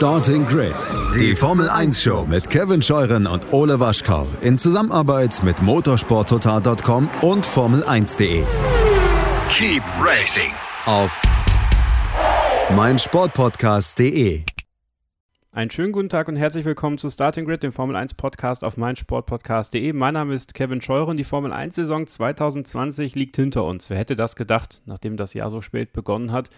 [0.00, 0.72] Starting Grid,
[1.14, 7.46] die Formel 1 Show mit Kevin Scheuren und Ole Waschkau in Zusammenarbeit mit motorsporttotal.com und
[7.46, 8.42] Formel1.de.
[9.52, 10.52] Keep racing
[10.86, 11.20] auf
[12.74, 14.42] meinsportpodcast.de.
[15.52, 18.78] Einen schönen guten Tag und herzlich willkommen zu Starting Grid, dem Formel 1 Podcast auf
[18.78, 19.92] meinsportpodcast.de.
[19.92, 21.18] Mein Name ist Kevin Scheuren.
[21.18, 23.90] Die Formel 1 Saison 2020 liegt hinter uns.
[23.90, 26.48] Wer hätte das gedacht, nachdem das Jahr so spät begonnen hat?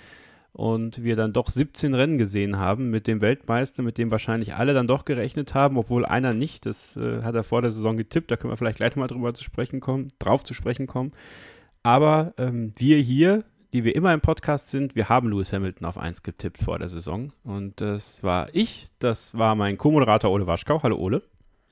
[0.53, 4.75] Und wir dann doch 17 Rennen gesehen haben mit dem Weltmeister, mit dem wahrscheinlich alle
[4.75, 6.67] dann doch gerechnet haben, obwohl einer nicht.
[6.67, 8.31] Das äh, hat er vor der Saison getippt.
[8.31, 11.13] Da können wir vielleicht gleich mal drüber zu sprechen kommen, drauf zu sprechen kommen.
[11.83, 15.97] Aber ähm, wir hier, die wir immer im Podcast sind, wir haben Lewis Hamilton auf
[15.97, 17.33] 1 getippt vor der Saison.
[17.45, 20.83] Und das war ich, das war mein Co-Moderator Ole Waschkau.
[20.83, 21.23] Hallo Ole.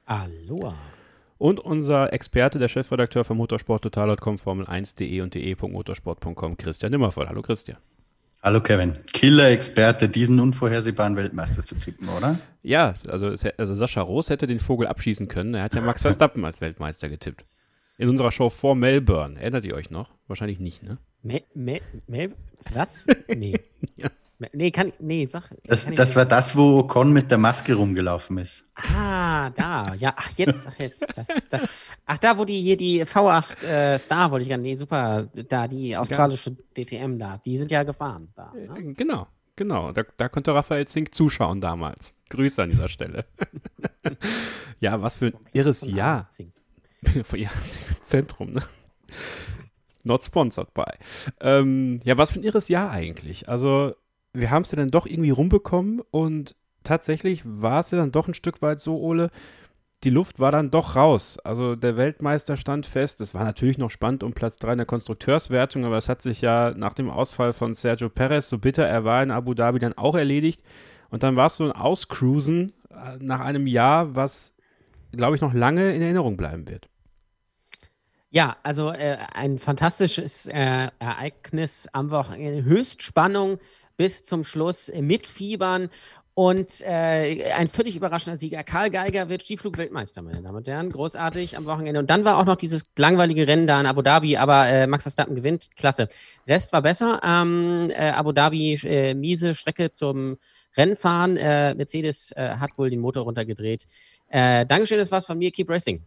[0.07, 0.75] Aloha.
[1.37, 7.29] Und unser Experte, der Chefredakteur von motorsporttotal.com, Formel1.de und de.motorsport.com, Christian Nimmervoll.
[7.29, 7.79] Hallo Christian.
[8.43, 12.39] Hallo Kevin, Killer-Experte, diesen unvorhersehbaren Weltmeister zu tippen, oder?
[12.63, 15.53] Ja, also, also Sascha Roos hätte den Vogel abschießen können.
[15.53, 17.45] Er hat ja Max Verstappen als Weltmeister getippt.
[17.99, 19.39] In unserer Show vor Melbourne.
[19.39, 20.09] Erinnert ihr euch noch?
[20.27, 20.97] Wahrscheinlich nicht, ne?
[21.23, 22.35] Mel, Mel, Mel
[22.73, 23.05] was?
[23.29, 23.61] Nee.
[23.97, 24.09] ja.
[24.53, 25.51] Nee, kann, nee, sag.
[25.65, 28.65] Das, das war das, wo Con mit der Maske rumgelaufen ist.
[28.75, 29.95] Ah, da.
[29.95, 31.13] Ja, ach, jetzt, ach, jetzt.
[31.15, 31.69] Das, das,
[32.07, 35.69] ach, da, wo die hier die V8 äh, Star, wollte ich gerne, nee, super, da,
[35.69, 36.85] die australische ja.
[36.85, 38.29] DTM da, die sind ja gefahren.
[38.35, 38.79] Da, ne?
[38.79, 39.93] Äh, genau, genau.
[39.93, 42.15] Da, da konnte Raphael Zink zuschauen damals.
[42.31, 43.27] Grüße an dieser Stelle.
[44.81, 46.31] ja, was für ein irres Jahr.
[47.35, 47.51] ja,
[48.03, 48.63] Zentrum, ne?
[50.05, 50.93] Not sponsored by.
[51.41, 53.49] Ähm, ja, was für ein irres Jahr eigentlich.
[53.49, 53.95] Also,
[54.33, 58.29] wir haben es ja dann doch irgendwie rumbekommen und tatsächlich war es ja dann doch
[58.29, 59.31] ein Stück weit so, Ole,
[60.03, 61.39] die Luft war dann doch raus.
[61.39, 63.21] Also der Weltmeister stand fest.
[63.21, 66.41] Es war natürlich noch spannend um Platz 3 in der Konstrukteurswertung, aber es hat sich
[66.41, 69.99] ja nach dem Ausfall von Sergio Perez, so bitter er war in Abu Dhabi, dann
[69.99, 70.63] auch erledigt.
[71.11, 74.57] Und dann war es so ein Auscruisen äh, nach einem Jahr, was,
[75.13, 76.89] glaube ich, noch lange in Erinnerung bleiben wird.
[78.31, 82.63] Ja, also äh, ein fantastisches äh, Ereignis am Wochenende.
[82.63, 83.59] Höchstspannung
[84.01, 85.91] bis zum Schluss mitfiebern.
[86.33, 88.65] Und äh, ein völlig überraschender Sieger.
[88.65, 90.89] Karl Geiger wird Skiflug-Weltmeister, meine Damen und Herren.
[90.89, 92.01] Großartig am Wochenende.
[92.01, 95.05] Und dann war auch noch dieses langweilige Rennen da in Abu Dhabi, aber äh, Max
[95.05, 95.77] Verstappen gewinnt.
[95.77, 96.09] Klasse.
[96.49, 97.21] Rest war besser.
[97.23, 100.39] Ähm, äh, Abu Dhabi, äh, miese Strecke zum
[100.79, 101.37] Rennfahren.
[101.37, 103.85] Äh, Mercedes äh, hat wohl den Motor runtergedreht.
[104.33, 105.51] Dankeschön, das war's von mir.
[105.51, 106.03] Keep Racing.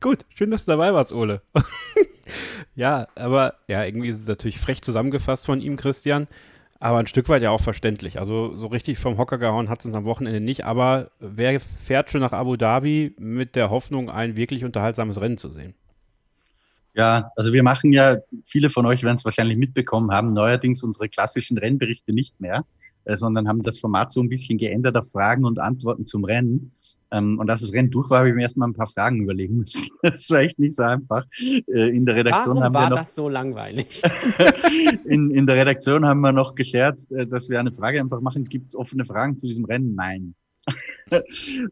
[0.00, 1.42] Gut, schön, dass du dabei warst, Ole.
[2.74, 6.26] ja, aber ja, irgendwie ist es natürlich frech zusammengefasst von ihm, Christian.
[6.82, 8.18] Aber ein Stück weit ja auch verständlich.
[8.18, 10.64] Also so richtig vom Hocker gehauen hat es uns am Wochenende nicht.
[10.64, 15.50] Aber wer fährt schon nach Abu Dhabi mit der Hoffnung, ein wirklich unterhaltsames Rennen zu
[15.50, 15.74] sehen?
[16.94, 21.08] Ja, also wir machen ja, viele von euch werden es wahrscheinlich mitbekommen haben, neuerdings unsere
[21.08, 22.64] klassischen Rennberichte nicht mehr,
[23.04, 26.72] äh, sondern haben das Format so ein bisschen geändert auf Fragen und Antworten zum Rennen.
[27.12, 29.58] Ähm, und als das Rennen durch war, habe ich mir erstmal ein paar Fragen überlegen
[29.58, 29.88] müssen.
[30.02, 31.26] Das war echt nicht so einfach.
[31.40, 34.02] Äh, in der Redaktion Warum haben war wir noch, das so langweilig?
[35.04, 38.44] in, in der Redaktion haben wir noch gescherzt, äh, dass wir eine Frage einfach machen.
[38.44, 39.94] Gibt es offene Fragen zu diesem Rennen?
[39.94, 40.34] Nein.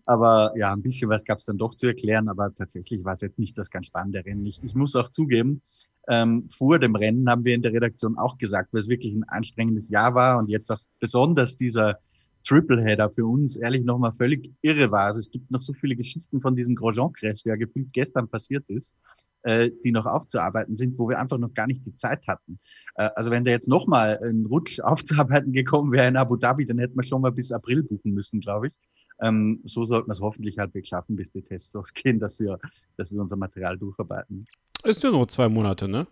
[0.06, 3.21] aber ja, ein bisschen was gab es dann doch zu erklären, aber tatsächlich war es
[3.21, 4.44] jetzt nicht das ganz spannende Rennen.
[4.44, 5.62] Ich, ich muss auch zugeben,
[6.09, 9.25] ähm, vor dem Rennen haben wir in der Redaktion auch gesagt, weil es wirklich ein
[9.25, 11.98] anstrengendes Jahr war und jetzt auch besonders dieser
[12.44, 15.03] Tripleheader für uns ehrlich nochmal völlig irre war.
[15.03, 18.97] Also es gibt noch so viele Geschichten von diesem Grosjean-Crash, der gefühlt gestern passiert ist,
[19.43, 22.59] äh, die noch aufzuarbeiten sind, wo wir einfach noch gar nicht die Zeit hatten.
[22.97, 26.78] Äh, also wenn da jetzt nochmal ein Rutsch aufzuarbeiten gekommen wäre in Abu Dhabi, dann
[26.78, 28.75] hätten wir schon mal bis April buchen müssen, glaube ich.
[29.21, 32.59] Ähm, so sollten wir es hoffentlich halbwegs schaffen, bis die Tests losgehen, dass wir,
[32.97, 34.47] dass wir unser Material durcharbeiten.
[34.84, 36.06] Ist ja nur zwei Monate, ne?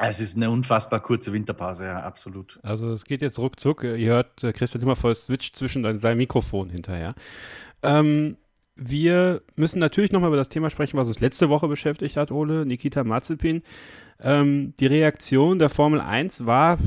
[0.00, 2.58] Es ist eine unfassbar kurze Winterpause, ja, absolut.
[2.62, 3.84] Also es geht jetzt ruckzuck.
[3.84, 7.14] Ihr hört äh, Christian immer voll Switch zwischen seinem Mikrofon hinterher.
[7.82, 8.38] Ähm,
[8.74, 12.64] wir müssen natürlich nochmal über das Thema sprechen, was uns letzte Woche beschäftigt hat, Ole,
[12.64, 13.62] Nikita Mazepin.
[14.18, 16.78] Ähm, die Reaktion der Formel 1 war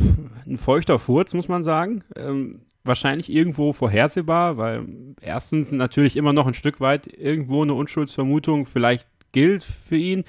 [0.47, 2.03] ein feuchter Furz, muss man sagen.
[2.15, 4.87] Ähm, wahrscheinlich irgendwo vorhersehbar, weil
[5.21, 10.23] erstens natürlich immer noch ein Stück weit irgendwo eine Unschuldsvermutung vielleicht gilt für ihn.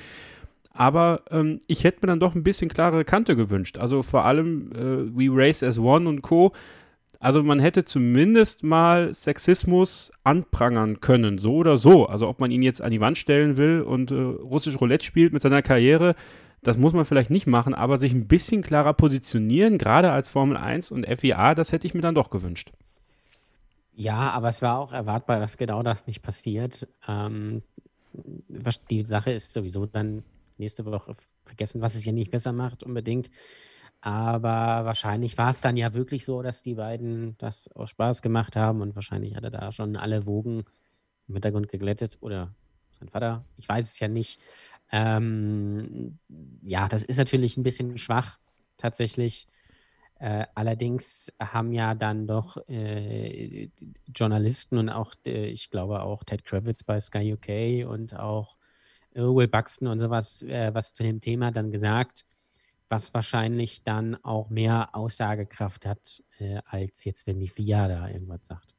[0.76, 3.78] Aber ähm, ich hätte mir dann doch ein bisschen klarere Kante gewünscht.
[3.78, 6.52] Also vor allem äh, We Race as One und Co.
[7.18, 12.06] Also man hätte zumindest mal Sexismus anprangern können, so oder so.
[12.06, 15.32] Also ob man ihn jetzt an die Wand stellen will und äh, russisch Roulette spielt
[15.32, 16.14] mit seiner Karriere,
[16.62, 20.56] das muss man vielleicht nicht machen, aber sich ein bisschen klarer positionieren, gerade als Formel
[20.56, 22.72] 1 und FIA, das hätte ich mir dann doch gewünscht.
[23.94, 26.86] Ja, aber es war auch erwartbar, dass genau das nicht passiert.
[27.08, 27.62] Ähm,
[28.90, 30.22] die Sache ist sowieso dann
[30.58, 31.14] nächste Woche
[31.44, 33.30] vergessen, was es ja nicht besser macht unbedingt.
[34.00, 38.56] Aber wahrscheinlich war es dann ja wirklich so, dass die beiden das aus Spaß gemacht
[38.56, 40.64] haben und wahrscheinlich hat er da schon alle Wogen
[41.28, 42.54] im Hintergrund geglättet oder
[42.90, 43.44] sein Vater.
[43.56, 44.40] Ich weiß es ja nicht.
[44.92, 46.18] Ähm,
[46.62, 48.38] ja, das ist natürlich ein bisschen schwach,
[48.76, 49.48] tatsächlich.
[50.18, 53.68] Äh, allerdings haben ja dann doch äh,
[54.14, 58.56] Journalisten und auch, äh, ich glaube auch Ted Kravitz bei Sky UK und auch
[59.22, 62.26] Will Buxton und sowas, äh, was zu dem Thema dann gesagt,
[62.88, 68.46] was wahrscheinlich dann auch mehr Aussagekraft hat, äh, als jetzt, wenn die FIA da irgendwas
[68.46, 68.74] sagt.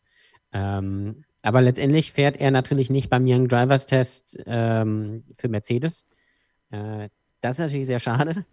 [0.53, 6.05] Ähm, aber letztendlich fährt er natürlich nicht beim Young Drivers Test ähm, für Mercedes.
[6.71, 7.09] Äh,
[7.41, 8.45] das ist natürlich sehr schade.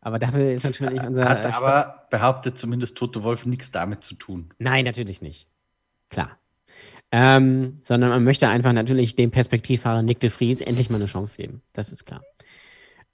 [0.00, 1.28] Aber dafür ist natürlich unser.
[1.28, 4.54] Hat aber behauptet zumindest Toto Wolf nichts damit zu tun.
[4.58, 5.48] Nein, natürlich nicht.
[6.08, 6.38] Klar.
[7.10, 11.40] Ähm, sondern man möchte einfach natürlich dem Perspektivfahrer Nick de Vries endlich mal eine Chance
[11.40, 11.62] geben.
[11.72, 12.22] Das ist klar.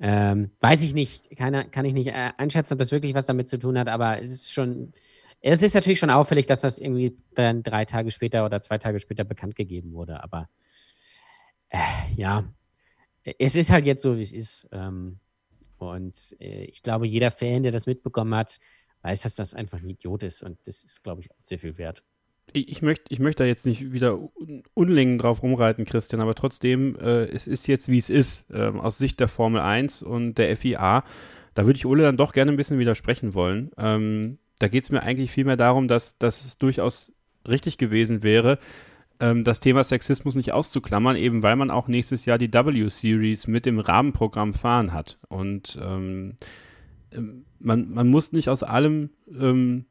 [0.00, 3.48] Ähm, weiß ich nicht, keine, kann ich nicht äh, einschätzen, ob das wirklich was damit
[3.48, 4.92] zu tun hat, aber es ist schon,
[5.40, 8.98] es ist natürlich schon auffällig, dass das irgendwie dann drei Tage später oder zwei Tage
[8.98, 10.22] später bekannt gegeben wurde.
[10.24, 10.48] Aber
[11.68, 11.78] äh,
[12.16, 12.44] ja,
[13.38, 14.68] es ist halt jetzt so, wie es ist.
[14.72, 15.20] Ähm,
[15.78, 18.58] und äh, ich glaube, jeder Fan, der das mitbekommen hat,
[19.02, 20.42] weiß, dass das einfach ein Idiot ist.
[20.42, 22.02] Und das ist, glaube ich, auch sehr viel wert.
[22.52, 24.18] Ich, ich möchte ich möcht da jetzt nicht wieder
[24.74, 28.98] Unlängen drauf rumreiten, Christian, aber trotzdem, äh, es ist jetzt, wie es ist, äh, aus
[28.98, 31.04] Sicht der Formel 1 und der FIA.
[31.54, 33.70] Da würde ich Ole dann doch gerne ein bisschen widersprechen wollen.
[33.78, 37.12] Ähm, da geht es mir eigentlich vielmehr darum, dass, dass es durchaus
[37.46, 38.58] richtig gewesen wäre,
[39.20, 43.66] ähm, das Thema Sexismus nicht auszuklammern, eben weil man auch nächstes Jahr die W-Series mit
[43.66, 45.18] dem Rahmenprogramm fahren hat.
[45.28, 46.36] Und ähm,
[47.12, 49.86] ähm, man, man muss nicht aus allem ähm,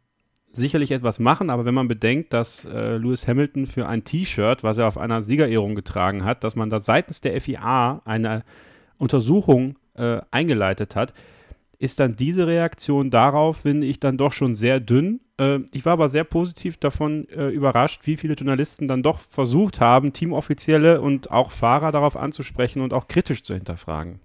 [0.54, 4.78] sicherlich etwas machen, aber wenn man bedenkt, dass äh, Lewis Hamilton für ein T-Shirt, was
[4.78, 8.44] er auf einer Siegerehrung getragen hat, dass man da seitens der FIA eine
[8.98, 11.14] Untersuchung äh, eingeleitet hat,
[11.80, 15.20] ist dann diese Reaktion darauf, finde ich, dann doch schon sehr dünn.
[15.38, 19.82] Äh, ich war aber sehr positiv davon äh, überrascht, wie viele Journalisten dann doch versucht
[19.82, 24.20] haben, Teamoffizielle und auch Fahrer darauf anzusprechen und auch kritisch zu hinterfragen.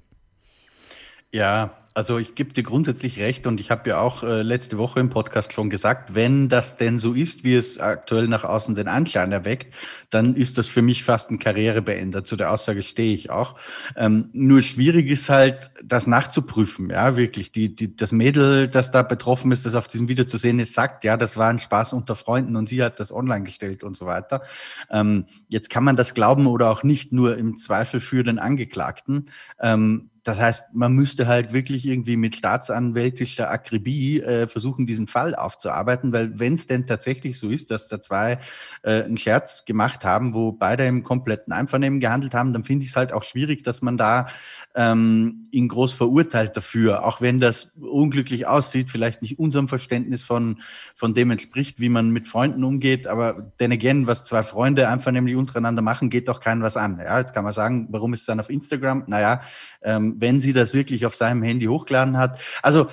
[1.33, 5.01] Ja, also ich gebe dir grundsätzlich recht und ich habe ja auch äh, letzte Woche
[5.01, 8.87] im Podcast schon gesagt, wenn das denn so ist, wie es aktuell nach außen den
[8.87, 9.75] Anschein erweckt,
[10.09, 12.23] dann ist das für mich fast ein Karrierebeender.
[12.23, 13.57] Zu der Aussage stehe ich auch.
[13.97, 16.89] Ähm, nur schwierig ist halt, das nachzuprüfen.
[16.91, 17.51] Ja, wirklich.
[17.51, 20.75] Die, die, das Mädel, das da betroffen ist, das auf diesem Video zu sehen ist,
[20.75, 23.97] sagt, ja, das war ein Spaß unter Freunden und sie hat das online gestellt und
[23.97, 24.43] so weiter.
[24.89, 29.27] Ähm, jetzt kann man das glauben oder auch nicht, nur im Zweifel für den Angeklagten.
[29.61, 35.35] Ähm, das heißt, man müsste halt wirklich irgendwie mit staatsanwältischer Akribie äh, versuchen, diesen Fall
[35.35, 38.39] aufzuarbeiten, weil wenn es denn tatsächlich so ist, dass da zwei
[38.83, 42.91] äh, einen Scherz gemacht haben, wo beide im kompletten Einvernehmen gehandelt haben, dann finde ich
[42.91, 44.29] es halt auch schwierig, dass man da
[44.75, 50.61] ähm, ihn groß verurteilt dafür, auch wenn das unglücklich aussieht, vielleicht nicht unserem Verständnis von,
[50.95, 53.07] von dem entspricht, wie man mit Freunden umgeht.
[53.07, 56.99] Aber denn again, was zwei Freunde einfach nämlich untereinander machen, geht doch keinen was an.
[56.99, 59.05] Ja, jetzt kann man sagen, warum ist es dann auf Instagram?
[59.07, 59.41] Naja,
[59.83, 62.39] ähm, wenn sie das wirklich auf seinem Handy hochgeladen hat.
[62.63, 62.89] Also,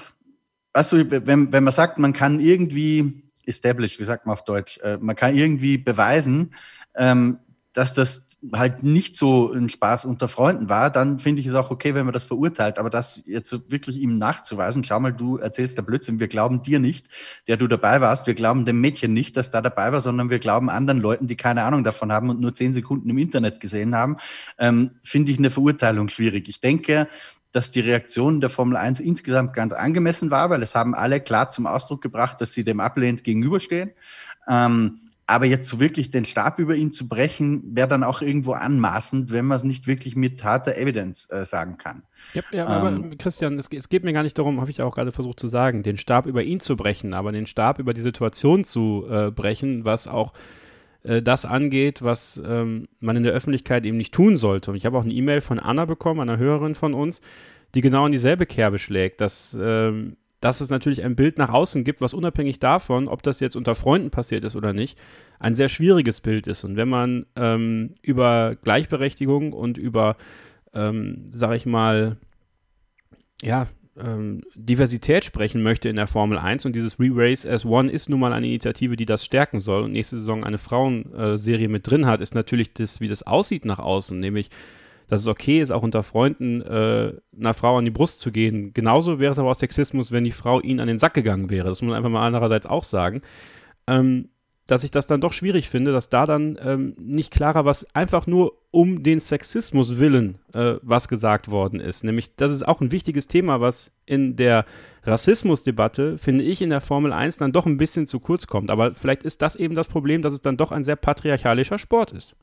[0.73, 4.77] weißt du, wenn, wenn man sagt, man kann irgendwie establish, wie sagt man auf Deutsch,
[4.79, 6.53] äh, man kann irgendwie beweisen,
[6.95, 7.39] ähm,
[7.75, 11.71] dass das halt nicht so ein Spaß unter Freunden war, dann finde ich es auch
[11.71, 12.79] okay, wenn man das verurteilt.
[12.79, 16.79] Aber das jetzt wirklich ihm nachzuweisen, schau mal, du erzählst der Blödsinn, wir glauben dir
[16.79, 17.09] nicht,
[17.49, 20.39] der du dabei warst, wir glauben dem Mädchen nicht, dass da dabei war, sondern wir
[20.39, 23.93] glauben anderen Leuten, die keine Ahnung davon haben und nur zehn Sekunden im Internet gesehen
[23.93, 24.17] haben,
[24.57, 26.47] ähm, finde ich eine Verurteilung schwierig.
[26.47, 27.09] Ich denke,
[27.51, 31.49] dass die Reaktion der Formel 1 insgesamt ganz angemessen war, weil es haben alle klar
[31.49, 33.91] zum Ausdruck gebracht, dass sie dem ablehnt gegenüberstehen.
[34.47, 38.53] Ähm, aber jetzt so wirklich den Stab über ihn zu brechen, wäre dann auch irgendwo
[38.53, 42.03] anmaßend, wenn man es nicht wirklich mit harter Evidenz äh, sagen kann.
[42.33, 44.93] Ja, ja aber ähm, Christian, es, es, geht mir gar nicht darum, habe ich auch
[44.93, 48.01] gerade versucht zu sagen, den Stab über ihn zu brechen, aber den Stab über die
[48.01, 50.33] Situation zu äh, brechen, was auch
[51.03, 54.71] äh, das angeht, was ähm, man in der Öffentlichkeit eben nicht tun sollte.
[54.71, 57.21] Und ich habe auch eine E-Mail von Anna bekommen, einer Hörerin von uns,
[57.73, 61.83] die genau in dieselbe Kerbe schlägt, dass ähm, dass es natürlich ein Bild nach außen
[61.83, 64.95] gibt, was unabhängig davon, ob das jetzt unter Freunden passiert ist oder nicht,
[65.39, 66.63] ein sehr schwieriges Bild ist.
[66.63, 70.17] Und wenn man ähm, über Gleichberechtigung und über,
[70.71, 72.17] ähm, sag ich mal,
[73.41, 73.65] ja,
[73.97, 78.19] ähm, Diversität sprechen möchte in der Formel 1 und dieses Re-Race as One ist nun
[78.19, 82.21] mal eine Initiative, die das stärken soll und nächste Saison eine Frauenserie mit drin hat,
[82.21, 84.51] ist natürlich das, wie das aussieht nach außen, nämlich
[85.07, 88.73] dass es okay ist, auch unter Freunden äh, einer Frau an die Brust zu gehen.
[88.73, 91.69] Genauso wäre es aber auch Sexismus, wenn die Frau ihn an den Sack gegangen wäre.
[91.69, 93.21] Das muss man einfach mal andererseits auch sagen.
[93.87, 94.29] Ähm,
[94.67, 98.25] dass ich das dann doch schwierig finde, dass da dann ähm, nicht klarer was einfach
[98.25, 102.03] nur um den Sexismus willen äh, was gesagt worden ist.
[102.03, 104.65] Nämlich, das ist auch ein wichtiges Thema, was in der
[105.03, 108.71] Rassismusdebatte, finde ich, in der Formel 1 dann doch ein bisschen zu kurz kommt.
[108.71, 112.11] Aber vielleicht ist das eben das Problem, dass es dann doch ein sehr patriarchalischer Sport
[112.11, 112.35] ist.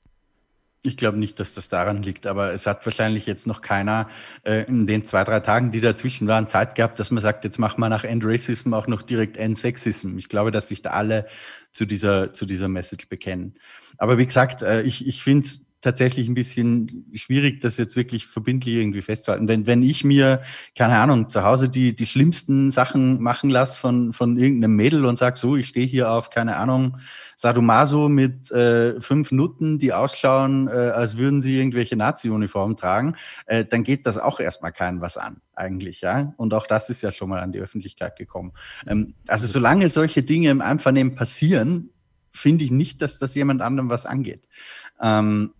[0.84, 4.08] Ich glaube nicht, dass das daran liegt, aber es hat wahrscheinlich jetzt noch keiner
[4.42, 7.58] äh, in den zwei, drei Tagen, die dazwischen waren, Zeit gehabt, dass man sagt, jetzt
[7.58, 10.18] machen wir nach End Racism auch noch direkt End Sexism.
[10.18, 11.26] Ich glaube, dass sich da alle
[11.70, 13.54] zu dieser, zu dieser Message bekennen.
[13.96, 18.26] Aber wie gesagt, äh, ich, ich finde es tatsächlich ein bisschen schwierig, das jetzt wirklich
[18.26, 19.48] verbindlich irgendwie festzuhalten.
[19.48, 20.40] Wenn, wenn ich mir,
[20.76, 25.18] keine Ahnung, zu Hause die, die schlimmsten Sachen machen lasse von, von irgendeinem Mädel und
[25.18, 26.98] sag so, ich stehe hier auf, keine Ahnung,
[27.36, 33.64] Sadomaso mit äh, fünf Nutten, die ausschauen, äh, als würden sie irgendwelche Nazi-Uniformen tragen, äh,
[33.64, 36.32] dann geht das auch erstmal keinen was an, eigentlich, ja.
[36.36, 38.52] Und auch das ist ja schon mal an die Öffentlichkeit gekommen.
[38.86, 41.90] Ähm, also solange solche Dinge im Einvernehmen passieren,
[42.30, 44.46] finde ich nicht, dass das jemand anderem was angeht.
[45.00, 45.52] Ähm,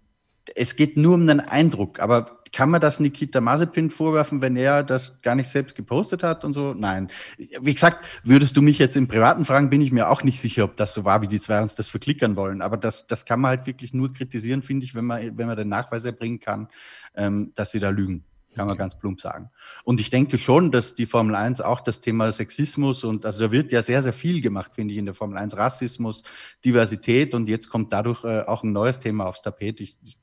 [0.55, 4.83] es geht nur um einen Eindruck, aber kann man das Nikita Mazepin vorwerfen, wenn er
[4.83, 6.75] das gar nicht selbst gepostet hat und so?
[6.75, 7.11] Nein.
[7.39, 10.65] Wie gesagt, würdest du mich jetzt im Privaten fragen, bin ich mir auch nicht sicher,
[10.65, 12.61] ob das so war, wie die zwei uns das verklickern wollen.
[12.61, 15.57] Aber das, das kann man halt wirklich nur kritisieren, finde ich, wenn man, wenn man
[15.57, 16.69] den Nachweis erbringen kann,
[17.17, 18.25] ähm, dass sie da lügen.
[18.55, 19.49] Kann man ganz plump sagen.
[19.83, 23.51] Und ich denke schon, dass die Formel 1 auch das Thema Sexismus und also da
[23.51, 25.57] wird ja sehr, sehr viel gemacht, finde ich, in der Formel 1.
[25.57, 26.23] Rassismus,
[26.63, 29.81] Diversität und jetzt kommt dadurch äh, auch ein neues Thema aufs Tapet.
[29.81, 30.19] Ich, ich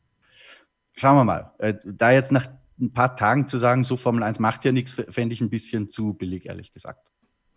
[1.00, 1.52] schauen wir mal.
[1.58, 2.48] Äh, da jetzt nach
[2.80, 5.90] ein paar Tagen zu sagen, so Formel 1 macht ja nichts, fände ich ein bisschen
[5.90, 7.12] zu billig, ehrlich gesagt.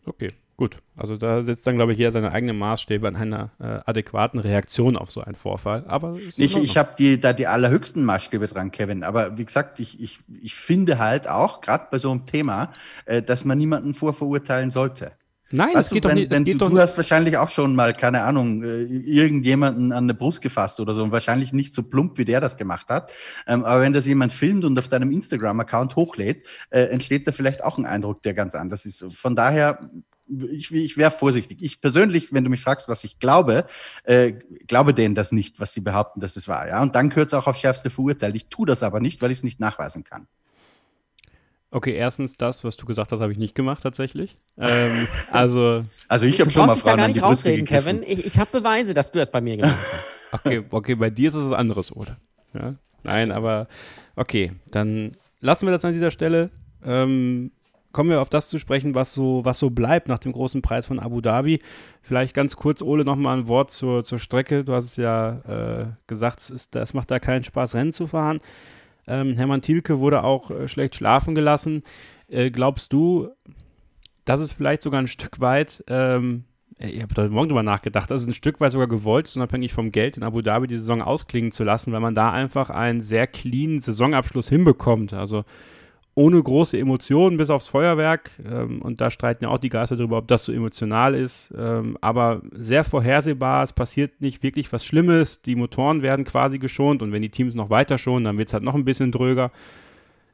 [0.04, 0.78] Okay, gut.
[0.96, 4.96] Also da setzt dann, glaube ich, jeder seine eigenen Maßstäbe an einer äh, adäquaten Reaktion
[4.96, 5.84] auf so einen Vorfall.
[5.86, 9.04] Aber ich, ich habe die, da die allerhöchsten Maßstäbe dran, Kevin.
[9.04, 12.72] Aber wie gesagt, ich, ich, ich finde halt auch, gerade bei so einem Thema,
[13.04, 15.12] äh, dass man niemanden vorverurteilen sollte.
[15.52, 16.30] Nein, es geht du, doch nicht.
[16.30, 20.14] Wenn, du, doch du hast wahrscheinlich auch schon mal, keine Ahnung, äh, irgendjemanden an der
[20.14, 23.12] Brust gefasst oder so und wahrscheinlich nicht so plump, wie der das gemacht hat.
[23.46, 27.62] Ähm, aber wenn das jemand filmt und auf deinem Instagram-Account hochlädt, äh, entsteht da vielleicht
[27.62, 29.04] auch ein Eindruck, der ganz anders ist.
[29.14, 29.90] Von daher,
[30.50, 31.58] ich, ich wäre vorsichtig.
[31.60, 33.66] Ich persönlich, wenn du mich fragst, was ich glaube,
[34.04, 34.32] äh,
[34.66, 36.66] glaube denen das nicht, was sie behaupten, dass es war.
[36.66, 38.36] Ja, und dann gehört es auch auf schärfste verurteilt.
[38.36, 40.26] Ich tue das aber nicht, weil ich es nicht nachweisen kann.
[41.74, 44.38] Okay, erstens das, was du gesagt hast, habe ich nicht gemacht tatsächlich.
[44.58, 48.02] Ähm, also, also ich habe schon mal Frauen da gar nicht rausreden, Kevin.
[48.06, 50.44] Ich, ich habe Beweise, dass du das bei mir gemacht hast.
[50.44, 52.18] okay, okay, bei dir ist es was anderes, oder?
[52.52, 52.74] Ja?
[53.04, 53.68] Nein, aber
[54.16, 56.50] okay, dann lassen wir das an dieser Stelle.
[56.84, 57.52] Ähm,
[57.92, 60.86] kommen wir auf das zu sprechen, was so, was so bleibt nach dem großen Preis
[60.86, 61.60] von Abu Dhabi.
[62.02, 64.62] Vielleicht ganz kurz, Ole, nochmal ein Wort zur, zur Strecke.
[64.62, 68.06] Du hast es ja äh, gesagt, es, ist, es macht da keinen Spaß, Rennen zu
[68.06, 68.40] fahren.
[69.06, 71.82] Ähm, Hermann Thielke wurde auch äh, schlecht schlafen gelassen.
[72.28, 73.28] Äh, glaubst du,
[74.24, 76.44] dass es vielleicht sogar ein Stück weit, ähm,
[76.78, 79.72] ich habe heute Morgen drüber nachgedacht, dass es ein Stück weit sogar gewollt ist, unabhängig
[79.72, 83.00] vom Geld in Abu Dhabi die Saison ausklingen zu lassen, weil man da einfach einen
[83.00, 85.12] sehr cleanen Saisonabschluss hinbekommt.
[85.12, 85.44] Also
[86.14, 88.30] ohne große Emotionen bis aufs Feuerwerk.
[88.44, 91.52] Ähm, und da streiten ja auch die Geister darüber, ob das so emotional ist.
[91.56, 95.42] Ähm, aber sehr vorhersehbar, es passiert nicht wirklich was Schlimmes.
[95.42, 98.54] Die Motoren werden quasi geschont und wenn die Teams noch weiter schonen, dann wird es
[98.54, 99.50] halt noch ein bisschen dröger.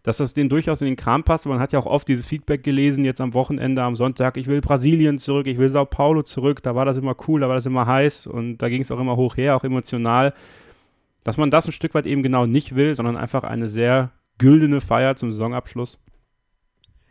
[0.03, 1.47] Dass das denen durchaus in den Kram passt.
[1.47, 4.61] Man hat ja auch oft dieses Feedback gelesen, jetzt am Wochenende, am Sonntag, ich will
[4.61, 6.63] Brasilien zurück, ich will Sao Paulo zurück.
[6.63, 8.99] Da war das immer cool, da war das immer heiß und da ging es auch
[8.99, 10.35] immer hoch her, auch emotional.
[11.25, 14.81] Dass man das ein Stück weit eben genau nicht will, sondern einfach eine sehr güldene
[14.81, 15.99] Feier zum Saisonabschluss?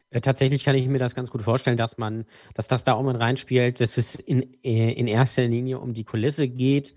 [0.10, 3.04] Äh, tatsächlich kann ich mir das ganz gut vorstellen, dass man, dass das da auch
[3.04, 6.96] mit reinspielt, dass es in, äh, in erster Linie um die Kulisse geht,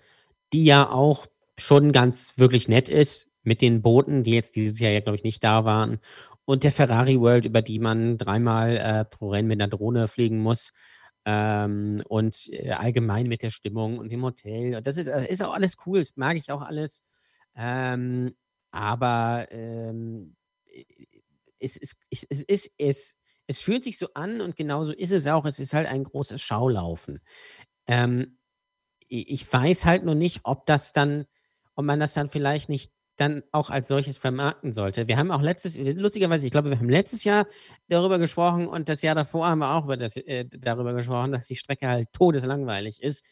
[0.52, 1.26] die ja auch
[1.58, 5.24] schon ganz wirklich nett ist mit den Booten, die jetzt dieses Jahr ja, glaube ich,
[5.24, 5.98] nicht da waren.
[6.44, 10.38] Und der Ferrari World, über die man dreimal äh, pro Rennen mit einer Drohne fliegen
[10.38, 10.72] muss.
[11.24, 14.80] Ähm, und äh, allgemein mit der Stimmung und dem Hotel.
[14.82, 17.04] das ist, ist auch alles cool, das mag ich auch alles.
[17.54, 18.34] Ähm,
[18.70, 20.36] aber ähm,
[21.58, 25.26] es, es, es, es, es, es, es fühlt sich so an und genauso ist es
[25.26, 25.44] auch.
[25.44, 27.20] Es ist halt ein großes Schaulaufen.
[27.86, 28.38] Ähm,
[29.08, 31.26] ich weiß halt nur nicht, ob das dann,
[31.74, 35.06] ob man das dann vielleicht nicht dann auch als solches vermarkten sollte.
[35.06, 37.46] Wir haben auch letztes, lustigerweise, ich glaube, wir haben letztes Jahr
[37.88, 41.46] darüber gesprochen und das Jahr davor haben wir auch über das, äh, darüber gesprochen, dass
[41.46, 43.24] die Strecke halt todeslangweilig ist.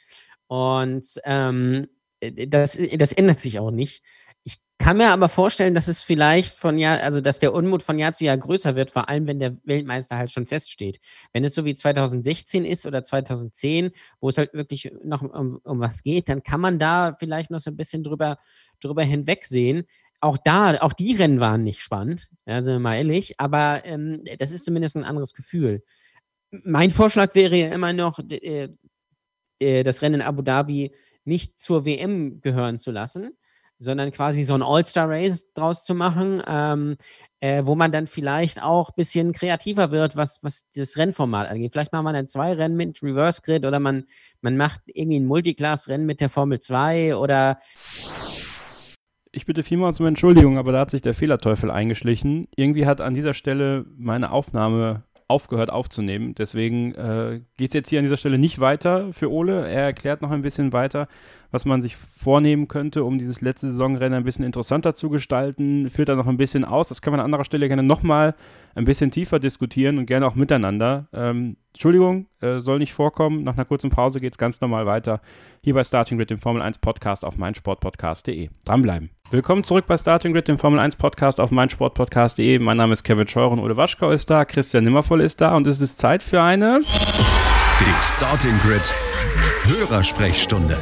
[0.47, 1.87] Und ähm,
[2.21, 4.03] das, das ändert sich auch nicht
[4.79, 8.13] kann mir aber vorstellen, dass es vielleicht von Jahr, also dass der Unmut von Jahr
[8.13, 11.01] zu Jahr größer wird, vor allem wenn der Weltmeister halt schon feststeht.
[11.33, 15.81] Wenn es so wie 2016 ist oder 2010, wo es halt wirklich noch um, um
[15.81, 18.39] was geht, dann kann man da vielleicht noch so ein bisschen drüber,
[18.81, 19.85] drüber hinwegsehen.
[20.21, 24.23] Auch da, auch die Rennen waren nicht spannend, ja, sind wir mal ehrlich, aber ähm,
[24.39, 25.83] das ist zumindest ein anderes Gefühl.
[26.51, 28.69] Mein Vorschlag wäre ja immer noch, äh,
[29.59, 30.93] das Rennen in Abu Dhabi
[31.25, 33.37] nicht zur WM gehören zu lassen,
[33.79, 36.97] sondern quasi so ein All-Star-Race draus zu machen, ähm,
[37.41, 41.73] äh, wo man dann vielleicht auch ein bisschen kreativer wird, was, was das Rennformat angeht.
[41.73, 44.05] Vielleicht macht man dann zwei Rennen mit Reverse Grid oder man,
[44.41, 47.59] man macht irgendwie ein Multiclass-Rennen mit der Formel 2 oder
[49.31, 52.49] ich bitte vielmals um Entschuldigung, aber da hat sich der Fehlerteufel eingeschlichen.
[52.57, 56.35] Irgendwie hat an dieser Stelle meine Aufnahme aufgehört aufzunehmen.
[56.35, 59.69] Deswegen äh, geht es jetzt hier an dieser Stelle nicht weiter für Ole.
[59.69, 61.07] Er erklärt noch ein bisschen weiter,
[61.51, 65.89] was man sich vornehmen könnte, um dieses letzte Saisonrennen ein bisschen interessanter zu gestalten.
[65.89, 66.89] Führt da noch ein bisschen aus.
[66.89, 68.35] Das kann man an anderer Stelle gerne nochmal
[68.75, 71.09] ein bisschen tiefer diskutieren und gerne auch miteinander.
[71.13, 73.45] Ähm, Entschuldigung, äh, soll nicht vorkommen.
[73.45, 75.21] Nach einer kurzen Pause geht es ganz normal weiter.
[75.63, 78.51] Hier bei Starting Grid, dem Formel 1 Podcast auf meinsportpodcast.de.
[78.65, 79.11] Dranbleiben.
[79.31, 82.59] Willkommen zurück bei Starting Grid, dem Formel 1 Podcast auf meinsportpodcast.de.
[82.59, 85.81] Mein Name ist Kevin Scheuren, Ole Waschkau ist da, Christian Nimmervoll ist da und es
[85.81, 86.83] ist Zeit für eine.
[87.81, 88.95] Die Starting Grid
[89.69, 90.79] Hörersprechstunde.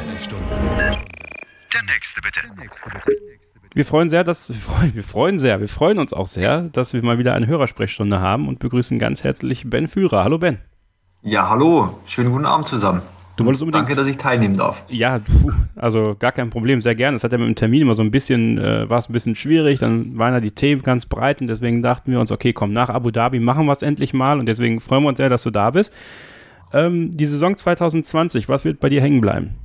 [1.73, 2.39] Der nächste bitte.
[3.75, 6.93] Wir freuen sehr, dass wir freuen, wir freuen sehr, wir freuen uns auch sehr, dass
[6.93, 10.23] wir mal wieder eine Hörersprechstunde haben und begrüßen ganz herzlich Ben Führer.
[10.23, 10.59] Hallo Ben.
[11.21, 11.99] Ja, hallo.
[12.05, 13.01] Schönen guten Abend zusammen.
[13.35, 13.89] Du wolltest unbedingt.
[13.89, 14.85] Danke, dass ich teilnehmen darf.
[14.87, 17.17] Ja, puh, also gar kein Problem, sehr gerne.
[17.17, 19.35] Es hat ja mit dem Termin immer so ein bisschen, äh, war es ein bisschen
[19.35, 22.71] schwierig, dann waren ja die Themen ganz breit und deswegen dachten wir uns, okay, komm,
[22.71, 25.43] nach Abu Dhabi machen wir es endlich mal und deswegen freuen wir uns sehr, dass
[25.43, 25.93] du da bist.
[26.73, 29.55] Ähm, die Saison 2020, was wird bei dir hängen bleiben?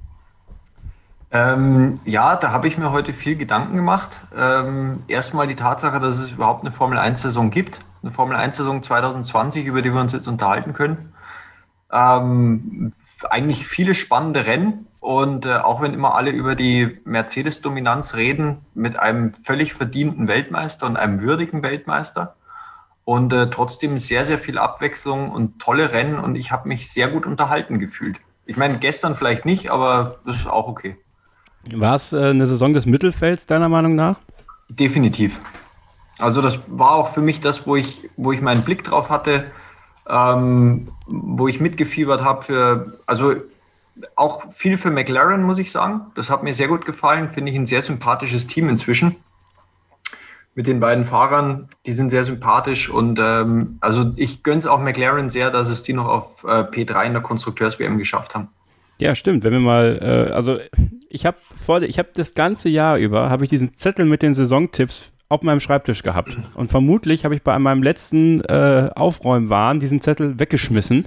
[1.34, 4.20] Ähm, ja, da habe ich mir heute viel Gedanken gemacht.
[4.36, 7.80] Ähm, erstmal die Tatsache, dass es überhaupt eine Formel 1-Saison gibt.
[8.02, 11.14] Eine Formel 1-Saison 2020, über die wir uns jetzt unterhalten können.
[11.90, 12.92] Ähm,
[13.30, 14.86] eigentlich viele spannende Rennen.
[15.00, 20.86] Und äh, auch wenn immer alle über die Mercedes-Dominanz reden, mit einem völlig verdienten Weltmeister
[20.86, 22.36] und einem würdigen Weltmeister.
[23.04, 26.18] Und äh, trotzdem sehr, sehr viel Abwechslung und tolle Rennen.
[26.18, 28.20] Und ich habe mich sehr gut unterhalten gefühlt.
[28.46, 30.96] Ich meine, gestern vielleicht nicht, aber das ist auch okay.
[31.74, 34.18] War es äh, eine Saison des Mittelfelds, deiner Meinung nach?
[34.68, 35.40] Definitiv.
[36.18, 39.50] Also das war auch für mich das, wo ich, wo ich meinen Blick drauf hatte,
[40.08, 43.34] ähm, wo ich mitgefiebert habe für, also
[44.16, 46.02] auch viel für McLaren, muss ich sagen.
[46.14, 49.16] Das hat mir sehr gut gefallen, finde ich ein sehr sympathisches Team inzwischen.
[50.54, 54.80] Mit den beiden Fahrern, die sind sehr sympathisch und ähm, also ich gönne es auch
[54.80, 58.48] McLaren sehr, dass es die noch auf äh, P3 in der Konstrukteurs-WM geschafft haben.
[59.00, 59.44] Ja, stimmt.
[59.44, 60.58] Wenn wir mal, äh, also
[61.08, 64.34] ich habe vor, ich habe das ganze Jahr über, habe ich diesen Zettel mit den
[64.34, 66.36] Saisontipps auf meinem Schreibtisch gehabt.
[66.54, 71.06] Und vermutlich habe ich bei meinem letzten äh, Aufräumwahn diesen Zettel weggeschmissen.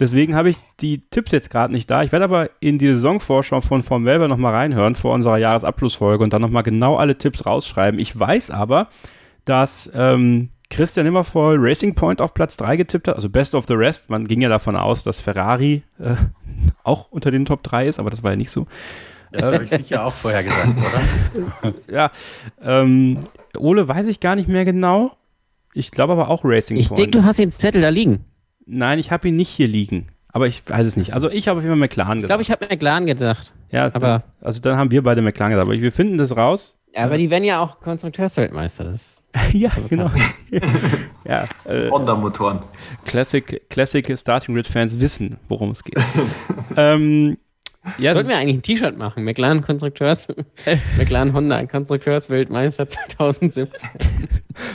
[0.00, 2.02] Deswegen habe ich die Tipps jetzt gerade nicht da.
[2.02, 6.32] Ich werde aber in die Saisonvorschau von Form Welber nochmal reinhören vor unserer Jahresabschlussfolge und
[6.32, 8.00] dann nochmal genau alle Tipps rausschreiben.
[8.00, 8.88] Ich weiß aber,
[9.44, 13.74] dass ähm, Christian Immervoll Racing Point auf Platz 3 getippt hat, also Best of the
[13.74, 14.08] Rest.
[14.08, 16.14] Man ging ja davon aus, dass Ferrari äh,
[16.82, 18.66] auch unter den Top 3 ist, aber das war ja nicht so.
[19.32, 20.68] Das habe ich sicher auch vorher gesagt,
[21.62, 21.74] oder?
[21.92, 22.10] ja,
[22.62, 23.18] ähm,
[23.56, 25.16] Ole weiß ich gar nicht mehr genau.
[25.72, 26.98] Ich glaube aber auch Racing ich Point.
[26.98, 28.24] denke, du hast den Zettel da liegen.
[28.66, 30.08] Nein, ich habe ihn nicht hier liegen.
[30.32, 31.12] Aber ich weiß es nicht.
[31.14, 32.28] Also ich habe auf jeden Fall McLaren Ich gesagt.
[32.28, 33.52] glaube, ich habe McLaren gedacht.
[33.70, 35.66] ja, aber- dann, also dann haben wir beide McLaren gesagt.
[35.68, 36.76] Aber wir finden das raus.
[36.96, 38.84] Aber die werden ja auch Konstrukteursweltmeister.
[38.84, 40.10] Das ja, genau.
[41.24, 42.62] ja, äh, Honda-Motoren.
[43.04, 45.98] Classic, Classic Starting Grid Fans wissen, worum es geht.
[46.76, 47.38] ähm,
[47.98, 49.24] ja, sollten wir eigentlich ein T-Shirt machen.
[49.24, 50.28] McLaren Konstrukteurs,
[50.98, 53.68] McLaren Honda Konstrukteursweltmeister 2017.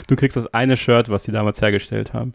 [0.08, 2.34] du kriegst das eine Shirt, was die damals hergestellt haben.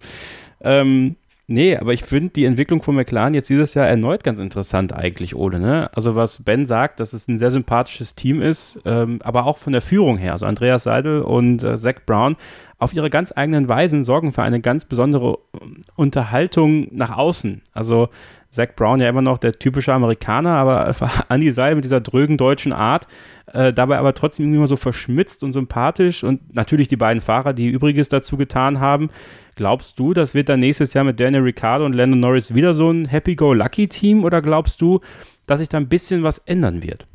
[0.61, 4.93] Ähm, nee, aber ich finde die Entwicklung von McLaren jetzt dieses Jahr erneut ganz interessant
[4.93, 5.59] eigentlich, Ole.
[5.59, 5.89] Ne?
[5.93, 9.73] Also was Ben sagt, dass es ein sehr sympathisches Team ist, ähm, aber auch von
[9.73, 10.31] der Führung her.
[10.33, 12.37] Also Andreas Seidel und äh, Zach Brown
[12.77, 17.61] auf ihre ganz eigenen Weisen sorgen für eine ganz besondere ähm, Unterhaltung nach außen.
[17.73, 18.09] Also
[18.51, 20.93] Zach Brown ja immer noch der typische Amerikaner, aber
[21.29, 23.07] Andy Seidel mit dieser drögen deutschen Art,
[23.53, 27.67] äh, dabei aber trotzdem immer so verschmitzt und sympathisch und natürlich die beiden Fahrer, die
[27.67, 29.09] Übriges dazu getan haben.
[29.55, 32.91] Glaubst du, das wird dann nächstes Jahr mit Daniel Ricciardo und Landon Norris wieder so
[32.91, 34.99] ein Happy-Go-Lucky-Team oder glaubst du,
[35.47, 37.07] dass sich da ein bisschen was ändern wird?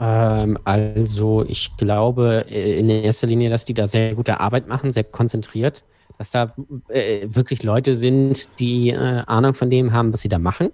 [0.00, 4.92] Ähm, also, ich glaube äh, in erster Linie, dass die da sehr gute Arbeit machen,
[4.92, 5.84] sehr konzentriert.
[6.18, 6.54] Dass da
[6.88, 10.70] äh, wirklich Leute sind, die äh, Ahnung von dem haben, was sie da machen.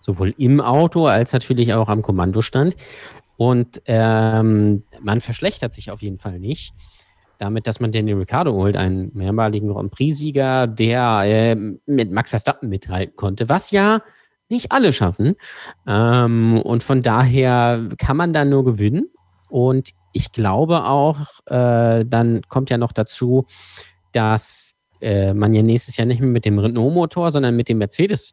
[0.00, 2.76] Sowohl im Auto als natürlich auch am Kommandostand.
[3.36, 6.74] Und ähm, man verschlechtert sich auf jeden Fall nicht.
[7.38, 11.54] Damit, dass man Daniel Ricciardo holt, einen mehrmaligen Grand Prix-Sieger, der äh,
[11.86, 14.00] mit Max Verstappen mithalten konnte, was ja
[14.48, 15.34] nicht alle schaffen.
[15.86, 19.10] Ähm, und von daher kann man da nur gewinnen.
[19.48, 23.46] Und ich glaube auch, äh, dann kommt ja noch dazu,
[24.12, 28.32] dass äh, man ja nächstes Jahr nicht mehr mit dem Renault-Motor, sondern mit dem Mercedes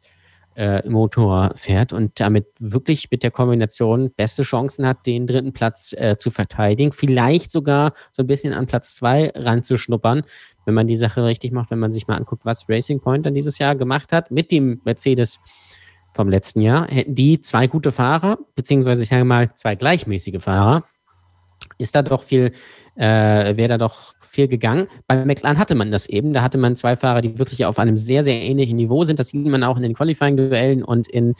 [0.56, 5.94] äh, Motor fährt und damit wirklich mit der Kombination beste Chancen hat, den dritten Platz
[5.96, 6.92] äh, zu verteidigen.
[6.92, 10.22] Vielleicht sogar so ein bisschen an Platz zwei ranzuschnuppern,
[10.64, 13.34] wenn man die Sache richtig macht, wenn man sich mal anguckt, was Racing Point dann
[13.34, 15.40] dieses Jahr gemacht hat mit dem Mercedes
[16.14, 16.88] vom letzten Jahr.
[16.88, 20.84] Hätten die zwei gute Fahrer, beziehungsweise ich sage mal zwei gleichmäßige Fahrer,
[21.80, 22.52] ist da doch viel,
[22.96, 24.86] äh, wäre da doch viel gegangen.
[25.06, 26.32] Bei McLaren hatte man das eben.
[26.32, 29.18] Da hatte man zwei Fahrer, die wirklich auf einem sehr, sehr ähnlichen Niveau sind.
[29.18, 31.34] Das sieht man auch in den Qualifying-Duellen und in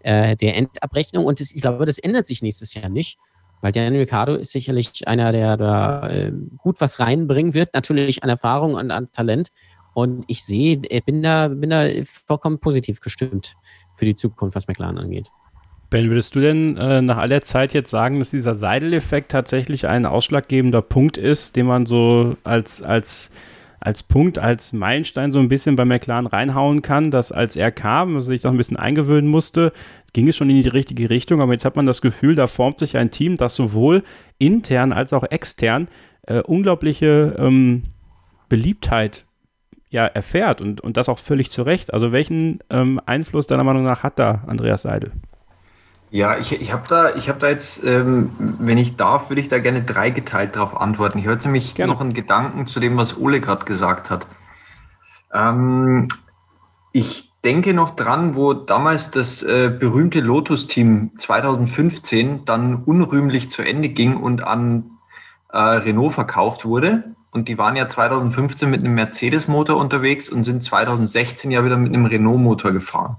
[0.00, 1.24] äh, der Endabrechnung.
[1.24, 3.18] Und das, ich glaube, das ändert sich nächstes Jahr nicht.
[3.62, 8.28] Weil Daniel Ricciardo ist sicherlich einer, der da äh, gut was reinbringen wird, natürlich an
[8.28, 9.48] Erfahrung und an Talent.
[9.94, 10.76] Und ich sehe,
[11.06, 13.54] bin da, bin da vollkommen positiv gestimmt
[13.94, 15.30] für die Zukunft, was McLaren angeht.
[15.94, 20.06] Ben, würdest du denn äh, nach aller Zeit jetzt sagen, dass dieser Seidel-Effekt tatsächlich ein
[20.06, 23.30] ausschlaggebender Punkt ist, den man so als, als,
[23.78, 28.14] als Punkt, als Meilenstein so ein bisschen bei McLaren reinhauen kann, dass als er kam,
[28.14, 29.72] also sich noch ein bisschen eingewöhnen musste,
[30.12, 32.80] ging es schon in die richtige Richtung, aber jetzt hat man das Gefühl, da formt
[32.80, 34.02] sich ein Team, das sowohl
[34.38, 35.86] intern als auch extern
[36.22, 37.84] äh, unglaubliche ähm,
[38.48, 39.26] Beliebtheit
[39.90, 41.94] ja, erfährt und, und das auch völlig zu Recht.
[41.94, 45.12] Also welchen ähm, Einfluss deiner Meinung nach hat da Andreas Seidel?
[46.14, 49.58] Ja, ich, ich habe da, hab da jetzt, ähm, wenn ich darf, würde ich da
[49.58, 51.18] gerne dreigeteilt darauf antworten.
[51.18, 51.92] Ich jetzt nämlich gerne.
[51.92, 54.28] noch einen Gedanken zu dem, was Ole gerade gesagt hat.
[55.32, 56.06] Ähm,
[56.92, 63.88] ich denke noch dran, wo damals das äh, berühmte Lotus-Team 2015 dann unrühmlich zu Ende
[63.88, 64.92] ging und an
[65.52, 67.02] äh, Renault verkauft wurde.
[67.32, 71.92] Und die waren ja 2015 mit einem Mercedes-Motor unterwegs und sind 2016 ja wieder mit
[71.92, 73.16] einem Renault-Motor gefahren.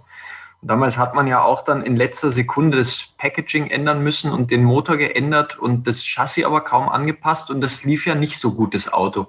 [0.67, 4.63] Damals hat man ja auch dann in letzter Sekunde das Packaging ändern müssen und den
[4.63, 8.73] Motor geändert und das Chassis aber kaum angepasst und das lief ja nicht so gut,
[8.73, 9.27] das Auto.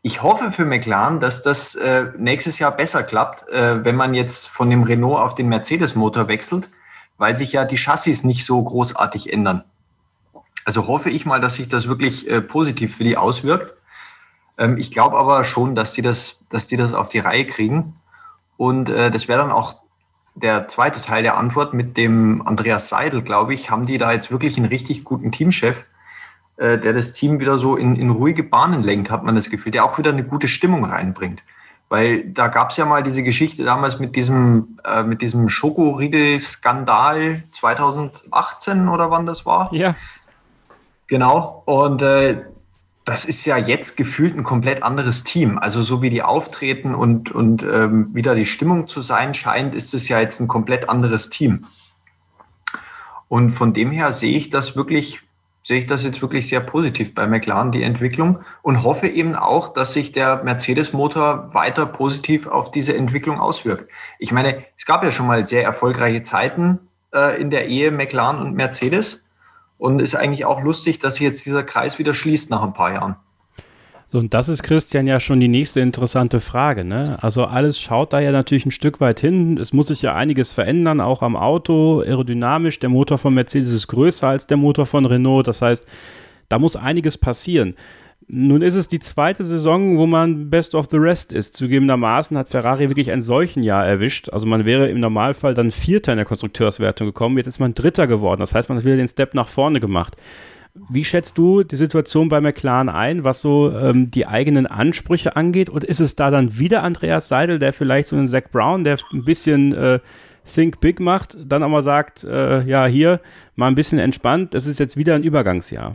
[0.00, 4.48] Ich hoffe für McLaren, dass das äh, nächstes Jahr besser klappt, äh, wenn man jetzt
[4.48, 6.70] von dem Renault auf den Mercedes-Motor wechselt,
[7.18, 9.64] weil sich ja die Chassis nicht so großartig ändern.
[10.64, 13.74] Also hoffe ich mal, dass sich das wirklich äh, positiv für die auswirkt.
[14.56, 17.96] Ähm, ich glaube aber schon, dass die das, dass die das auf die Reihe kriegen.
[18.56, 19.83] Und äh, das wäre dann auch
[20.34, 24.30] der zweite Teil der Antwort mit dem Andreas Seidel, glaube ich, haben die da jetzt
[24.30, 25.86] wirklich einen richtig guten Teamchef,
[26.56, 29.72] äh, der das Team wieder so in, in ruhige Bahnen lenkt, hat man das Gefühl,
[29.72, 31.42] der auch wieder eine gute Stimmung reinbringt.
[31.88, 37.44] Weil da gab es ja mal diese Geschichte damals mit diesem, äh, mit diesem Schokoriegel-Skandal
[37.52, 39.72] 2018 oder wann das war.
[39.72, 39.94] Ja.
[41.06, 41.62] Genau.
[41.66, 42.42] Und äh,
[43.04, 45.58] das ist ja jetzt gefühlt ein komplett anderes Team.
[45.58, 49.92] Also so wie die auftreten und, und ähm, wieder die Stimmung zu sein scheint, ist
[49.92, 51.66] es ja jetzt ein komplett anderes Team.
[53.28, 55.20] Und von dem her sehe ich das wirklich,
[55.64, 59.74] sehe ich das jetzt wirklich sehr positiv bei McLaren, die Entwicklung, und hoffe eben auch,
[59.74, 63.90] dass sich der Mercedes-Motor weiter positiv auf diese Entwicklung auswirkt.
[64.18, 66.78] Ich meine, es gab ja schon mal sehr erfolgreiche Zeiten
[67.12, 69.23] äh, in der Ehe McLaren und Mercedes.
[69.84, 73.16] Und ist eigentlich auch lustig, dass jetzt dieser Kreis wieder schließt nach ein paar Jahren.
[74.10, 76.84] So, und das ist, Christian, ja schon die nächste interessante Frage.
[76.84, 77.18] Ne?
[77.20, 79.58] Also alles schaut da ja natürlich ein Stück weit hin.
[79.58, 82.78] Es muss sich ja einiges verändern, auch am Auto, aerodynamisch.
[82.78, 85.48] Der Motor von Mercedes ist größer als der Motor von Renault.
[85.48, 85.86] Das heißt,
[86.48, 87.74] da muss einiges passieren.
[88.26, 91.56] Nun ist es die zweite Saison, wo man Best of the Rest ist.
[91.56, 94.30] Zugegebenermaßen hat Ferrari wirklich ein solchen Jahr erwischt.
[94.30, 97.36] Also man wäre im Normalfall dann Vierter in der Konstrukteurswertung gekommen.
[97.36, 98.40] Jetzt ist man Dritter geworden.
[98.40, 100.16] Das heißt, man hat wieder den Step nach vorne gemacht.
[100.88, 105.68] Wie schätzt du die Situation bei McLaren ein, was so ähm, die eigenen Ansprüche angeht?
[105.70, 108.98] Und ist es da dann wieder Andreas Seidel, der vielleicht so einen Zach Brown, der
[109.12, 110.00] ein bisschen äh,
[110.44, 113.20] Think Big macht, dann auch mal sagt, äh, ja, hier
[113.54, 115.94] mal ein bisschen entspannt, es ist jetzt wieder ein Übergangsjahr?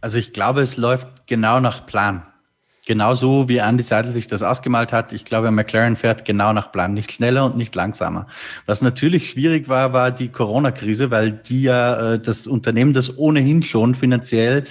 [0.00, 2.22] Also ich glaube, es läuft genau nach Plan.
[2.86, 5.12] Genau so, wie Andy Seidel sich das ausgemalt hat.
[5.12, 8.26] Ich glaube, McLaren fährt genau nach Plan, nicht schneller und nicht langsamer.
[8.66, 13.62] Was natürlich schwierig war, war die Corona-Krise, weil die ja äh, das Unternehmen, das ohnehin
[13.62, 14.64] schon finanziell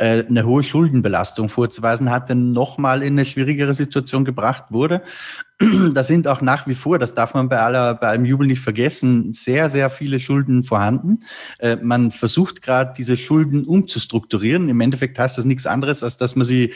[0.00, 5.02] eine hohe Schuldenbelastung vorzuweisen hatte, nochmal in eine schwierigere Situation gebracht wurde.
[5.92, 8.62] Da sind auch nach wie vor, das darf man bei, aller, bei allem Jubel nicht
[8.62, 11.18] vergessen, sehr, sehr viele Schulden vorhanden.
[11.58, 14.70] Äh, man versucht gerade, diese Schulden umzustrukturieren.
[14.70, 16.74] Im Endeffekt heißt das nichts anderes, als dass man sie äh,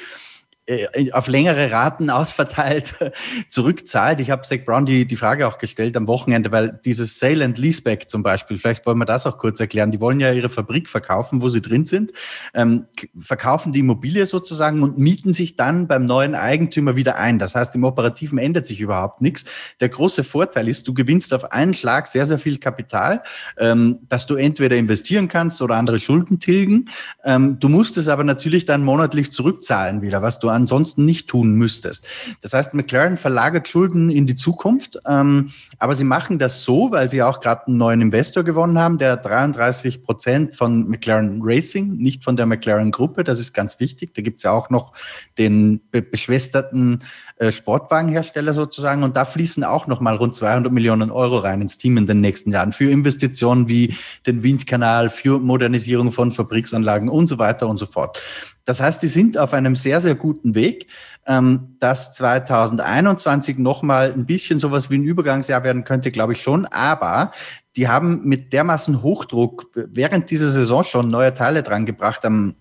[1.13, 2.95] auf längere Raten ausverteilt
[3.51, 4.21] zurückzahlt.
[4.21, 7.59] Ich habe Zach Brown die, die Frage auch gestellt am Wochenende, weil dieses Sale and
[7.59, 10.89] Leaseback zum Beispiel, vielleicht wollen wir das auch kurz erklären, die wollen ja ihre Fabrik
[10.89, 12.13] verkaufen, wo sie drin sind,
[12.55, 12.87] ähm,
[13.19, 17.39] verkaufen die Immobilie sozusagen und mieten sich dann beim neuen Eigentümer wieder ein.
[17.39, 19.45] Das heißt, im Operativen ändert sich überhaupt nichts.
[19.81, 23.23] Der große Vorteil ist, du gewinnst auf einen Schlag sehr, sehr viel Kapital,
[23.59, 26.87] ähm, dass du entweder investieren kannst oder andere Schulden tilgen.
[27.23, 31.53] Ähm, du musst es aber natürlich dann monatlich zurückzahlen wieder, was du ansonsten nicht tun
[31.53, 32.07] müsstest.
[32.41, 37.11] Das heißt, McLaren verlagert Schulden in die Zukunft, ähm, aber sie machen das so, weil
[37.11, 42.25] sie auch gerade einen neuen Investor gewonnen haben, der 33 Prozent von McLaren Racing, nicht
[42.25, 44.15] von der McLaren Gruppe, das ist ganz wichtig.
[44.15, 44.93] Da gibt es ja auch noch
[45.37, 47.01] den be beschwesterten
[47.37, 51.97] äh, Sportwagenhersteller sozusagen und da fließen auch nochmal rund 200 Millionen Euro rein ins Team
[51.97, 57.39] in den nächsten Jahren für Investitionen wie den Windkanal, für Modernisierung von Fabriksanlagen und so
[57.39, 58.21] weiter und so fort.
[58.65, 60.87] Das heißt, die sind auf einem sehr, sehr guten Weg,
[61.27, 66.67] ähm, dass 2021 nochmal ein bisschen sowas wie ein Übergangsjahr werden könnte, glaube ich schon.
[66.67, 67.33] Aber
[67.77, 72.25] die haben mit dermaßen Hochdruck während dieser Saison schon neue Teile dran gebracht.
[72.25, 72.55] Am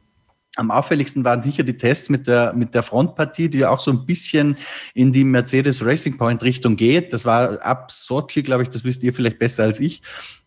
[0.56, 4.06] am auffälligsten waren sicher die Tests mit der, mit der Frontpartie, die auch so ein
[4.06, 4.58] bisschen
[4.94, 7.12] in die Mercedes Racing Point Richtung geht.
[7.12, 10.02] Das war ab Sochi, glaube ich, das wisst ihr vielleicht besser als ich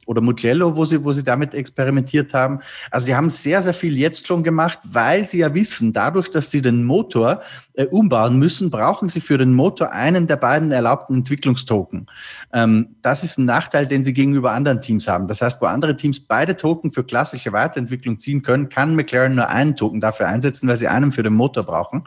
[0.07, 2.61] oder Mugello, wo sie, wo sie damit experimentiert haben.
[2.91, 6.51] Also sie haben sehr, sehr viel jetzt schon gemacht, weil sie ja wissen, dadurch, dass
[6.51, 7.43] sie den Motor
[7.75, 12.07] äh, umbauen müssen, brauchen sie für den Motor einen der beiden erlaubten Entwicklungstoken.
[12.53, 15.27] Ähm, das ist ein Nachteil, den sie gegenüber anderen Teams haben.
[15.27, 19.49] Das heißt, wo andere Teams beide Token für klassische Weiterentwicklung ziehen können, kann McLaren nur
[19.49, 22.05] einen Token dafür einsetzen, weil sie einen für den Motor brauchen.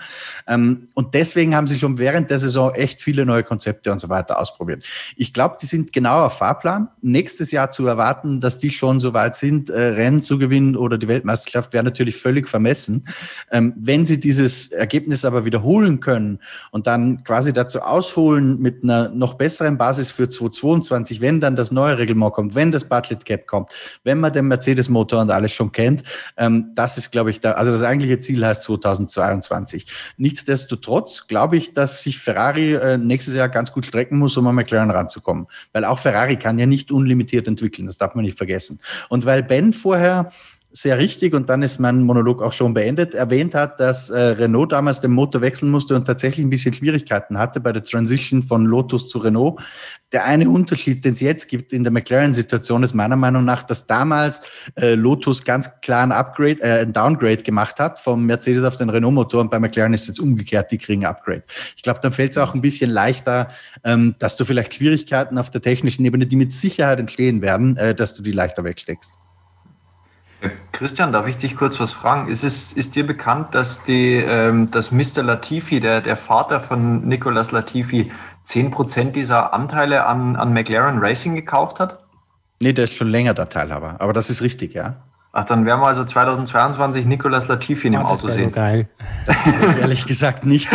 [0.47, 4.07] Ähm, und deswegen haben sie schon während der Saison echt viele neue Konzepte und so
[4.07, 4.85] weiter ausprobiert.
[5.17, 6.87] Ich glaube, die sind genau auf Fahrplan.
[7.01, 10.97] Nächstes Jahr zu erwarten, dass die schon so weit sind, äh, Rennen zu gewinnen oder
[10.97, 13.07] die Weltmeisterschaft, wäre natürlich völlig vermessen.
[13.51, 16.39] Ähm, wenn sie dieses Ergebnis aber wiederholen können
[16.71, 21.71] und dann quasi dazu ausholen mit einer noch besseren Basis für 2022, wenn dann das
[21.71, 23.71] neue Reglement kommt, wenn das Bartlett Cap kommt,
[24.03, 26.03] wenn man den Mercedes-Motor und alles schon kennt,
[26.37, 29.85] ähm, das ist, glaube ich, da, also das eigentliche Ziel heißt 2022.
[30.17, 34.55] Nichtsdestotrotz glaube ich, dass sich Ferrari äh, nächstes Jahr ganz gut strecken muss, um an
[34.55, 35.47] McLaren ranzukommen.
[35.73, 37.87] Weil auch Ferrari kann ja nicht unlimitiert entwickeln entwickeln.
[37.87, 38.79] Das darf man nicht vergessen.
[39.09, 40.31] Und weil Ben vorher
[40.71, 44.71] sehr richtig, und dann ist mein Monolog auch schon beendet, erwähnt hat, dass äh, Renault
[44.71, 48.65] damals den Motor wechseln musste und tatsächlich ein bisschen Schwierigkeiten hatte bei der Transition von
[48.65, 49.59] Lotus zu Renault.
[50.11, 53.87] Der eine Unterschied, den es jetzt gibt in der McLaren-Situation, ist meiner Meinung nach, dass
[53.87, 54.43] damals
[54.75, 58.89] äh, Lotus ganz klar ein Upgrade, äh, ein Downgrade gemacht hat vom Mercedes auf den
[58.89, 61.43] Renault-Motor und bei McLaren ist es jetzt umgekehrt, die kriegen Upgrade.
[61.77, 63.49] Ich glaube, dann fällt es auch ein bisschen leichter,
[63.83, 67.95] ähm, dass du vielleicht Schwierigkeiten auf der technischen Ebene, die mit Sicherheit entstehen werden, äh,
[67.95, 69.17] dass du die leichter wegsteckst.
[70.71, 72.29] Christian, darf ich dich kurz was fragen?
[72.29, 75.23] Ist, es, ist dir bekannt, dass, die, ähm, dass Mr.
[75.23, 78.11] Latifi, der, der Vater von Nicolas Latifi,
[78.45, 81.99] 10% dieser Anteile an, an McLaren Racing gekauft hat?
[82.61, 84.95] Nee, der ist schon länger der Teilhaber, aber das ist richtig, ja.
[85.31, 88.45] Ach, dann werden wir also 2022 Nicolas Latifi in dem oh, Auto sehen.
[88.45, 88.89] So geil.
[89.79, 90.69] ehrlich gesagt nicht.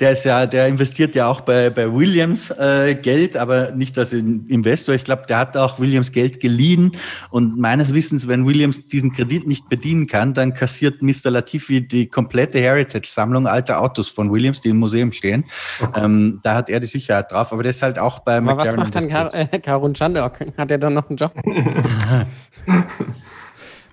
[0.00, 4.14] Der ist ja, der investiert ja auch bei, bei Williams äh, Geld, aber nicht als
[4.14, 4.94] Investor.
[4.94, 6.92] Ich glaube, der hat auch Williams Geld geliehen.
[7.28, 11.30] Und meines Wissens, wenn Williams diesen Kredit nicht bedienen kann, dann kassiert Mr.
[11.30, 15.44] Latifi die komplette Heritage-Sammlung alter Autos von Williams, die im Museum stehen.
[15.78, 16.00] Okay.
[16.02, 17.52] Ähm, da hat er die Sicherheit drauf.
[17.52, 18.78] Aber der ist halt auch bei aber McLaren.
[18.78, 20.38] Was macht dann Kar äh, Karun Chandok?
[20.56, 21.34] Hat er dann noch einen Job?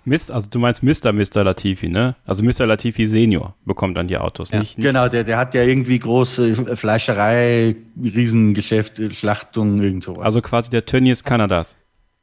[0.08, 1.12] Mist, also du meinst Mr.
[1.12, 1.44] Mr.
[1.44, 2.16] Latifi, ne?
[2.26, 2.66] Also Mr.
[2.66, 4.60] Latifi Senior bekommt dann die Autos, ja.
[4.60, 4.86] nicht, nicht?
[4.86, 10.24] Genau, der, der hat ja irgendwie große Fleischerei, Riesengeschäft, Schlachtung, irgend sowas.
[10.24, 11.78] Also quasi der Tönnies Kanadas.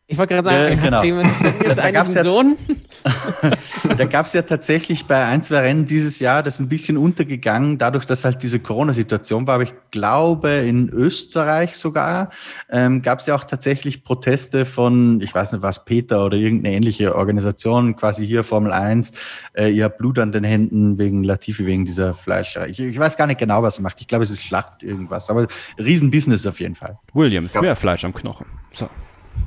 [0.07, 1.01] Ich wollte gerade sagen, ja, genau.
[1.01, 2.59] Clemens ist eigentlich ein Sohn.
[3.97, 6.99] da gab es ja tatsächlich bei ein, zwei Rennen dieses Jahr, das ist ein bisschen
[6.99, 9.55] untergegangen, dadurch, dass halt diese Corona-Situation war.
[9.55, 12.29] Aber ich glaube, in Österreich sogar
[12.71, 16.77] ähm, gab es ja auch tatsächlich Proteste von, ich weiß nicht was, Peter oder irgendeine
[16.77, 19.12] ähnliche Organisation, quasi hier Formel 1.
[19.55, 22.69] Äh, ihr habt Blut an den Händen wegen Latifi, wegen dieser Fleischerei.
[22.69, 24.03] Ich, ich weiß gar nicht genau, was er macht.
[24.03, 25.31] Ich glaube, es ist Schlacht irgendwas.
[25.31, 25.47] Aber
[25.79, 26.99] Riesenbusiness auf jeden Fall.
[27.14, 27.62] Williams, ja.
[27.62, 28.45] mehr Fleisch am Knochen.
[28.71, 28.90] So.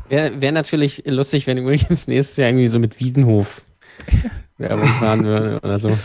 [0.10, 3.63] Wäre wär natürlich lustig, wenn Williams nächstes Jahr irgendwie so mit Wiesenhof
[4.58, 5.98] Werbung fahren würde oder so.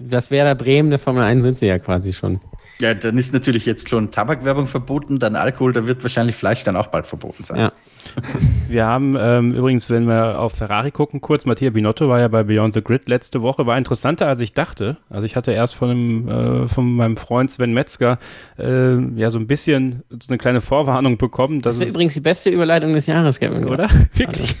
[0.00, 2.40] Das wäre der Bremen der Formel 1 sind sie ja quasi schon.
[2.82, 6.74] Ja, dann ist natürlich jetzt schon Tabakwerbung verboten, dann Alkohol, da wird wahrscheinlich Fleisch dann
[6.74, 7.60] auch bald verboten sein.
[7.60, 7.72] Ja.
[8.68, 12.42] Wir haben ähm, übrigens, wenn wir auf Ferrari gucken, kurz, Mattia Binotto war ja bei
[12.42, 14.96] Beyond the Grid letzte Woche, war interessanter, als ich dachte.
[15.08, 18.18] Also ich hatte erst von, einem, äh, von meinem Freund Sven Metzger
[18.58, 21.62] äh, ja so ein bisschen so eine kleine Vorwarnung bekommen.
[21.62, 23.68] das wäre übrigens die beste Überleitung des Jahres, Kevin.
[23.68, 23.88] Oder?
[24.14, 24.56] Wirklich?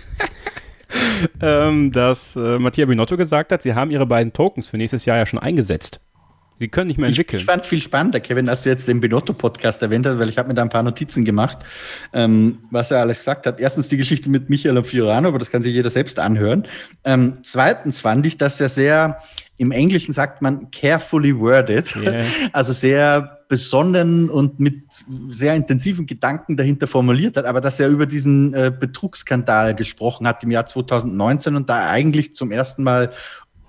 [1.40, 5.16] ähm, dass äh, Mattia Binotto gesagt hat, sie haben ihre beiden Tokens für nächstes Jahr
[5.16, 6.00] ja schon eingesetzt.
[6.62, 7.38] Die können nicht mehr entwickeln.
[7.38, 10.38] Ich, ich fand viel spannender, Kevin, als du jetzt den Binotto-Podcast erwähnt hast, weil ich
[10.38, 11.58] habe mir da ein paar Notizen gemacht,
[12.12, 13.58] ähm, was er alles gesagt hat.
[13.58, 16.68] Erstens die Geschichte mit Michael Fiorano, aber das kann sich jeder selbst anhören.
[17.02, 19.18] Ähm, zweitens fand ich, dass er sehr,
[19.56, 22.24] im Englischen sagt man carefully worded, yeah.
[22.52, 24.84] also sehr besonnen und mit
[25.30, 30.44] sehr intensiven Gedanken dahinter formuliert hat, aber dass er über diesen äh, Betrugsskandal gesprochen hat
[30.44, 33.12] im Jahr 2019 und da eigentlich zum ersten Mal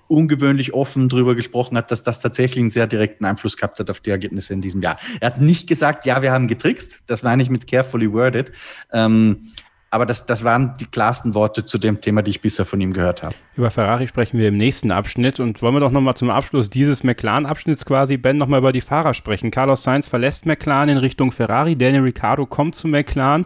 [0.07, 3.99] ungewöhnlich offen darüber gesprochen hat, dass das tatsächlich einen sehr direkten Einfluss gehabt hat auf
[3.99, 4.97] die Ergebnisse in diesem Jahr.
[5.19, 6.99] Er hat nicht gesagt, ja, wir haben getrickst.
[7.07, 8.51] Das meine ich mit carefully worded.
[8.91, 9.47] Ähm,
[9.93, 12.93] aber das, das waren die klarsten Worte zu dem Thema, die ich bisher von ihm
[12.93, 13.35] gehört habe.
[13.55, 17.03] Über Ferrari sprechen wir im nächsten Abschnitt und wollen wir doch nochmal zum Abschluss dieses
[17.03, 19.51] McLaren-Abschnitts quasi, Ben, nochmal über die Fahrer sprechen.
[19.51, 23.45] Carlos Sainz verlässt McLaren in Richtung Ferrari, Daniel Ricciardo kommt zu McLaren.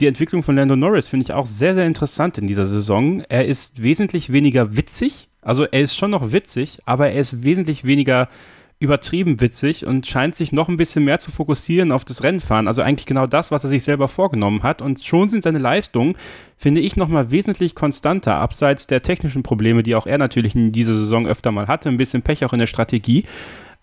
[0.00, 3.20] Die Entwicklung von Lando Norris finde ich auch sehr, sehr interessant in dieser Saison.
[3.28, 7.84] Er ist wesentlich weniger witzig, also er ist schon noch witzig, aber er ist wesentlich
[7.84, 8.28] weniger
[8.80, 12.66] übertrieben witzig und scheint sich noch ein bisschen mehr zu fokussieren auf das Rennfahren.
[12.66, 14.82] Also eigentlich genau das, was er sich selber vorgenommen hat.
[14.82, 16.16] Und schon sind seine Leistungen,
[16.56, 20.94] finde ich, nochmal wesentlich konstanter, abseits der technischen Probleme, die auch er natürlich in dieser
[20.94, 21.88] Saison öfter mal hatte.
[21.88, 23.24] Ein bisschen Pech auch in der Strategie.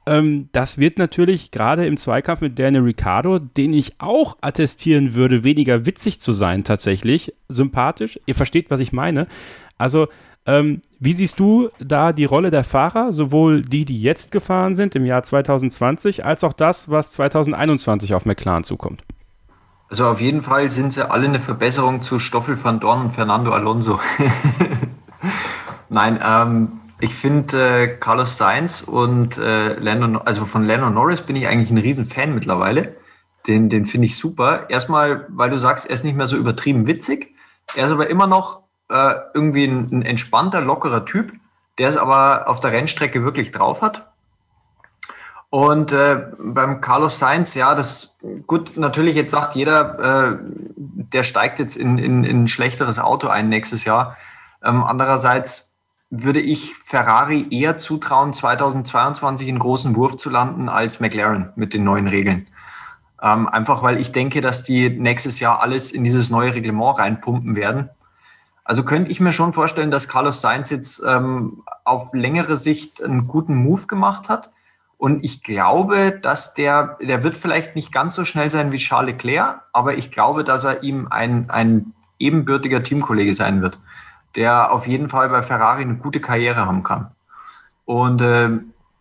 [0.06, 5.44] Ähm, das wird natürlich gerade im Zweikampf mit Daniel Ricciardo, den ich auch attestieren würde,
[5.44, 8.20] weniger witzig zu sein tatsächlich, sympathisch.
[8.26, 9.28] Ihr versteht, was ich meine.
[9.78, 10.08] Also
[10.46, 14.96] ähm, wie siehst du da die Rolle der Fahrer, sowohl die, die jetzt gefahren sind
[14.96, 19.04] im Jahr 2020, als auch das, was 2021 auf McLaren zukommt?
[19.90, 23.52] Also auf jeden Fall sind sie alle eine Verbesserung zu Stoffel van Dorn und Fernando
[23.52, 24.00] Alonso.
[25.90, 31.36] Nein, ähm, ich finde äh, Carlos Sainz und äh, Lando, also von Lando Norris bin
[31.36, 32.96] ich eigentlich ein Riesenfan mittlerweile.
[33.48, 34.70] Den, den finde ich super.
[34.70, 37.36] Erstmal, weil du sagst, er ist nicht mehr so übertrieben witzig.
[37.76, 41.34] Er ist aber immer noch äh, irgendwie ein, ein, entspannter, lockerer Typ,
[41.78, 44.12] der es aber auf der Rennstrecke wirklich drauf hat.
[45.50, 50.38] Und äh, beim Carlos Sainz, ja, das gut, natürlich jetzt sagt jeder, äh,
[50.78, 54.16] der steigt jetzt in, in, in, ein schlechteres Auto ein nächstes Jahr.
[54.64, 55.74] Ähm, andererseits
[56.10, 61.84] würde ich Ferrari eher zutrauen, 2022 einen großen Wurf zu landen als McLaren mit den
[61.84, 62.48] neuen Regeln.
[63.22, 67.56] Ähm, einfach weil ich denke, dass die nächstes Jahr alles in dieses neue Reglement reinpumpen
[67.56, 67.90] werden.
[68.64, 73.28] Also könnte ich mir schon vorstellen, dass Carlos Sainz jetzt ähm, auf längere Sicht einen
[73.28, 74.52] guten Move gemacht hat.
[74.98, 79.14] Und ich glaube, dass der, der wird vielleicht nicht ganz so schnell sein wie Charles
[79.14, 83.80] Leclerc, aber ich glaube, dass er ihm ein, ein ebenbürtiger Teamkollege sein wird,
[84.36, 87.10] der auf jeden Fall bei Ferrari eine gute Karriere haben kann.
[87.86, 88.60] Und äh,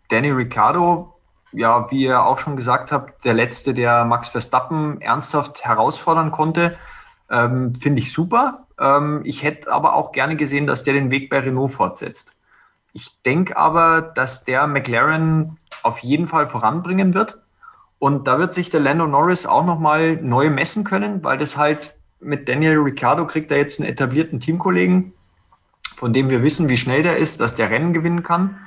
[0.08, 1.14] Danny Ricciardo,
[1.52, 6.78] ja, wie ihr auch schon gesagt habt, der letzte, der Max Verstappen ernsthaft herausfordern konnte,
[7.30, 8.66] ähm, finde ich super.
[8.80, 12.34] Ähm, ich hätte aber auch gerne gesehen, dass der den Weg bei Renault fortsetzt.
[12.92, 17.40] Ich denke aber, dass der McLaren auf jeden Fall voranbringen wird.
[17.98, 21.94] Und da wird sich der Lando Norris auch nochmal neu messen können, weil das halt
[22.18, 25.12] mit Daniel Ricciardo kriegt er jetzt einen etablierten Teamkollegen,
[25.94, 28.58] von dem wir wissen, wie schnell der ist, dass der Rennen gewinnen kann.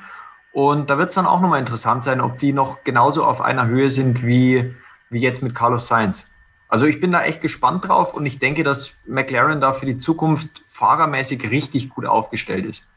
[0.53, 3.65] Und da wird es dann auch nochmal interessant sein, ob die noch genauso auf einer
[3.65, 4.73] Höhe sind wie,
[5.09, 6.29] wie jetzt mit Carlos Sainz.
[6.73, 9.95] Also ich bin da echt gespannt drauf und ich denke, dass McLaren da für die
[9.95, 12.87] Zukunft fahrermäßig richtig gut aufgestellt ist.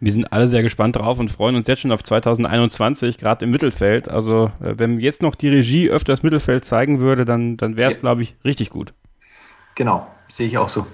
[0.00, 3.52] Wir sind alle sehr gespannt drauf und freuen uns jetzt schon auf 2021, gerade im
[3.52, 4.08] Mittelfeld.
[4.08, 7.88] Also, äh, wenn jetzt noch die Regie öfter das Mittelfeld zeigen würde, dann, dann wäre
[7.88, 8.00] es, ja.
[8.00, 8.92] glaube ich, richtig gut.
[9.76, 10.84] Genau, sehe ich auch so.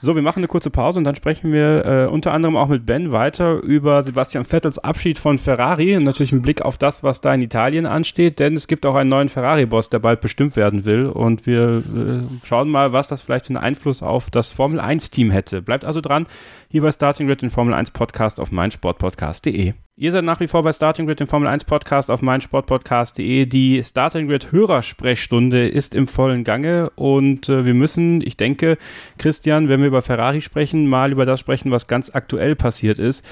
[0.00, 2.86] So, wir machen eine kurze Pause und dann sprechen wir äh, unter anderem auch mit
[2.86, 5.96] Ben weiter über Sebastian Vettels Abschied von Ferrari.
[5.96, 8.94] Und natürlich einen Blick auf das, was da in Italien ansteht, denn es gibt auch
[8.94, 11.06] einen neuen Ferrari-Boss, der bald bestimmt werden will.
[11.06, 15.32] Und wir äh, schauen mal, was das vielleicht für einen Einfluss auf das Formel 1-Team
[15.32, 15.62] hätte.
[15.62, 16.26] Bleibt also dran,
[16.70, 19.72] hier bei Starting Grid, den Formel 1 Podcast auf meinsportpodcast.de.
[19.96, 23.46] Ihr seid nach wie vor bei Starting Grid, dem Formel 1 Podcast auf meinsportpodcast.de.
[23.46, 28.76] Die Starting Grid Hörersprechstunde ist im vollen Gange und äh, wir müssen, ich denke,
[29.16, 33.24] Christian, wenn wir über Ferrari sprechen, mal über das sprechen, was ganz aktuell passiert ist.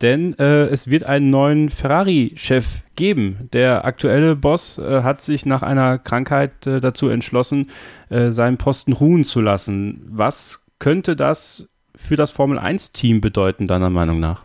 [0.00, 3.48] Denn äh, es wird einen neuen Ferrari-Chef geben.
[3.52, 7.70] Der aktuelle Boss äh, hat sich nach einer Krankheit äh, dazu entschlossen,
[8.08, 10.06] äh, seinen Posten ruhen zu lassen.
[10.08, 14.42] Was könnte das für das Formel 1-Team bedeuten, deiner Meinung nach?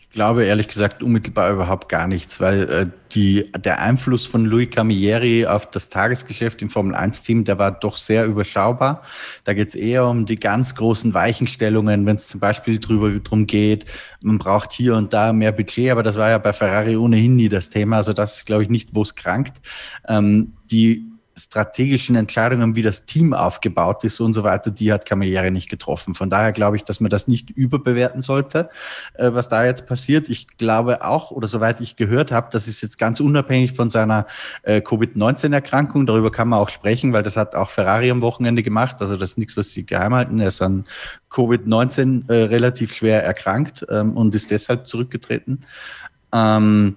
[0.00, 4.70] Ich glaube ehrlich gesagt unmittelbar überhaupt gar nichts, weil äh, die, der Einfluss von Louis
[4.70, 9.02] Camilleri auf das Tagesgeschäft im Formel 1-Team, der war doch sehr überschaubar.
[9.44, 13.46] Da geht es eher um die ganz großen Weichenstellungen, wenn es zum Beispiel drüber drum
[13.46, 13.84] geht,
[14.22, 17.50] man braucht hier und da mehr Budget, aber das war ja bei Ferrari ohnehin nie
[17.50, 17.98] das Thema.
[17.98, 19.60] Also das ist, glaube ich, nicht, wo es krankt.
[20.08, 21.04] Ähm, die
[21.38, 26.14] strategischen Entscheidungen, wie das Team aufgebaut ist und so weiter, die hat Camilleri nicht getroffen.
[26.14, 28.68] Von daher glaube ich, dass man das nicht überbewerten sollte,
[29.14, 30.28] äh, was da jetzt passiert.
[30.28, 34.26] Ich glaube auch, oder soweit ich gehört habe, das ist jetzt ganz unabhängig von seiner
[34.62, 36.06] äh, Covid-19-Erkrankung.
[36.06, 38.96] Darüber kann man auch sprechen, weil das hat auch Ferrari am Wochenende gemacht.
[39.00, 40.40] Also das ist nichts, was sie geheim halten.
[40.40, 40.84] Er ist an
[41.30, 45.60] Covid-19 äh, relativ schwer erkrankt ähm, und ist deshalb zurückgetreten.
[46.32, 46.96] Ähm,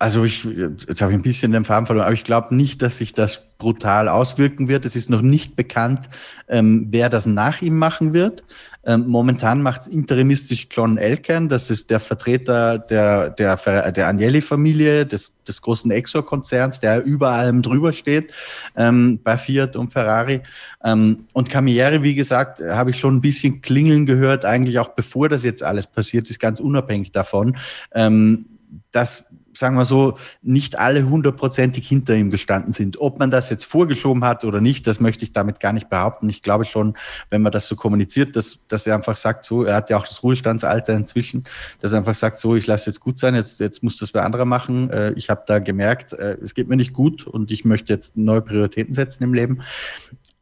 [0.00, 2.98] Also ich, jetzt habe ich ein bisschen den Faden verloren, aber ich glaube nicht, dass
[2.98, 4.84] sich das brutal auswirken wird.
[4.84, 6.08] Es ist noch nicht bekannt,
[6.48, 8.44] ähm, wer das nach ihm machen wird.
[8.84, 13.56] Ähm, momentan macht es interimistisch John Elkan, das ist der Vertreter der, der,
[13.92, 18.32] der Agnelli-Familie, des, des großen Exor-Konzerns, der über allem drüber steht,
[18.76, 20.40] ähm, bei Fiat und Ferrari.
[20.82, 25.28] Ähm, und Camilleri, wie gesagt, habe ich schon ein bisschen klingeln gehört, eigentlich auch bevor
[25.28, 27.56] das jetzt alles passiert ist, ganz unabhängig davon.
[27.92, 28.46] Ähm,
[28.92, 29.24] dass
[29.58, 33.00] sagen wir so, nicht alle hundertprozentig hinter ihm gestanden sind.
[33.00, 36.28] Ob man das jetzt vorgeschoben hat oder nicht, das möchte ich damit gar nicht behaupten.
[36.28, 36.96] Ich glaube schon,
[37.30, 40.06] wenn man das so kommuniziert, dass, dass er einfach sagt, so, er hat ja auch
[40.06, 41.44] das Ruhestandsalter inzwischen,
[41.80, 44.24] dass er einfach sagt, so, ich lasse jetzt gut sein, jetzt, jetzt muss das wer
[44.24, 44.90] anderer machen.
[44.90, 48.16] Äh, ich habe da gemerkt, äh, es geht mir nicht gut und ich möchte jetzt
[48.16, 49.62] neue Prioritäten setzen im Leben.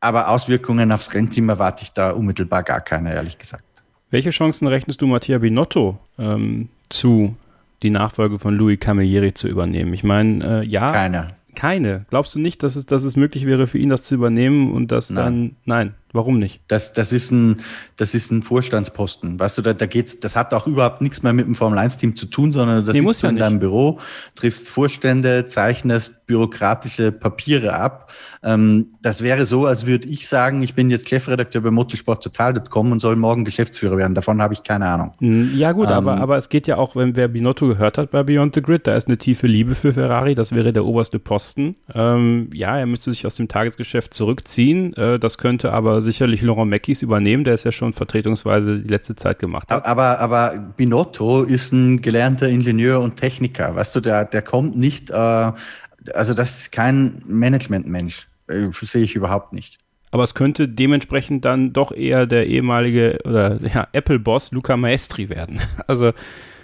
[0.01, 3.64] Aber Auswirkungen aufs Rennteam erwarte ich da unmittelbar gar keine, ehrlich gesagt.
[4.11, 7.35] Welche Chancen rechnest du Mattia Binotto ähm, zu,
[7.83, 9.93] die Nachfolge von Louis Camilleri zu übernehmen.
[9.93, 10.93] Ich meine, äh, ja.
[10.93, 11.29] Keine.
[11.55, 12.05] Keine.
[12.11, 14.93] Glaubst du nicht, dass es, dass es möglich wäre für ihn, das zu übernehmen und
[14.93, 15.24] das nein.
[15.24, 15.57] dann.
[15.64, 16.61] Nein, warum nicht?
[16.69, 17.61] Das, das, ist ein,
[17.97, 19.39] das ist ein Vorstandsposten.
[19.39, 22.27] Weißt du, da, da geht's, das hat auch überhaupt nichts mehr mit dem Formel-1-Team zu
[22.27, 24.01] tun, sondern das nee, sitzt du in deinem Büro,
[24.35, 28.11] triffst Vorstände, zeichnest bürokratische Papiere ab
[28.47, 33.01] ähm, das wäre so, als würde ich sagen, ich bin jetzt Chefredakteur bei motorsporttotal.com und
[33.01, 34.14] soll morgen Geschäftsführer werden.
[34.14, 35.14] Davon habe ich keine Ahnung.
[35.19, 38.12] Hm, ja gut, ähm, aber, aber es geht ja auch, wenn wer Binotto gehört hat
[38.12, 41.19] bei Beyond the Grid, da ist eine tiefe Liebe für Ferrari, das wäre der oberste
[41.19, 41.75] Posten.
[41.93, 44.95] Ähm, ja, er müsste sich aus dem Tagesgeschäft zurückziehen.
[44.95, 49.15] Äh, das könnte aber sicherlich Laurent Mackies übernehmen, der es ja schon vertretungsweise die letzte
[49.15, 49.85] Zeit gemacht hat.
[49.85, 53.75] Aber, aber Binotto ist ein gelernter Ingenieur und Techniker.
[53.75, 58.29] Weißt du, der, der kommt nicht, äh, also das ist kein Managementmensch.
[58.49, 59.79] Äh, sehe ich überhaupt nicht.
[60.11, 65.61] Aber es könnte dementsprechend dann doch eher der ehemalige oder ja, Apple-Boss Luca Maestri werden.
[65.87, 66.13] Also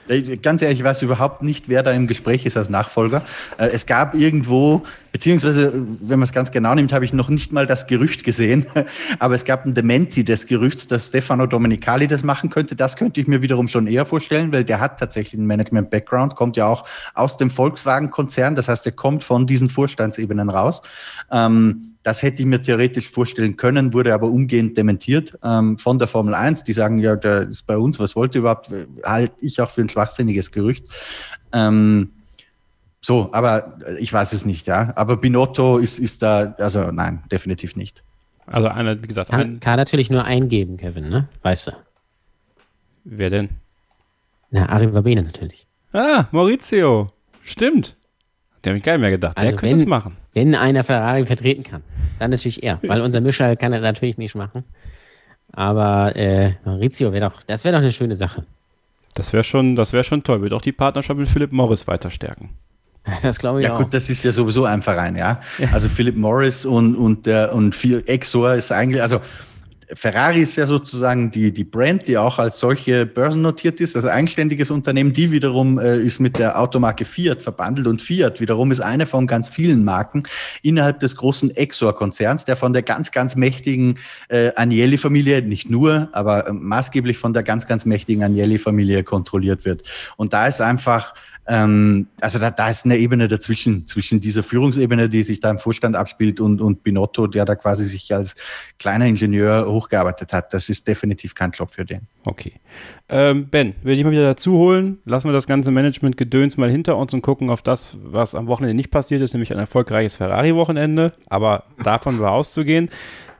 [0.08, 3.22] äh, Ganz ehrlich, ich weiß überhaupt nicht, wer da im Gespräch ist als Nachfolger.
[3.58, 7.52] Äh, es gab irgendwo Beziehungsweise, wenn man es ganz genau nimmt, habe ich noch nicht
[7.52, 8.64] mal das Gerücht gesehen.
[9.18, 12.74] Aber es gab ein Dementi des Gerüchts, dass Stefano Domenicali das machen könnte.
[12.74, 16.56] Das könnte ich mir wiederum schon eher vorstellen, weil der hat tatsächlich einen Management-Background, kommt
[16.56, 18.54] ja auch aus dem Volkswagen-Konzern.
[18.54, 20.80] Das heißt, er kommt von diesen Vorstandsebenen raus.
[21.30, 26.08] Ähm, das hätte ich mir theoretisch vorstellen können, wurde aber umgehend dementiert ähm, von der
[26.08, 26.64] Formel 1.
[26.64, 28.70] Die sagen, ja, der ist bei uns, was wollte überhaupt?
[29.04, 30.86] Halte ich auch für ein schwachsinniges Gerücht.
[31.52, 32.10] Ähm,
[33.04, 34.92] so, aber ich weiß es nicht, ja.
[34.94, 38.04] Aber Binotto ist, ist da, also nein, definitiv nicht.
[38.46, 41.28] Also einer, wie gesagt, kann, ein, kann natürlich nur eingeben, Kevin, ne?
[41.42, 41.72] Weißt du.
[43.04, 43.48] Wer denn?
[44.50, 45.66] Na, Arriva Bene natürlich.
[45.92, 47.08] Ah, Maurizio.
[47.42, 47.96] Stimmt.
[48.62, 49.36] Der habe ich gar nicht mehr gedacht.
[49.36, 50.16] Also Der könnte es machen.
[50.32, 51.82] Wenn einer Ferrari vertreten kann,
[52.20, 52.78] dann natürlich er.
[52.84, 54.62] weil unser Mischer kann er natürlich nicht machen.
[55.52, 58.44] Aber äh, Maurizio wäre doch, das wäre doch eine schöne Sache.
[59.14, 60.40] Das wäre schon, das schon toll.
[60.40, 62.50] Wird auch die Partnerschaft mit Philipp Morris weiter stärken.
[63.22, 63.78] Das glaube ich ja, auch.
[63.78, 65.40] Ja gut, das ist ja sowieso ein Verein, ja.
[65.58, 65.68] ja.
[65.72, 67.76] Also Philip Morris und, und, der, und
[68.06, 69.20] Exor ist eigentlich, also
[69.94, 74.70] Ferrari ist ja sozusagen die, die Brand, die auch als solche börsennotiert ist, also eigenständiges
[74.70, 79.06] Unternehmen, die wiederum äh, ist mit der Automarke Fiat verbandelt und Fiat wiederum ist eine
[79.06, 80.22] von ganz vielen Marken
[80.62, 83.98] innerhalb des großen Exor-Konzerns, der von der ganz, ganz mächtigen
[84.28, 89.82] äh, Agnelli-Familie, nicht nur, aber äh, maßgeblich von der ganz, ganz mächtigen Agnelli-Familie kontrolliert wird.
[90.16, 91.14] Und da ist einfach
[91.46, 95.58] ähm, also da, da ist eine Ebene dazwischen, zwischen dieser Führungsebene, die sich da im
[95.58, 98.36] Vorstand abspielt und, und Binotto, der da quasi sich als
[98.78, 100.54] kleiner Ingenieur hochgearbeitet hat.
[100.54, 102.06] Das ist definitiv kein Job für den.
[102.24, 102.54] Okay.
[103.08, 104.98] Ähm, ben, will ich mal wieder dazu holen?
[105.04, 108.74] Lassen wir das ganze Management-Gedöns mal hinter uns und gucken auf das, was am Wochenende
[108.74, 111.12] nicht passiert ist, nämlich ein erfolgreiches Ferrari-Wochenende.
[111.26, 112.88] Aber davon war auszugehen.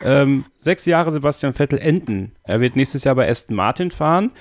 [0.00, 2.32] Ähm, sechs Jahre Sebastian Vettel enden.
[2.42, 4.32] Er wird nächstes Jahr bei Aston Martin fahren.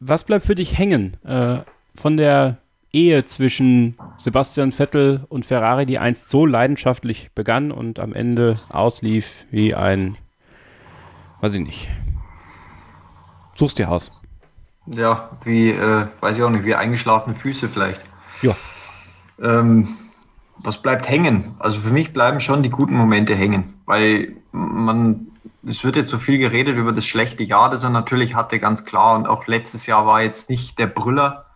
[0.00, 1.58] Was bleibt für dich hängen äh,
[1.94, 2.58] von der
[2.92, 9.46] Ehe zwischen Sebastian Vettel und Ferrari, die einst so leidenschaftlich begann und am Ende auslief
[9.50, 10.16] wie ein,
[11.40, 11.88] weiß ich nicht.
[13.54, 14.12] Suchst dir aus.
[14.86, 18.04] Ja, wie, äh, weiß ich auch nicht, wie eingeschlafene Füße vielleicht.
[18.40, 18.56] Ja.
[19.42, 19.96] Ähm,
[20.58, 21.54] was bleibt hängen?
[21.58, 25.26] Also für mich bleiben schon die guten Momente hängen, weil man,
[25.66, 28.84] es wird jetzt so viel geredet über das schlechte Jahr, das er natürlich hatte, ganz
[28.84, 29.16] klar.
[29.16, 31.47] Und auch letztes Jahr war jetzt nicht der Brüller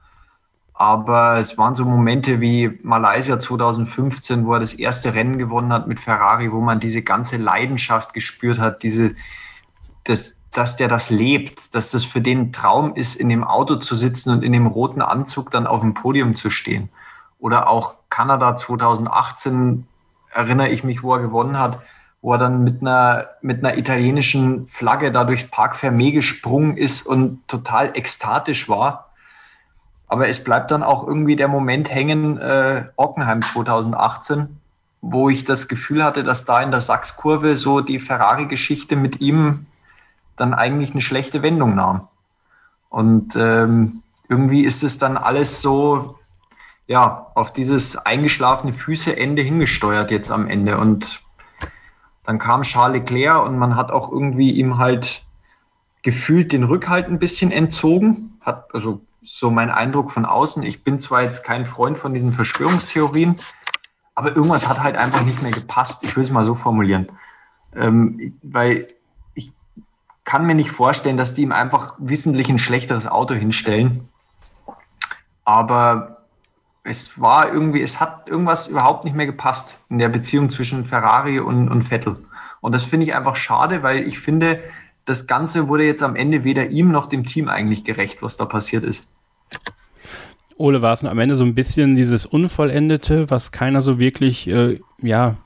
[0.82, 5.86] aber es waren so Momente wie Malaysia 2015, wo er das erste Rennen gewonnen hat
[5.86, 9.14] mit Ferrari, wo man diese ganze Leidenschaft gespürt hat, diese,
[10.02, 13.94] das, dass der das lebt, dass das für den Traum ist, in dem Auto zu
[13.94, 16.88] sitzen und in dem roten Anzug dann auf dem Podium zu stehen.
[17.38, 19.86] Oder auch Kanada 2018,
[20.34, 21.78] erinnere ich mich, wo er gewonnen hat,
[22.22, 27.06] wo er dann mit einer, mit einer italienischen Flagge da durchs Park Fermé gesprungen ist
[27.06, 29.11] und total ekstatisch war
[30.12, 34.58] Aber es bleibt dann auch irgendwie der Moment hängen, äh, Ockenheim 2018,
[35.00, 39.64] wo ich das Gefühl hatte, dass da in der Sachskurve so die Ferrari-Geschichte mit ihm
[40.36, 42.08] dann eigentlich eine schlechte Wendung nahm.
[42.90, 46.18] Und ähm, irgendwie ist es dann alles so,
[46.86, 50.76] ja, auf dieses eingeschlafene Füßeende hingesteuert jetzt am Ende.
[50.76, 51.22] Und
[52.26, 55.24] dann kam Charles Leclerc und man hat auch irgendwie ihm halt
[56.02, 58.36] gefühlt den Rückhalt ein bisschen entzogen.
[58.42, 60.62] Hat also so mein Eindruck von außen.
[60.62, 63.36] Ich bin zwar jetzt kein Freund von diesen Verschwörungstheorien,
[64.14, 66.04] aber irgendwas hat halt einfach nicht mehr gepasst.
[66.04, 67.06] Ich will es mal so formulieren.
[67.74, 68.88] Ähm, weil
[69.34, 69.52] ich
[70.24, 74.08] kann mir nicht vorstellen, dass die ihm einfach wissentlich ein schlechteres Auto hinstellen.
[75.44, 76.24] Aber
[76.84, 81.38] es war irgendwie, es hat irgendwas überhaupt nicht mehr gepasst in der Beziehung zwischen Ferrari
[81.38, 82.24] und, und Vettel.
[82.60, 84.62] Und das finde ich einfach schade, weil ich finde,
[85.04, 88.44] das Ganze wurde jetzt am Ende weder ihm noch dem Team eigentlich gerecht, was da
[88.44, 89.14] passiert ist.
[90.56, 94.80] Ole, war es am Ende so ein bisschen dieses Unvollendete, was keiner so wirklich, äh,
[94.98, 95.36] ja,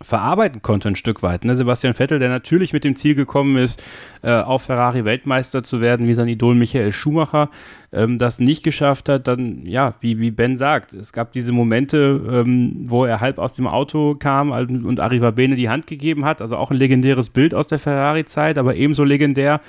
[0.00, 1.44] verarbeiten konnte ein Stück weit.
[1.44, 1.56] Ne?
[1.56, 3.82] Sebastian Vettel, der natürlich mit dem Ziel gekommen ist,
[4.22, 7.50] äh, auf Ferrari Weltmeister zu werden, wie sein Idol Michael Schumacher,
[7.92, 12.20] ähm, das nicht geschafft hat, dann, ja, wie, wie Ben sagt, es gab diese Momente,
[12.30, 16.42] ähm, wo er halb aus dem Auto kam und Arriva Bene die Hand gegeben hat,
[16.42, 19.60] also auch ein legendäres Bild aus der Ferrari-Zeit, aber ebenso legendär,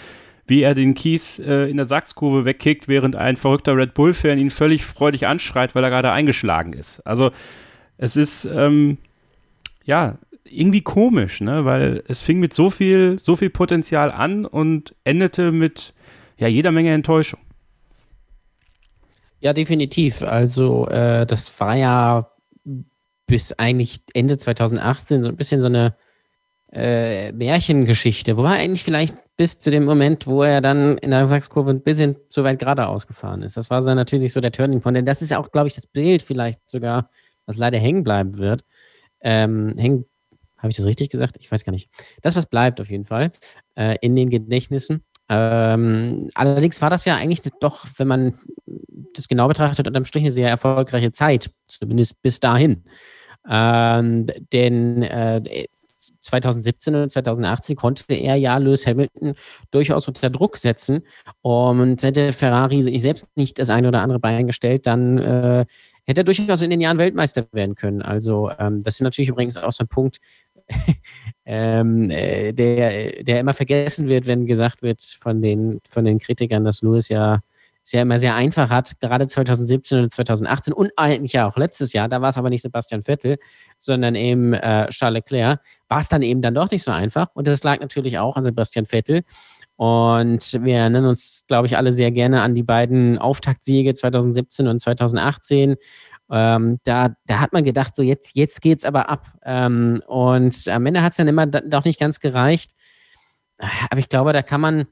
[0.46, 4.50] wie er den Kies äh, in der Sachskurve wegkickt, während ein verrückter Red Bull-Fan ihn
[4.50, 7.06] völlig freudig anschreit, weil er gerade eingeschlagen ist.
[7.06, 7.32] Also
[7.98, 8.98] es ist, ähm,
[9.90, 11.66] ja, irgendwie komisch, ne?
[11.66, 15.96] Weil es fing mit so viel, so viel Potenzial an und endete mit
[16.38, 17.40] ja jeder Menge Enttäuschung.
[19.40, 20.22] Ja, definitiv.
[20.22, 22.30] Also äh, das war ja
[23.26, 25.96] bis eigentlich Ende 2018 so ein bisschen so eine
[26.72, 28.38] äh, Märchengeschichte.
[28.38, 32.16] Wobei eigentlich vielleicht bis zu dem Moment, wo er dann in der Sachskurve ein bisschen
[32.30, 33.58] zu weit geradeaus gefahren ist.
[33.58, 34.98] Das war so natürlich so der Turning Point.
[34.98, 37.10] Denn das ist ja auch, glaube ich, das Bild vielleicht sogar,
[37.48, 38.64] was leider hängen bleiben wird
[39.22, 40.06] ähm, hängen.
[40.58, 41.38] Habe ich das richtig gesagt?
[41.40, 41.90] Ich weiß gar nicht.
[42.22, 43.32] Das, was bleibt auf jeden Fall
[43.76, 45.04] äh, in den Gedächtnissen.
[45.30, 48.34] Ähm, allerdings war das ja eigentlich doch, wenn man
[49.14, 52.84] das genau betrachtet, unterm Strich eine sehr erfolgreiche Zeit, zumindest bis dahin.
[53.48, 55.68] Ähm, denn äh,
[56.00, 59.36] 2017 und 2018 konnte er ja Lewis Hamilton
[59.72, 61.04] durchaus unter Druck setzen.
[61.42, 65.66] Und hätte Ferrari sich selbst nicht das eine oder andere Bein gestellt, dann äh,
[66.10, 68.02] hätte er durchaus in den Jahren Weltmeister werden können.
[68.02, 70.18] Also ähm, das ist natürlich übrigens auch so ein Punkt,
[71.46, 76.66] ähm, äh, der, der immer vergessen wird, wenn gesagt wird von den, von den Kritikern,
[76.66, 77.42] dass Lewis ja
[77.84, 81.94] es ja immer sehr einfach hat, gerade 2017 oder 2018 und eigentlich ja auch letztes
[81.94, 83.38] Jahr, da war es aber nicht Sebastian Vettel,
[83.80, 87.28] sondern eben äh, Charles Leclerc, war es dann eben dann doch nicht so einfach.
[87.34, 89.24] Und das lag natürlich auch an Sebastian Vettel.
[89.80, 94.82] Und wir erinnern uns, glaube ich, alle sehr gerne an die beiden Auftaktsiege 2017 und
[94.82, 95.78] 2018.
[96.30, 99.28] Ähm, da, da hat man gedacht, so jetzt, jetzt es aber ab.
[99.46, 102.72] Ähm, und am Ende hat es dann immer doch nicht ganz gereicht.
[103.90, 104.88] Aber ich glaube, da kann man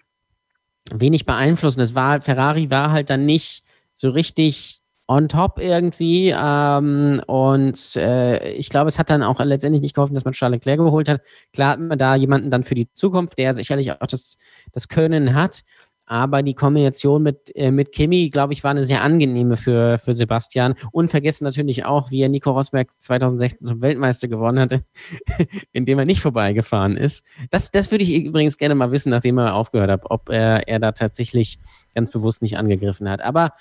[0.94, 1.82] wenig beeinflussen.
[1.82, 6.34] Es war, Ferrari war halt dann nicht so richtig on top irgendwie.
[6.38, 10.58] Ähm, und äh, ich glaube, es hat dann auch letztendlich nicht geholfen, dass man Charles
[10.58, 11.22] Leclerc geholt hat.
[11.54, 14.38] Klar hat man da jemanden dann für die Zukunft, der sicherlich auch das,
[14.72, 15.64] das Können hat.
[16.10, 20.14] Aber die Kombination mit, äh, mit Kimi, glaube ich, war eine sehr angenehme für, für
[20.14, 20.76] Sebastian.
[20.94, 24.84] Unvergessen natürlich auch, wie er Nico Rosberg 2016 zum Weltmeister gewonnen hatte,
[25.74, 27.26] indem er nicht vorbeigefahren ist.
[27.50, 30.80] Das, das würde ich übrigens gerne mal wissen, nachdem er aufgehört hat, ob er, er
[30.80, 31.60] da tatsächlich
[31.94, 33.22] ganz bewusst nicht angegriffen hat.
[33.22, 33.52] Aber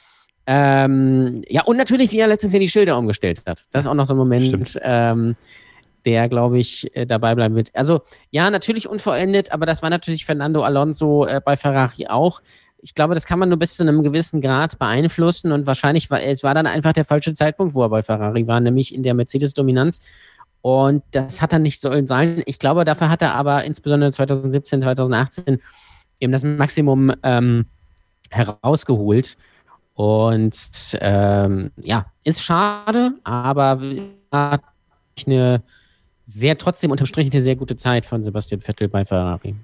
[0.47, 3.64] ähm, ja, und natürlich, wie er letztens Jahr die Schilder umgestellt hat.
[3.72, 5.36] Das ist auch noch so ein Moment, ähm,
[6.05, 7.70] der, glaube ich, äh, dabei bleiben wird.
[7.74, 12.40] Also, ja, natürlich unvollendet, aber das war natürlich Fernando Alonso äh, bei Ferrari auch.
[12.78, 16.22] Ich glaube, das kann man nur bis zu einem gewissen Grad beeinflussen und wahrscheinlich war
[16.22, 19.14] es war dann einfach der falsche Zeitpunkt, wo er bei Ferrari war, nämlich in der
[19.14, 20.01] Mercedes-Dominanz.
[20.62, 22.42] Und das hat er nicht sollen sein.
[22.47, 25.61] Ich glaube, dafür hat er aber insbesondere 2017, 2018
[26.20, 27.66] eben das Maximum ähm,
[28.30, 29.36] herausgeholt.
[29.97, 33.80] Und ähm, ja, ist schade, aber
[34.30, 35.62] eine
[36.22, 39.55] sehr trotzdem unterm eine sehr gute Zeit von Sebastian Vettel bei Ferrari.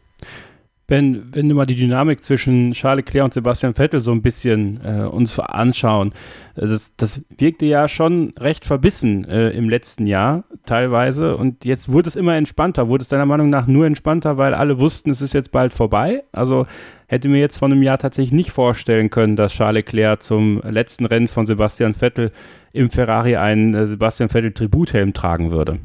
[0.92, 4.78] Ben, wenn wir mal die Dynamik zwischen Charles Leclerc und Sebastian Vettel so ein bisschen
[4.84, 6.12] äh, uns anschauen,
[6.54, 11.90] äh, das, das wirkte ja schon recht verbissen äh, im letzten Jahr teilweise und jetzt
[11.90, 12.88] wurde es immer entspannter.
[12.88, 16.24] Wurde es deiner Meinung nach nur entspannter, weil alle wussten, es ist jetzt bald vorbei?
[16.30, 16.66] Also
[17.06, 21.06] hätte mir jetzt vor einem Jahr tatsächlich nicht vorstellen können, dass Charles Leclerc zum letzten
[21.06, 22.32] Rennen von Sebastian Vettel
[22.74, 25.78] im Ferrari einen äh, Sebastian Vettel Tributhelm tragen würde.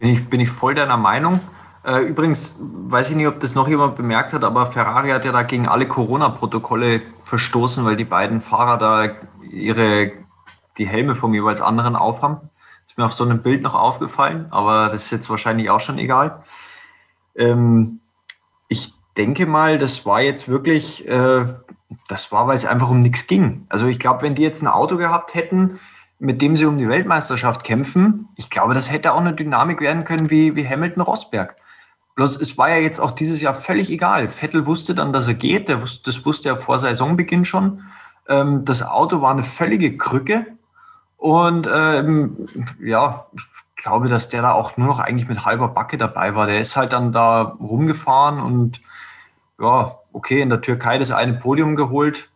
[0.00, 1.38] Bin ich, bin ich voll deiner Meinung.
[1.82, 5.32] Äh, übrigens, weiß ich nicht, ob das noch jemand bemerkt hat, aber Ferrari hat ja
[5.32, 9.08] da gegen alle Corona-Protokolle verstoßen, weil die beiden Fahrer da
[9.50, 10.12] ihre,
[10.76, 12.50] die Helme vom jeweils anderen aufhaben.
[12.86, 15.98] Ist mir auf so einem Bild noch aufgefallen, aber das ist jetzt wahrscheinlich auch schon
[15.98, 16.42] egal.
[17.34, 18.00] Ähm,
[18.68, 21.46] ich denke mal, das war jetzt wirklich, äh,
[22.08, 23.64] das war, weil es einfach um nichts ging.
[23.70, 25.80] Also ich glaube, wenn die jetzt ein Auto gehabt hätten,
[26.18, 30.04] mit dem sie um die Weltmeisterschaft kämpfen, ich glaube, das hätte auch eine Dynamik werden
[30.04, 31.56] können wie, wie Hamilton Rosberg.
[32.20, 34.28] Bloß es war ja jetzt auch dieses Jahr völlig egal.
[34.28, 37.82] Vettel wusste dann, dass er geht, der wusste, das wusste er vor Saisonbeginn schon.
[38.28, 40.44] Ähm, das Auto war eine völlige Krücke.
[41.16, 42.46] Und ähm,
[42.78, 46.46] ja, ich glaube, dass der da auch nur noch eigentlich mit halber Backe dabei war.
[46.46, 48.82] Der ist halt dann da rumgefahren und
[49.58, 52.28] ja, okay, in der Türkei das eine Podium geholt.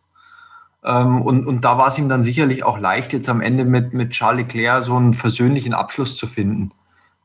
[0.83, 3.93] Ähm, und, und da war es ihm dann sicherlich auch leicht, jetzt am Ende mit,
[3.93, 6.71] mit Charles Leclerc so einen versöhnlichen Abschluss zu finden.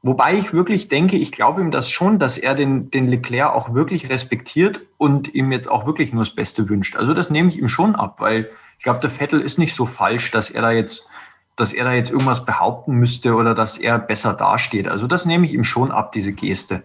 [0.02, 3.74] Wobei ich wirklich denke, ich glaube ihm das schon, dass er den, den Leclerc auch
[3.74, 6.96] wirklich respektiert und ihm jetzt auch wirklich nur das Beste wünscht.
[6.96, 9.84] Also das nehme ich ihm schon ab, weil ich glaube, der Vettel ist nicht so
[9.84, 11.06] falsch, dass er da jetzt,
[11.54, 14.88] dass er da jetzt irgendwas behaupten müsste oder dass er besser dasteht.
[14.88, 16.84] Also das nehme ich ihm schon ab, diese Geste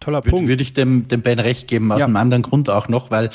[0.00, 0.48] toller Punkt.
[0.48, 2.06] Würde ich dem, dem Ben recht geben, aus ja.
[2.06, 3.30] einem anderen Grund auch noch, weil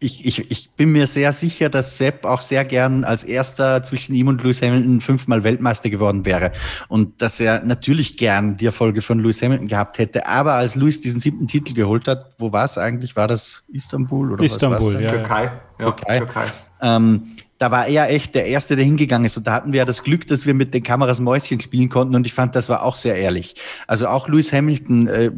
[0.00, 4.14] ich, ich, ich bin mir sehr sicher, dass Sepp auch sehr gern als erster zwischen
[4.14, 6.52] ihm und Lewis Hamilton fünfmal Weltmeister geworden wäre.
[6.88, 10.26] Und dass er natürlich gern die Erfolge von Lewis Hamilton gehabt hätte.
[10.26, 13.16] Aber als Lewis diesen siebten Titel geholt hat, wo war es eigentlich?
[13.16, 15.10] War das Istanbul oder Istanbul, was ja.
[15.10, 15.52] Türkei.
[15.78, 16.18] Ja, Türkei.
[16.18, 16.46] Türkei.
[16.82, 17.22] Ähm,
[17.64, 19.38] da war er echt der Erste, der hingegangen ist.
[19.38, 22.14] Und da hatten wir ja das Glück, dass wir mit den Kameras Mäuschen spielen konnten.
[22.14, 23.54] Und ich fand, das war auch sehr ehrlich.
[23.86, 25.30] Also auch Lewis Hamilton äh,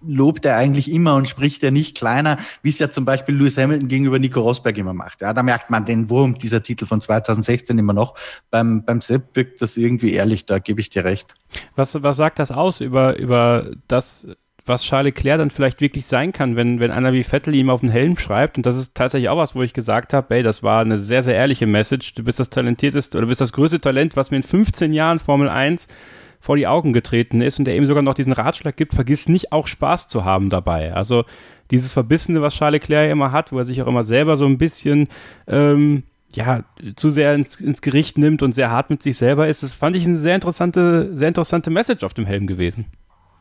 [0.00, 3.58] lobt er eigentlich immer und spricht er nicht kleiner, wie es ja zum Beispiel Lewis
[3.58, 5.20] Hamilton gegenüber Nico Rosberg immer macht.
[5.20, 8.14] Ja, da merkt man den Wurm dieser Titel von 2016 immer noch.
[8.50, 11.34] Beim, beim Sepp wirkt das irgendwie ehrlich, da gebe ich dir recht.
[11.76, 14.26] Was, was sagt das aus über, über das,
[14.68, 17.80] was Charles Leclerc dann vielleicht wirklich sein kann, wenn, wenn einer wie Vettel ihm auf
[17.80, 18.56] den Helm schreibt.
[18.56, 21.22] Und das ist tatsächlich auch was, wo ich gesagt habe, ey, das war eine sehr,
[21.22, 22.14] sehr ehrliche Message.
[22.14, 25.48] Du bist das talentierteste oder bist das größte Talent, was mir in 15 Jahren Formel
[25.48, 25.88] 1
[26.40, 29.52] vor die Augen getreten ist und der eben sogar noch diesen Ratschlag gibt, vergiss nicht
[29.52, 30.94] auch Spaß zu haben dabei.
[30.94, 31.24] Also
[31.70, 34.58] dieses Verbissene, was Charles Leclerc immer hat, wo er sich auch immer selber so ein
[34.58, 35.08] bisschen
[35.46, 36.04] ähm,
[36.34, 36.64] ja,
[36.96, 39.96] zu sehr ins, ins Gericht nimmt und sehr hart mit sich selber ist, das fand
[39.96, 42.86] ich eine sehr interessante, sehr interessante Message auf dem Helm gewesen.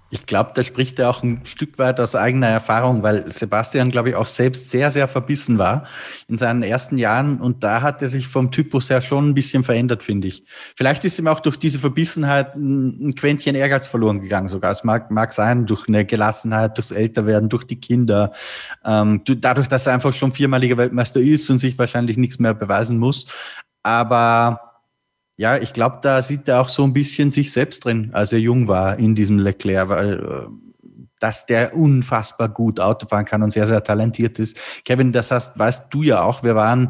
[0.10, 4.10] Ich glaube, da spricht er auch ein Stück weit aus eigener Erfahrung, weil Sebastian, glaube
[4.10, 5.86] ich, auch selbst sehr, sehr verbissen war
[6.30, 7.42] in seinen ersten Jahren.
[7.42, 10.46] Und da hat er sich vom Typus her schon ein bisschen verändert, finde ich.
[10.78, 14.72] Vielleicht ist ihm auch durch diese Verbissenheit ein Quäntchen Ehrgeiz verloren gegangen sogar.
[14.72, 18.32] Es mag, mag sein, durch eine Gelassenheit, durchs Älterwerden, durch die Kinder,
[18.86, 22.98] ähm, dadurch, dass er einfach schon viermaliger Weltmeister ist und sich wahrscheinlich nichts mehr beweisen
[22.98, 23.28] muss.
[23.84, 24.67] Aber
[25.38, 28.40] ja, ich glaube, da sieht er auch so ein bisschen sich selbst drin, als er
[28.40, 30.48] jung war in diesem Leclerc, weil äh,
[31.20, 34.60] dass der unfassbar gut Auto fahren kann und sehr, sehr talentiert ist.
[34.84, 36.90] Kevin, das heißt, weißt du ja auch, wir waren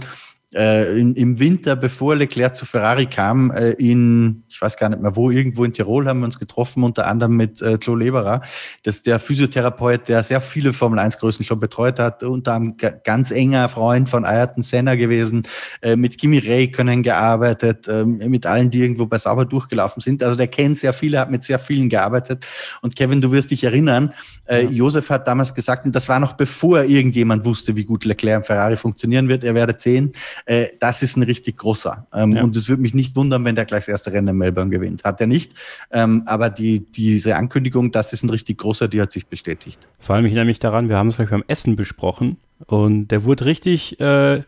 [0.53, 5.01] äh, in, im Winter, bevor Leclerc zu Ferrari kam, äh, in, ich weiß gar nicht
[5.01, 8.41] mehr wo, irgendwo in Tirol haben wir uns getroffen, unter anderem mit äh, Joe Leberer.
[8.83, 13.67] Das ist der Physiotherapeut, der sehr viele Formel-1-Größen schon betreut hat, unter einem ganz enger
[13.67, 15.43] Freund von Ayrton Senna gewesen,
[15.81, 20.23] äh, mit Kimi Räikkönen gearbeitet, äh, mit allen, die irgendwo bei Sauber durchgelaufen sind.
[20.23, 22.47] Also der kennt sehr viele, hat mit sehr vielen gearbeitet.
[22.81, 24.13] Und Kevin, du wirst dich erinnern,
[24.45, 24.69] äh, ja.
[24.69, 28.43] Josef hat damals gesagt, und das war noch bevor irgendjemand wusste, wie gut Leclerc im
[28.45, 30.13] Ferrari funktionieren wird, er werde sehen,
[30.47, 32.07] äh, das ist ein richtig großer.
[32.13, 32.43] Ähm, ja.
[32.43, 35.03] Und es würde mich nicht wundern, wenn der gleich das erste Rennen in Melbourne gewinnt.
[35.03, 35.51] Hat er nicht.
[35.91, 39.87] Ähm, aber die, diese Ankündigung, das ist ein richtig großer, die hat sich bestätigt.
[39.99, 43.25] Vor allem, ich erinnere mich daran, wir haben es gleich beim Essen besprochen und der
[43.25, 44.41] wurde richtig, äh,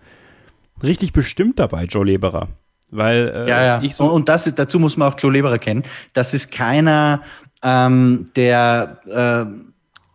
[0.82, 2.47] richtig bestimmt dabei, Joe Leberer.
[2.91, 3.82] Weil äh, ja, ja.
[3.82, 4.06] ich so.
[4.06, 5.84] Und das, dazu muss man auch Joe Leberer kennen.
[6.14, 7.22] Das ist keiner,
[7.62, 9.68] ähm, der äh,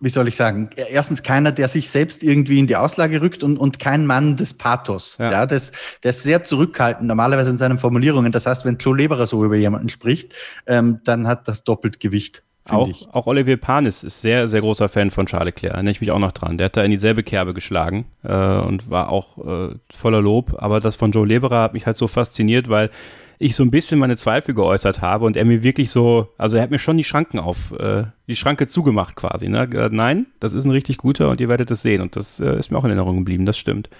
[0.05, 3.57] wie soll ich sagen, erstens keiner, der sich selbst irgendwie in die Auslage rückt und,
[3.57, 5.17] und kein Mann des Pathos.
[5.19, 5.33] Ja.
[5.33, 8.31] ja das, der ist sehr zurückhaltend, normalerweise in seinen Formulierungen.
[8.31, 10.35] Das heißt, wenn Joe Leberer so über jemanden spricht,
[10.67, 12.43] ähm, dann hat das doppelt Gewicht.
[12.69, 16.11] Auch, auch Olivier Panis ist sehr, sehr großer Fan von Charles Leclerc, erinnere ich mich
[16.11, 16.57] auch noch dran.
[16.57, 20.55] Der hat da in dieselbe Kerbe geschlagen äh, und war auch äh, voller Lob.
[20.59, 22.91] Aber das von Joe Leberer hat mich halt so fasziniert, weil
[23.45, 26.63] ich so ein bisschen meine Zweifel geäußert habe und er mir wirklich so, also er
[26.63, 29.49] hat mir schon die Schranken auf, äh, die Schranke zugemacht quasi.
[29.49, 29.69] Ne?
[29.91, 32.01] Nein, das ist ein richtig guter und ihr werdet es sehen.
[32.01, 33.91] Und das äh, ist mir auch in Erinnerung geblieben, das stimmt.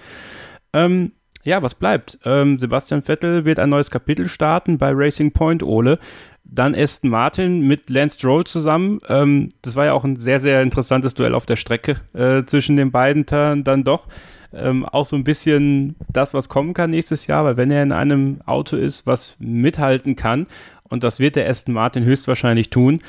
[0.73, 1.11] Ähm,
[1.43, 2.17] ja, was bleibt?
[2.25, 5.99] Ähm, Sebastian Vettel wird ein neues Kapitel starten bei Racing Point Ole.
[6.43, 8.99] Dann Aston Martin mit Lance Stroll zusammen.
[9.07, 12.77] Ähm, das war ja auch ein sehr, sehr interessantes Duell auf der Strecke äh, zwischen
[12.77, 14.07] den beiden dann doch
[14.55, 17.91] ähm, auch so ein bisschen das, was kommen kann nächstes Jahr, weil wenn er in
[17.91, 20.47] einem Auto ist, was mithalten kann,
[20.89, 23.01] und das wird der Aston Martin höchstwahrscheinlich tun,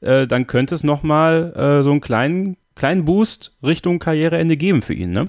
[0.00, 4.94] äh, dann könnte es nochmal äh, so einen kleinen, kleinen Boost Richtung Karriereende geben für
[4.94, 5.28] ihn, ne?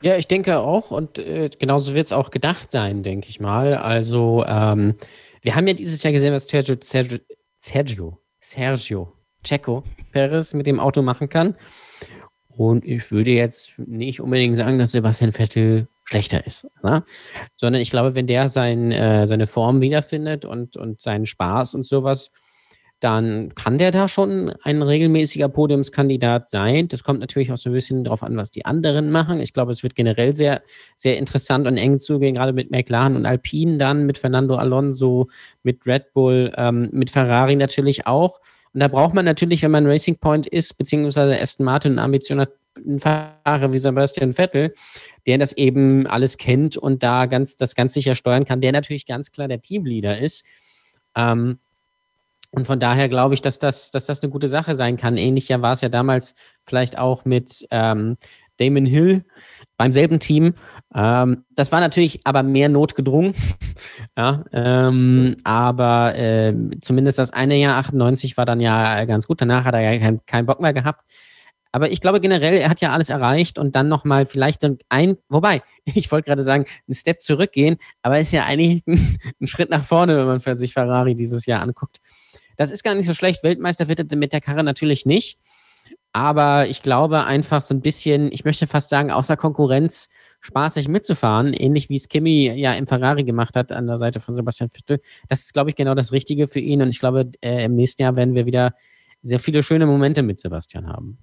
[0.00, 3.74] Ja, ich denke auch und äh, genauso wird es auch gedacht sein, denke ich mal.
[3.74, 4.94] Also ähm,
[5.42, 7.18] wir haben ja dieses Jahr gesehen, was Sergio, Sergio,
[7.60, 9.12] Sergio, Sergio
[9.42, 11.54] Checo Perez mit dem Auto machen kann.
[12.58, 17.04] Und ich würde jetzt nicht unbedingt sagen, dass Sebastian Vettel schlechter ist, ne?
[17.56, 21.86] sondern ich glaube, wenn der sein, äh, seine Form wiederfindet und, und seinen Spaß und
[21.86, 22.32] sowas,
[22.98, 26.88] dann kann der da schon ein regelmäßiger Podiumskandidat sein.
[26.88, 29.40] Das kommt natürlich auch so ein bisschen darauf an, was die anderen machen.
[29.40, 30.62] Ich glaube, es wird generell sehr,
[30.96, 35.28] sehr interessant und eng zugehen, gerade mit McLaren und Alpine dann, mit Fernando Alonso,
[35.62, 38.40] mit Red Bull, ähm, mit Ferrari natürlich auch.
[38.72, 42.40] Und da braucht man natürlich, wenn man Racing Point ist, beziehungsweise Aston Martin und Ambition
[42.40, 42.50] hat,
[43.00, 44.74] Fahrer wie Sebastian Vettel,
[45.26, 49.06] der das eben alles kennt und da ganz, das ganz sicher steuern kann, der natürlich
[49.06, 50.44] ganz klar der Teamleader ist.
[51.16, 51.58] Ähm,
[52.50, 55.16] und von daher glaube ich, dass das, dass das eine gute Sache sein kann.
[55.16, 58.16] Ähnlicher war es ja damals vielleicht auch mit ähm,
[58.58, 59.24] Damon Hill
[59.76, 60.54] beim selben Team.
[60.94, 63.34] Ähm, das war natürlich aber mehr notgedrungen.
[64.16, 69.40] ja, ähm, aber äh, zumindest das eine Jahr 98 war dann ja ganz gut.
[69.40, 71.02] Danach hat er ja keinen kein Bock mehr gehabt.
[71.70, 75.62] Aber ich glaube generell, er hat ja alles erreicht und dann nochmal vielleicht ein, wobei,
[75.84, 79.84] ich wollte gerade sagen, einen Step zurückgehen, aber ist ja eigentlich ein, ein Schritt nach
[79.84, 81.98] vorne, wenn man sich Ferrari dieses Jahr anguckt.
[82.56, 83.44] Das ist gar nicht so schlecht.
[83.44, 85.38] Weltmeister wird mit der Karre natürlich nicht.
[86.12, 90.08] Aber ich glaube einfach so ein bisschen, ich möchte fast sagen, außer Konkurrenz
[90.40, 94.34] spaßig mitzufahren, ähnlich wie es Kimi ja im Ferrari gemacht hat an der Seite von
[94.34, 95.00] Sebastian Vettel.
[95.28, 96.82] Das ist, glaube ich, genau das Richtige für ihn.
[96.82, 98.72] Und ich glaube, äh, im nächsten Jahr werden wir wieder
[99.22, 101.18] sehr viele schöne Momente mit Sebastian haben.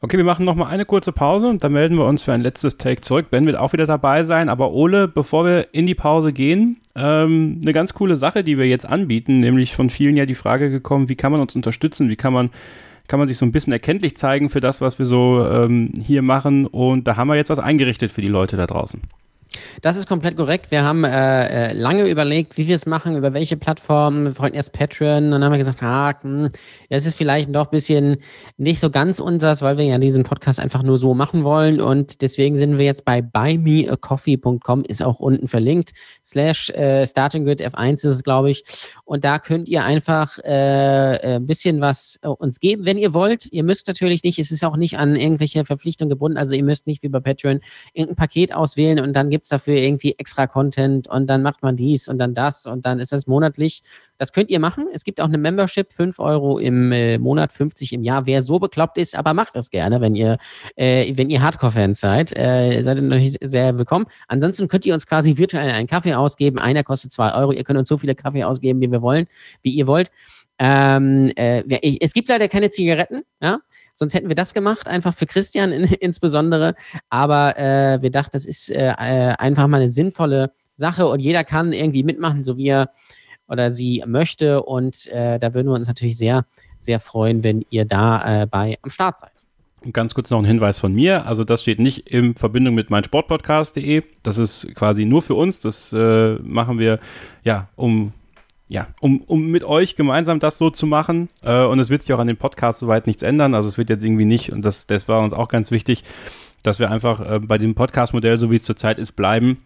[0.00, 2.76] Okay, wir machen nochmal eine kurze Pause und dann melden wir uns für ein letztes
[2.76, 3.30] Take zurück.
[3.30, 4.48] Ben wird auch wieder dabei sein.
[4.48, 8.66] Aber Ole, bevor wir in die Pause gehen, ähm, eine ganz coole Sache, die wir
[8.66, 12.16] jetzt anbieten, nämlich von vielen ja die Frage gekommen, wie kann man uns unterstützen, wie
[12.16, 12.50] kann man
[13.08, 16.22] kann man sich so ein bisschen erkenntlich zeigen für das, was wir so ähm, hier
[16.22, 16.66] machen.
[16.66, 19.00] Und da haben wir jetzt was eingerichtet für die Leute da draußen.
[19.82, 20.70] Das ist komplett korrekt.
[20.70, 24.26] Wir haben äh, äh lange überlegt, wie wir es machen, über welche Plattformen.
[24.26, 26.50] Wir wollten erst Patreon, dann haben wir gesagt, ah, hm,
[26.90, 28.16] das ist vielleicht doch ein bisschen
[28.56, 31.80] nicht so ganz unseres, weil wir ja diesen Podcast einfach nur so machen wollen.
[31.80, 35.92] Und deswegen sind wir jetzt bei buymeacoffee.com, ist auch unten verlinkt,
[36.24, 38.64] slash äh, Starting F1 ist es, glaube ich.
[39.04, 43.14] Und da könnt ihr einfach äh, äh, ein bisschen was äh, uns geben, wenn ihr
[43.14, 43.50] wollt.
[43.52, 46.38] Ihr müsst natürlich nicht, es ist auch nicht an irgendwelche Verpflichtungen gebunden.
[46.38, 47.60] Also ihr müsst nicht wie bei Patreon
[47.92, 51.76] irgendein Paket auswählen und dann gibt es dafür irgendwie extra Content und dann macht man
[51.76, 53.82] dies und dann das und dann ist das monatlich.
[54.16, 54.86] Das könnt ihr machen.
[54.92, 58.26] Es gibt auch eine Membership, 5 Euro im äh, Monat, 50 im Jahr.
[58.26, 60.38] Wer so bekloppt ist, aber macht das gerne, wenn ihr,
[60.76, 62.36] äh, ihr Hardcore-Fans seid.
[62.36, 64.06] Äh, seid ihr natürlich sehr willkommen.
[64.26, 66.58] Ansonsten könnt ihr uns quasi virtuell einen Kaffee ausgeben.
[66.58, 67.52] Einer kostet 2 Euro.
[67.52, 69.26] Ihr könnt uns so viele Kaffee ausgeben, wie wir wollen,
[69.62, 70.10] wie ihr wollt.
[70.58, 71.62] Ähm, äh,
[72.00, 73.58] es gibt leider keine Zigaretten, ja.
[73.98, 76.74] Sonst hätten wir das gemacht, einfach für Christian in, insbesondere.
[77.10, 81.42] Aber äh, wir dachten, das ist äh, äh, einfach mal eine sinnvolle Sache und jeder
[81.42, 82.90] kann irgendwie mitmachen, so wie er
[83.48, 84.62] oder sie möchte.
[84.62, 86.46] Und äh, da würden wir uns natürlich sehr,
[86.78, 89.32] sehr freuen, wenn ihr da äh, bei am Start seid.
[89.84, 91.26] Und ganz kurz noch ein Hinweis von mir.
[91.26, 94.04] Also das steht nicht in Verbindung mit meinsportpodcast.de.
[94.22, 95.60] Das ist quasi nur für uns.
[95.60, 97.00] Das äh, machen wir
[97.42, 98.12] ja, um
[98.68, 101.28] ja, um, um mit euch gemeinsam das so zu machen.
[101.42, 103.54] Äh, und es wird sich auch an dem Podcast soweit nichts ändern.
[103.54, 106.04] Also es wird jetzt irgendwie nicht, und das, das war uns auch ganz wichtig,
[106.62, 109.58] dass wir einfach äh, bei dem Podcast-Modell, so wie es zurzeit ist, bleiben.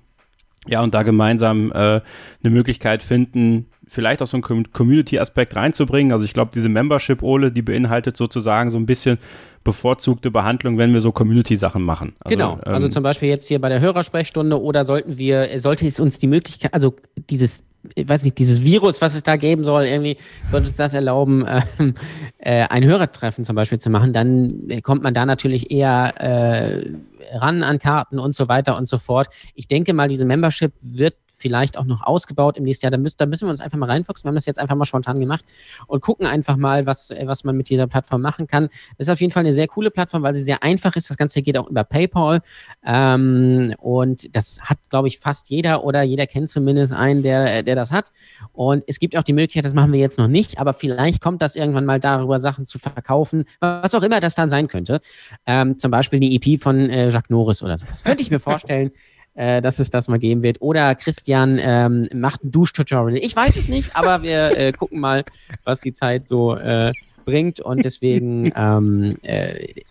[0.68, 2.02] Ja, und da gemeinsam äh, eine
[2.44, 6.12] Möglichkeit finden, vielleicht auch so einen Community-Aspekt reinzubringen.
[6.12, 9.18] Also ich glaube, diese Membership-Ole, die beinhaltet sozusagen so ein bisschen
[9.64, 12.14] bevorzugte Behandlung, wenn wir so Community-Sachen machen.
[12.20, 12.58] Also, genau.
[12.64, 16.18] Also ähm, zum Beispiel jetzt hier bei der Hörersprechstunde oder sollten wir, sollte es uns
[16.18, 16.94] die Möglichkeit, also
[17.30, 20.16] dieses ich weiß nicht, dieses Virus, was es da geben soll, irgendwie
[20.50, 21.44] sollte uns das erlauben,
[21.78, 21.94] ähm,
[22.38, 26.92] äh, ein Hörertreffen zum Beispiel zu machen, dann kommt man da natürlich eher äh,
[27.36, 29.28] ran an Karten und so weiter und so fort.
[29.54, 32.90] Ich denke mal, diese Membership wird vielleicht auch noch ausgebaut im nächsten Jahr.
[32.90, 34.24] Da müssen, da müssen wir uns einfach mal reinfuchsen.
[34.24, 35.44] Wir haben das jetzt einfach mal spontan gemacht
[35.86, 38.68] und gucken einfach mal, was, äh, was man mit dieser Plattform machen kann.
[38.96, 41.10] Das ist auf jeden Fall eine sehr coole Plattform, weil sie sehr einfach ist.
[41.10, 42.40] Das Ganze geht auch über PayPal.
[42.84, 47.74] Ähm, und das hat, glaube ich, fast jeder oder jeder kennt zumindest einen, der, der
[47.74, 48.12] das hat.
[48.52, 51.42] Und es gibt auch die Möglichkeit, das machen wir jetzt noch nicht, aber vielleicht kommt
[51.42, 55.00] das irgendwann mal darüber, Sachen zu verkaufen, was auch immer das dann sein könnte.
[55.46, 57.86] Ähm, zum Beispiel die EP von äh, Jacques Norris oder so.
[57.88, 58.92] Das könnte ich mir vorstellen
[59.34, 60.60] äh, dass es das mal geben wird.
[60.60, 63.18] Oder Christian ähm, macht ein Duschtutorial.
[63.18, 65.24] Ich weiß es nicht, aber wir äh, gucken mal,
[65.64, 66.92] was die Zeit so äh,
[67.24, 67.60] bringt.
[67.60, 69.82] Und deswegen ähm, äh,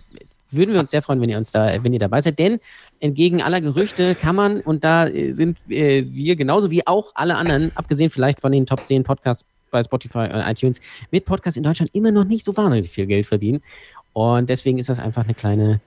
[0.51, 2.37] würden wir uns sehr freuen, wenn ihr uns da, wenn ihr dabei seid.
[2.39, 2.59] Denn
[2.99, 7.71] entgegen aller Gerüchte kann man, und da sind äh, wir genauso wie auch alle anderen,
[7.75, 10.81] abgesehen vielleicht von den Top 10 Podcasts bei Spotify und iTunes,
[11.11, 13.61] mit Podcasts in Deutschland immer noch nicht so wahnsinnig viel Geld verdienen.
[14.13, 15.79] Und deswegen ist das einfach eine kleine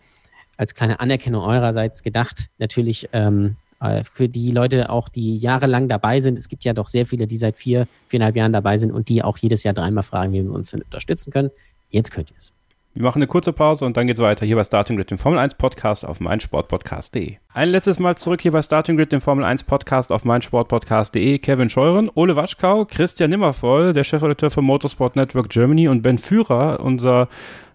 [0.56, 2.48] als kleine Anerkennung eurerseits gedacht.
[2.58, 6.38] Natürlich ähm, äh, für die Leute auch, die jahrelang dabei sind.
[6.38, 9.22] Es gibt ja doch sehr viele, die seit vier, viereinhalb Jahren dabei sind und die
[9.22, 11.50] auch jedes Jahr dreimal fragen, wie wir uns denn unterstützen können.
[11.90, 12.52] Jetzt könnt ihr es.
[12.96, 15.40] Wir machen eine kurze Pause und dann geht's weiter hier bei Starting Grid, dem Formel
[15.40, 17.38] 1 Podcast auf meinsportpodcast.de.
[17.52, 21.40] Ein letztes Mal zurück hier bei Starting Grid, dem Formel 1 Podcast auf meinsportpodcast.de.
[21.40, 26.78] Kevin Scheuren, Ole Waschkau, Christian Nimmervoll, der Chefredakteur von Motorsport Network Germany und Ben Führer,
[26.78, 27.28] unser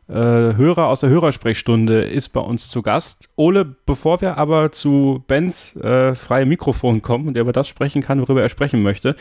[0.09, 3.29] äh, Hörer aus der Hörersprechstunde ist bei uns zu Gast.
[3.35, 8.01] Ole, bevor wir aber zu Bens äh, freie Mikrofon kommen und er über das sprechen
[8.01, 9.15] kann, worüber er sprechen möchte,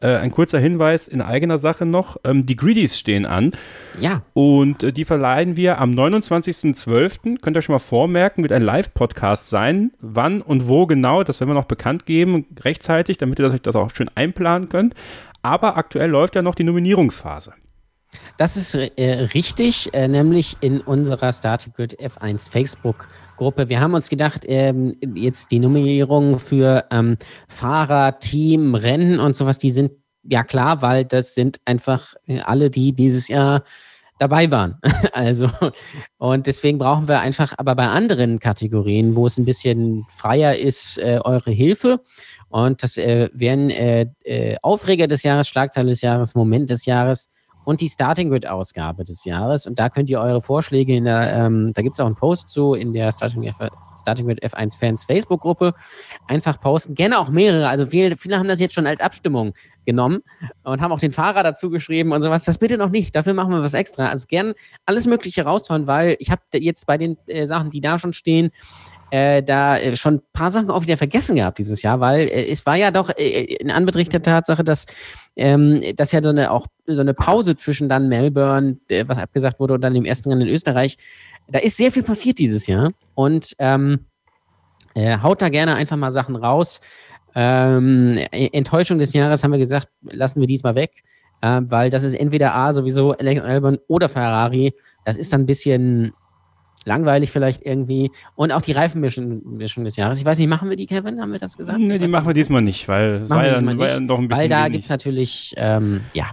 [0.00, 2.16] äh, ein kurzer Hinweis in eigener Sache noch.
[2.24, 3.52] Ähm, die Greedies stehen an.
[4.00, 4.22] Ja.
[4.32, 7.40] Und äh, die verleihen wir am 29.12.
[7.42, 9.92] Könnt ihr schon mal vormerken, wird ein Live-Podcast sein.
[10.00, 13.76] Wann und wo genau, das werden wir noch bekannt geben, rechtzeitig, damit ihr euch das
[13.76, 14.94] auch schön einplanen könnt.
[15.42, 17.52] Aber aktuell läuft ja noch die Nominierungsphase.
[18.36, 23.68] Das ist äh, richtig, äh, nämlich in unserer Starting Grid F1 Facebook-Gruppe.
[23.68, 27.16] Wir haben uns gedacht, ähm, jetzt die Nominierungen für ähm,
[27.48, 29.92] Fahrer, Team, Rennen und sowas, die sind
[30.22, 33.62] ja klar, weil das sind einfach äh, alle, die dieses Jahr
[34.18, 34.78] dabei waren.
[35.12, 35.50] also,
[36.18, 40.98] und deswegen brauchen wir einfach aber bei anderen Kategorien, wo es ein bisschen freier ist,
[40.98, 42.00] äh, eure Hilfe.
[42.48, 47.30] Und das äh, wären äh, äh Aufreger des Jahres, Schlagzeile des Jahres, Moment des Jahres,
[47.70, 49.64] und die Starting Grid Ausgabe des Jahres.
[49.64, 52.48] Und da könnt ihr eure Vorschläge in der, ähm, da gibt es auch einen Post
[52.48, 53.58] zu in der Starting, F
[54.00, 55.72] Starting Grid F1 Fans Facebook Gruppe.
[56.26, 56.96] Einfach posten.
[56.96, 57.68] Gerne auch mehrere.
[57.68, 59.54] Also viele, viele haben das jetzt schon als Abstimmung
[59.86, 60.20] genommen
[60.64, 62.44] und haben auch den Fahrer dazu geschrieben und sowas.
[62.44, 63.14] Das bitte noch nicht.
[63.14, 64.06] Dafür machen wir was extra.
[64.06, 64.54] Also gern
[64.84, 68.50] alles Mögliche raushauen, weil ich habe jetzt bei den äh, Sachen, die da schon stehen,
[69.10, 72.50] äh, da äh, schon ein paar Sachen auch wieder vergessen gehabt dieses Jahr, weil äh,
[72.50, 74.86] es war ja doch äh, in Anbetracht der Tatsache, dass
[75.36, 79.60] ähm, dass ja so eine auch so eine Pause zwischen dann Melbourne, äh, was abgesagt
[79.60, 80.96] wurde, und dann dem ersten Rennen in Österreich.
[81.48, 84.06] Da ist sehr viel passiert dieses Jahr und ähm,
[84.94, 86.80] äh, haut da gerne einfach mal Sachen raus.
[87.34, 91.02] Ähm, Enttäuschung des Jahres haben wir gesagt, lassen wir diesmal weg,
[91.42, 94.74] äh, weil das ist entweder A sowieso Alex Albon oder Ferrari.
[95.04, 96.12] Das ist dann ein bisschen
[96.84, 98.10] langweilig vielleicht irgendwie.
[98.34, 100.18] Und auch die Reifenmischung Mischung des Jahres.
[100.18, 101.20] Ich weiß nicht, machen wir die, Kevin?
[101.20, 101.78] Haben wir das gesagt?
[101.78, 104.42] Nee, die machen wir diesmal nicht, weil war ja, war ja doch ein bisschen.
[104.42, 106.26] Weil da gibt es natürlich, ähm, ja,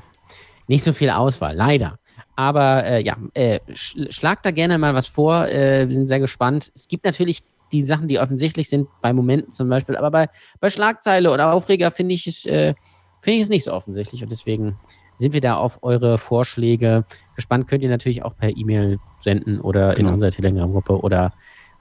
[0.68, 2.00] nicht so viel Auswahl, leider.
[2.36, 5.48] Aber äh, ja, äh, sch schlag da gerne mal was vor.
[5.48, 6.72] Äh, wir sind sehr gespannt.
[6.76, 9.98] Es gibt natürlich die Sachen, die offensichtlich sind, bei Momenten zum Beispiel.
[9.98, 10.30] Aber bei,
[10.60, 12.76] bei Schlagzeile oder Aufreger finde ich, es, äh,
[13.22, 14.24] find ich es nicht so offensichtlich.
[14.24, 14.78] Und deswegen
[15.18, 17.05] sind wir da auf eure Vorschläge
[17.36, 17.68] gespannt.
[17.68, 20.09] Könnt ihr natürlich auch per E-Mail senden oder genau.
[20.09, 21.34] in unserer Telegram-Gruppe oder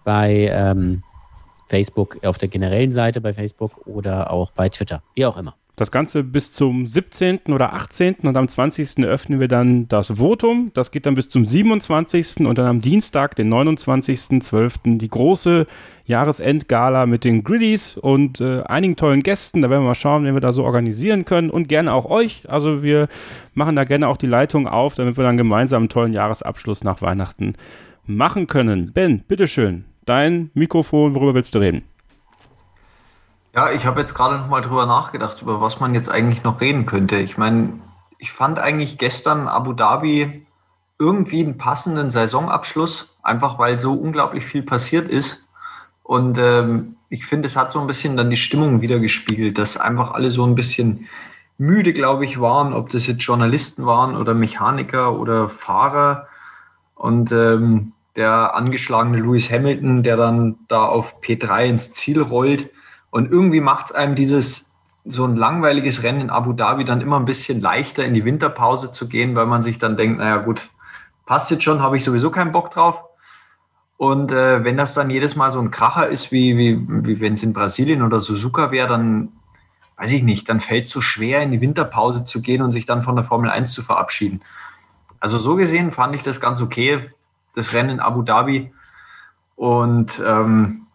[0.05, 1.03] bei ähm,
[1.67, 5.55] Facebook auf der generellen Seite bei Facebook oder auch bei Twitter, wie auch immer.
[5.77, 7.53] Das Ganze bis zum 17.
[7.53, 8.15] oder 18.
[8.23, 9.05] und am 20.
[9.05, 10.71] öffnen wir dann das Votum.
[10.73, 12.47] Das geht dann bis zum 27.
[12.47, 14.97] und dann am Dienstag, den 29.12.
[14.97, 15.67] die große
[16.07, 19.61] Jahresendgala mit den Griddies und äh, einigen tollen Gästen.
[19.61, 22.45] Da werden wir mal schauen, wie wir da so organisieren können und gerne auch euch.
[22.49, 23.09] Also wir
[23.53, 27.03] machen da gerne auch die Leitung auf, damit wir dann gemeinsam einen tollen Jahresabschluss nach
[27.03, 27.53] Weihnachten
[28.07, 28.93] machen können.
[28.95, 31.83] Ben, bitteschön, dein Mikrofon, worüber willst du reden?
[33.57, 36.61] Ja, ich habe jetzt gerade noch mal drüber nachgedacht, über was man jetzt eigentlich noch
[36.61, 37.17] reden könnte.
[37.17, 37.73] Ich meine,
[38.19, 40.47] ich fand eigentlich gestern Abu Dhabi
[40.99, 45.49] irgendwie einen passenden Saisonabschluss, einfach weil so unglaublich viel passiert ist.
[46.03, 50.11] Und ähm, ich finde, es hat so ein bisschen dann die Stimmung wiedergespiegelt, dass einfach
[50.11, 51.09] alle so ein bisschen
[51.57, 56.29] müde, glaube ich, waren, ob das jetzt Journalisten waren oder Mechaniker oder Fahrer.
[56.95, 62.71] Und ähm, der angeschlagene Lewis Hamilton, der dann da auf P3 ins Ziel rollt,
[63.11, 64.73] und irgendwie macht es einem dieses
[65.05, 68.91] so ein langweiliges Rennen in Abu Dhabi dann immer ein bisschen leichter in die Winterpause
[68.91, 70.69] zu gehen, weil man sich dann denkt, naja gut,
[71.27, 73.05] passt jetzt schon, habe ich sowieso keinen Bock drauf.
[73.99, 77.35] Und äh, wenn das dann jedes Mal so ein Kracher ist, wie, wie, wie wenn
[77.35, 79.33] es in Brasilien oder Suzuka wäre, dann
[79.97, 82.85] weiß ich nicht, dann fällt es so schwer, in die Winterpause zu gehen und sich
[82.85, 84.41] dann von der Formel 1 zu verabschieden.
[85.21, 87.11] Also so gesehen fand ich das ganz okay,
[87.55, 88.73] das Rennen in Abu Dhabi.
[89.55, 90.86] Und ähm,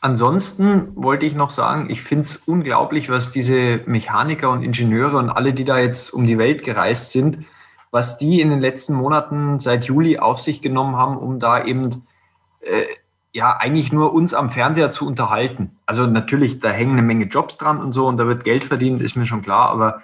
[0.00, 5.28] Ansonsten wollte ich noch sagen, ich finde es unglaublich, was diese Mechaniker und Ingenieure und
[5.28, 7.44] alle, die da jetzt um die Welt gereist sind,
[7.90, 12.06] was die in den letzten Monaten seit Juli auf sich genommen haben, um da eben
[12.60, 12.84] äh,
[13.34, 15.76] ja eigentlich nur uns am Fernseher zu unterhalten.
[15.84, 19.02] Also natürlich, da hängen eine Menge Jobs dran und so und da wird Geld verdient,
[19.02, 20.02] ist mir schon klar, aber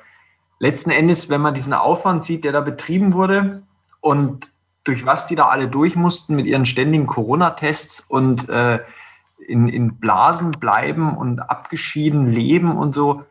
[0.58, 3.62] letzten Endes, wenn man diesen Aufwand sieht, der da betrieben wurde
[4.00, 4.50] und
[4.84, 8.78] durch was die da alle durch mussten mit ihren ständigen Corona-Tests und äh,
[9.46, 13.24] in, in Blasen bleiben und abgeschieden leben und so.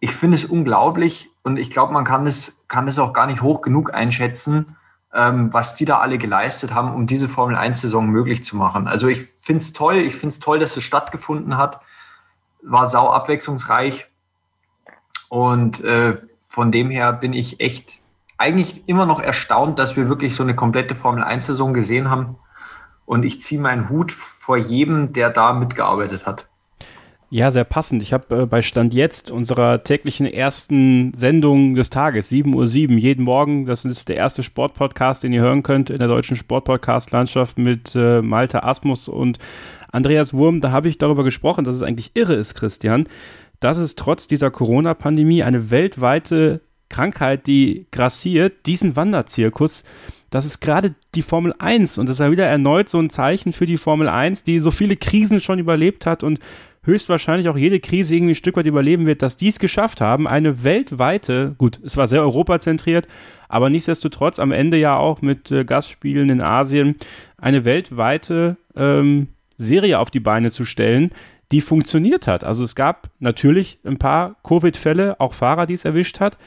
[0.00, 3.60] Ich finde es unglaublich und ich glaube, man kann es, kann auch gar nicht hoch
[3.60, 4.76] genug einschätzen,
[5.14, 8.88] ähm, was die da alle geleistet haben, um diese Formel 1-Saison möglich zu machen.
[8.88, 11.80] Also ich finde es toll, ich finde es toll, dass es stattgefunden hat.
[12.62, 14.06] War sau abwechslungsreich.
[15.28, 18.00] Und äh, von dem her bin ich echt
[18.38, 22.36] eigentlich immer noch erstaunt, dass wir wirklich so eine komplette Formel 1-Saison gesehen haben.
[23.10, 26.46] Und ich ziehe meinen Hut vor jedem, der da mitgearbeitet hat.
[27.28, 28.02] Ja, sehr passend.
[28.02, 33.24] Ich habe äh, bei Stand jetzt unserer täglichen ersten Sendung des Tages, 7.07 Uhr, jeden
[33.24, 37.96] Morgen, das ist der erste Sportpodcast, den ihr hören könnt in der deutschen Sportpodcast-Landschaft mit
[37.96, 39.40] äh, Malte Asmus und
[39.90, 40.60] Andreas Wurm.
[40.60, 43.08] Da habe ich darüber gesprochen, dass es eigentlich irre ist, Christian,
[43.58, 49.82] dass es trotz dieser Corona-Pandemie eine weltweite Krankheit, die grassiert, diesen Wanderzirkus,
[50.30, 53.52] das ist gerade die Formel 1 und das ist ja wieder erneut so ein Zeichen
[53.52, 56.38] für die Formel 1, die so viele Krisen schon überlebt hat und
[56.82, 60.26] höchstwahrscheinlich auch jede Krise irgendwie ein Stück weit überleben wird, dass die es geschafft haben,
[60.26, 63.06] eine weltweite, gut, es war sehr europazentriert,
[63.48, 66.96] aber nichtsdestotrotz am Ende ja auch mit äh, Gastspielen in Asien
[67.36, 69.28] eine weltweite ähm,
[69.58, 71.10] Serie auf die Beine zu stellen,
[71.52, 72.44] die funktioniert hat.
[72.44, 76.38] Also es gab natürlich ein paar Covid-Fälle, auch Fahrer, die es erwischt hat,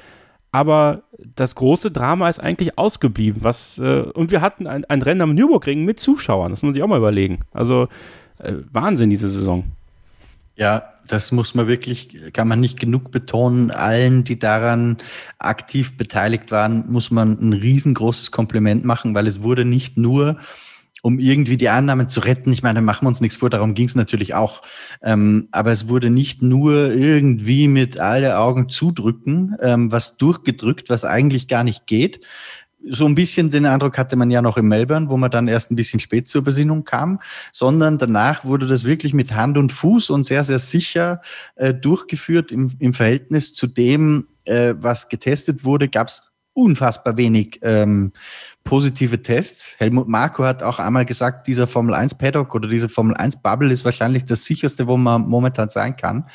[0.53, 1.01] aber
[1.35, 3.43] das große Drama ist eigentlich ausgeblieben.
[3.43, 6.73] Was, äh, und wir hatten ein, ein, Rennen am Nürburgring mit Zuschauern, das muss man
[6.75, 7.39] sich auch mal überlegen.
[7.53, 7.87] Also
[8.37, 9.63] äh, Wahnsinn diese Saison.
[10.55, 13.71] Ja, das muss man wirklich, kann man nicht genug betonen.
[13.71, 14.97] Allen, die daran
[15.39, 20.37] aktiv beteiligt waren, muss man ein riesengroßes Kompliment machen, weil es wurde nicht nur
[21.03, 22.53] um irgendwie die Annahmen zu retten.
[22.53, 24.61] Ich meine, machen wir uns nichts vor, darum ging es natürlich auch.
[25.03, 31.03] Ähm, aber es wurde nicht nur irgendwie mit alle Augen zudrücken, ähm, was durchgedrückt, was
[31.03, 32.21] eigentlich gar nicht geht.
[32.89, 35.71] So ein bisschen den Eindruck hatte man ja noch in Melbourne, wo man dann erst
[35.71, 37.19] ein bisschen spät zur Besinnung kam,
[37.51, 41.21] sondern danach wurde das wirklich mit Hand und Fuß und sehr, sehr sicher
[41.55, 47.59] äh, durchgeführt im, im Verhältnis zu dem, äh, was getestet wurde, gab es unfassbar wenig
[47.61, 48.13] ähm,
[48.63, 49.75] positive Tests.
[49.77, 53.71] Helmut Marko hat auch einmal gesagt, dieser Formel 1 Paddock oder diese Formel 1 Bubble
[53.71, 56.29] ist wahrscheinlich das sicherste, wo man momentan sein kann.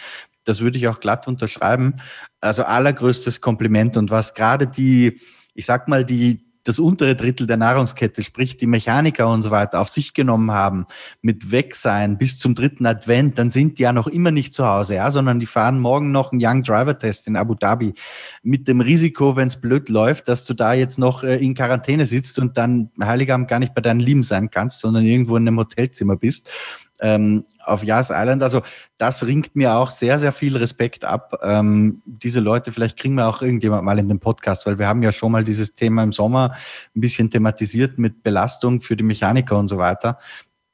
[0.44, 1.96] Das würde ich auch glatt unterschreiben.
[2.40, 5.20] Also allergrößtes Kompliment und was gerade die,
[5.54, 9.80] ich sag mal, die, das untere Drittel der Nahrungskette, sprich die Mechaniker und so weiter,
[9.80, 10.86] auf sich genommen haben,
[11.22, 14.96] mit Wegsein bis zum dritten Advent, dann sind die ja noch immer nicht zu Hause,
[14.96, 17.94] ja, sondern die fahren morgen noch einen Young Driver Test in Abu Dhabi
[18.42, 22.04] mit dem Risiko, wenn es blöd läuft, dass du da jetzt noch äh, in Quarantäne
[22.04, 25.58] sitzt und dann Heiligabend gar nicht bei deinen Lieben sein kannst, sondern irgendwo in einem
[25.58, 26.50] Hotelzimmer bist
[27.00, 28.42] ähm, auf Yas Island.
[28.42, 28.62] Also
[28.96, 31.38] das ringt mir auch sehr, sehr viel Respekt ab.
[31.42, 35.02] Ähm, diese Leute, vielleicht kriegen wir auch irgendjemand mal in den Podcast, weil wir haben
[35.02, 36.54] ja schon mal dieses Thema im Sommer
[36.96, 40.18] ein bisschen thematisiert mit Belastung für die Mechaniker und so weiter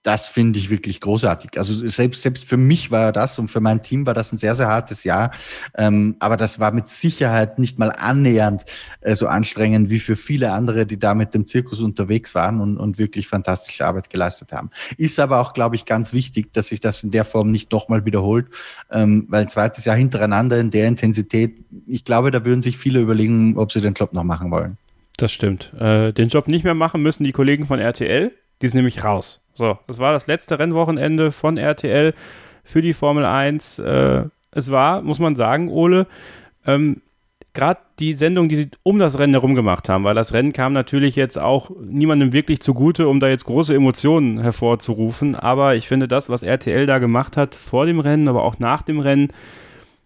[0.04, 1.56] das finde ich wirklich großartig.
[1.56, 4.54] Also selbst, selbst für mich war das und für mein Team war das ein sehr,
[4.54, 5.32] sehr hartes Jahr.
[5.76, 8.64] Ähm, aber das war mit Sicherheit nicht mal annähernd
[9.00, 12.76] äh, so anstrengend wie für viele andere, die da mit dem Zirkus unterwegs waren und,
[12.76, 14.70] und wirklich fantastische Arbeit geleistet haben.
[14.98, 18.04] Ist aber auch, glaube ich, ganz wichtig, dass sich das in der Form nicht nochmal
[18.04, 18.48] wiederholt,
[18.90, 23.00] ähm, weil ein zweites Jahr hintereinander in der Intensität, ich glaube, da würden sich viele
[23.00, 24.76] überlegen, ob sie den Job noch machen wollen.
[25.16, 25.72] Das stimmt.
[25.78, 28.32] Äh, den Job nicht mehr machen müssen die Kollegen von RTL.
[28.62, 29.44] Die sind nämlich raus.
[29.52, 32.14] So, das war das letzte Rennwochenende von RTL
[32.64, 33.78] für die Formel 1.
[33.78, 36.06] Äh, es war, muss man sagen, Ole,
[36.66, 37.02] ähm,
[37.54, 40.72] gerade die Sendung, die sie um das Rennen herum gemacht haben, weil das Rennen kam
[40.72, 45.36] natürlich jetzt auch niemandem wirklich zugute, um da jetzt große Emotionen hervorzurufen.
[45.36, 48.82] Aber ich finde das, was RTL da gemacht hat vor dem Rennen, aber auch nach
[48.82, 49.28] dem Rennen,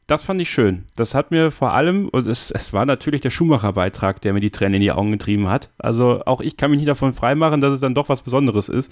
[0.09, 0.87] das fand ich schön.
[0.97, 4.51] Das hat mir vor allem, und es, es war natürlich der Schumacher-Beitrag, der mir die
[4.51, 5.71] Tränen in die Augen getrieben hat.
[5.79, 8.91] Also auch ich kann mich nicht davon freimachen, dass es dann doch was Besonderes ist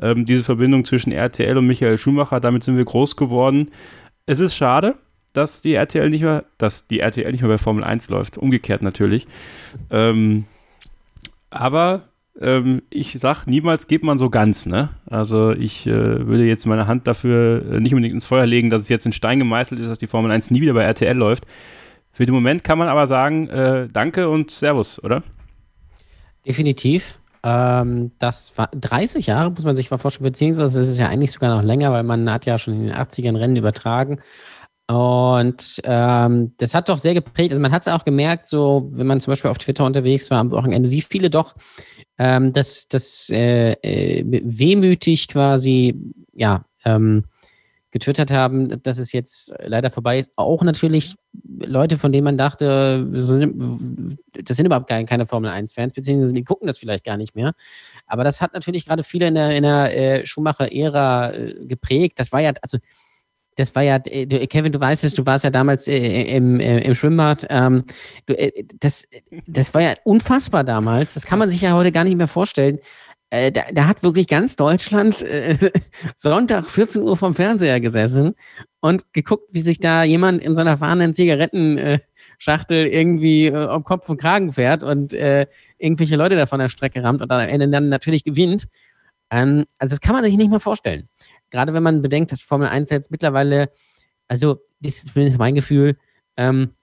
[0.00, 3.70] ähm, diese Verbindung zwischen RTL und Michael Schumacher, damit sind wir groß geworden.
[4.26, 4.96] Es ist schade,
[5.32, 8.38] dass die RTL nicht mehr, dass die RTL nicht mehr bei Formel 1 läuft.
[8.38, 9.26] Umgekehrt natürlich.
[9.90, 10.46] Ähm,
[11.50, 12.08] aber
[12.40, 14.90] ähm, ich sag, niemals geht man so ganz, ne?
[15.06, 18.82] Also ich äh, würde jetzt meine Hand dafür äh, nicht unbedingt ins Feuer legen, dass
[18.82, 21.46] es jetzt in Stein gemeißelt ist, dass die Formel 1 nie wieder bei RTL läuft.
[22.12, 25.22] Für den Moment kann man aber sagen, äh, danke und Servus, oder?
[26.46, 27.18] Definitiv.
[27.44, 31.32] Ähm, das war 30 Jahre, muss man sich mal vorstellen, beziehungsweise es ist ja eigentlich
[31.32, 34.20] sogar noch länger, weil man hat ja schon in den 80ern Rennen übertragen.
[34.86, 37.50] Und ähm, das hat doch sehr geprägt.
[37.50, 40.38] Also man hat es auch gemerkt, so wenn man zum Beispiel auf Twitter unterwegs war
[40.38, 41.54] am Wochenende, wie viele doch
[42.18, 45.94] ähm, das, das äh, äh, wehmütig quasi,
[46.32, 47.24] ja, ähm,
[47.94, 50.32] getwittert haben, dass es jetzt leider vorbei ist.
[50.34, 51.14] Auch natürlich
[51.60, 56.76] Leute, von denen man dachte, das sind überhaupt keine Formel 1-Fans, beziehungsweise die gucken das
[56.76, 57.52] vielleicht gar nicht mehr.
[58.08, 62.18] Aber das hat natürlich gerade viele in der, in der äh, Schumacher-Ära äh, geprägt.
[62.18, 62.78] Das war ja, also
[63.56, 65.96] das war ja, äh, du, Kevin, du weißt es, du warst ja damals äh,
[66.36, 67.46] im, äh, im Schwimmbad.
[67.50, 67.84] Ähm,
[68.26, 69.06] du, äh, das,
[69.46, 71.14] das war ja unfassbar damals.
[71.14, 72.78] Das kann man sich ja heute gar nicht mehr vorstellen.
[73.30, 75.56] Äh, da, da, hat wirklich ganz Deutschland äh,
[76.16, 78.34] Sonntag 14 Uhr vom Fernseher gesessen
[78.80, 84.20] und geguckt, wie sich da jemand in seiner fahrenden Zigarettenschachtel irgendwie äh, um Kopf und
[84.20, 85.46] Kragen fährt und äh,
[85.78, 88.66] irgendwelche Leute da von der Strecke rammt und am Ende dann natürlich gewinnt.
[89.30, 91.08] Ähm, also das kann man sich nicht mehr vorstellen
[91.54, 93.70] gerade wenn man bedenkt, dass Formel 1 jetzt mittlerweile,
[94.26, 95.96] also ist zumindest mein Gefühl,
[96.36, 96.74] ähm,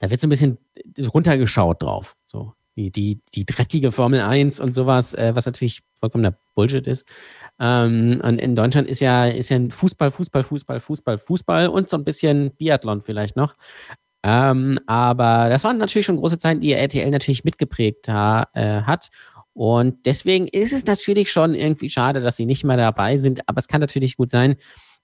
[0.00, 0.58] da wird so ein bisschen
[0.98, 2.16] runtergeschaut drauf.
[2.26, 7.06] So, die, die, die dreckige Formel 1 und sowas, äh, was natürlich vollkommener Bullshit ist.
[7.60, 11.96] Ähm, und in Deutschland ist ja, ist ja Fußball, Fußball, Fußball, Fußball, Fußball und so
[11.96, 13.54] ein bisschen Biathlon vielleicht noch.
[14.24, 19.10] Ähm, aber das waren natürlich schon große Zeiten, die RTL natürlich mitgeprägt ha, äh, hat.
[19.54, 23.48] Und deswegen ist es natürlich schon irgendwie schade, dass sie nicht mehr dabei sind.
[23.48, 24.56] Aber es kann natürlich gut sein,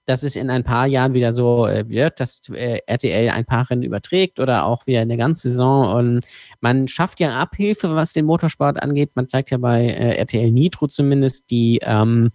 [0.05, 3.69] dass es in ein paar Jahren wieder so äh, wird, dass äh, RTL ein paar
[3.69, 5.93] Rennen überträgt oder auch wieder eine ganze Saison.
[5.93, 6.25] Und
[6.61, 9.11] man schafft ja Abhilfe, was den Motorsport angeht.
[9.13, 12.31] Man zeigt ja bei äh, RTL Nitro zumindest die ähm,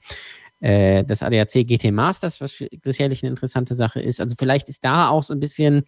[0.61, 4.21] äh, das ADAC GT Masters, was sicherlich eine interessante Sache ist.
[4.21, 5.83] Also vielleicht ist da auch so ein bisschen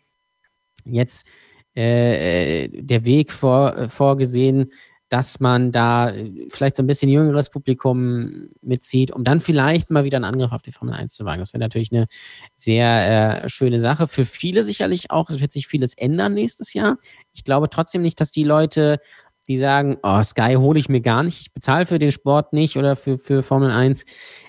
[0.84, 1.26] jetzt
[1.74, 4.72] äh, der Weg vor, vorgesehen,
[5.08, 10.04] dass man da äh, vielleicht so ein bisschen jüngeres Publikum mitzieht, um dann vielleicht mal
[10.04, 11.40] wieder einen Angriff auf die Formel 1 zu wagen.
[11.40, 12.06] Das wäre natürlich eine
[12.54, 14.08] sehr äh, schöne Sache.
[14.08, 15.30] Für viele sicherlich auch.
[15.30, 16.98] Es wird sich vieles ändern nächstes Jahr.
[17.32, 18.98] Ich glaube trotzdem nicht, dass die Leute,
[19.46, 22.76] die sagen, oh, Sky hole ich mir gar nicht, ich bezahle für den Sport nicht
[22.76, 24.04] oder für, für Formel 1,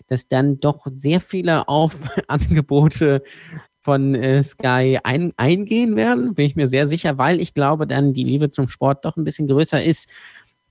[0.07, 1.95] dass dann doch sehr viele auf
[2.27, 3.21] Angebote
[3.81, 8.11] von äh, Sky ein, eingehen werden, bin ich mir sehr sicher, weil ich glaube, dann
[8.11, 10.09] die Liebe zum Sport doch ein bisschen größer ist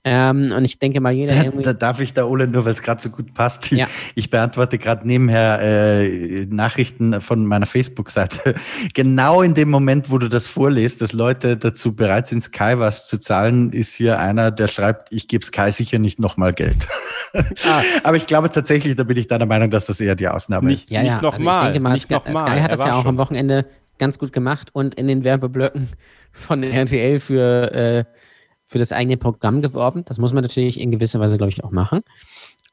[0.08, 1.34] ähm, und ich denke mal, jeder.
[1.34, 3.72] Da, da darf ich da, Ole, nur weil es gerade so gut passt.
[3.72, 3.88] Ja.
[4.14, 8.54] Ich beantworte gerade nebenher äh, Nachrichten von meiner Facebook-Seite.
[8.94, 13.08] Genau in dem Moment, wo du das vorliest, dass Leute dazu bereit sind, Sky was
[13.08, 16.86] zu zahlen, ist hier einer, der schreibt, ich gebe Sky sicher nicht nochmal Geld.
[17.68, 17.82] Ah.
[18.02, 20.84] Aber ich glaube tatsächlich, da bin ich deiner Meinung, dass das eher die Ausnahme nicht,
[20.84, 20.90] ist.
[20.90, 21.54] Ja, nicht nochmal.
[21.54, 23.10] Also ich denke mal, Sky, Sky hat das ja auch schon.
[23.10, 23.66] am Wochenende
[23.98, 25.88] ganz gut gemacht und in den Werbeblöcken
[26.32, 28.04] von RTL für äh,
[28.76, 30.04] für das eigene Programm geworben.
[30.04, 32.02] Das muss man natürlich in gewisser Weise, glaube ich, auch machen.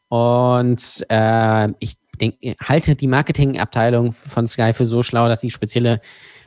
[0.09, 6.01] Und äh, ich denke, halte die Marketingabteilung von Sky für so schlau, dass sie spezielle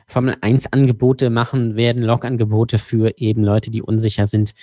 [0.05, 4.53] Formel 1 Angebote machen werden, Log-Angebote für eben Leute, die unsicher sind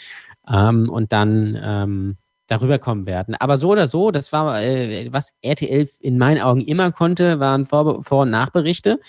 [0.48, 2.16] ähm, und dann ähm,
[2.46, 3.34] darüber kommen werden.
[3.34, 7.64] Aber so oder so, das war, äh, was RTL in meinen Augen immer konnte, waren
[7.64, 9.00] Vor-, Vor und Nachberichte.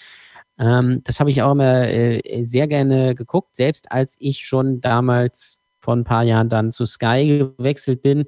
[0.58, 5.62] Ähm, das habe ich auch immer äh, sehr gerne geguckt, selbst als ich schon damals
[5.86, 8.26] vor ein paar Jahren dann zu Sky gewechselt bin,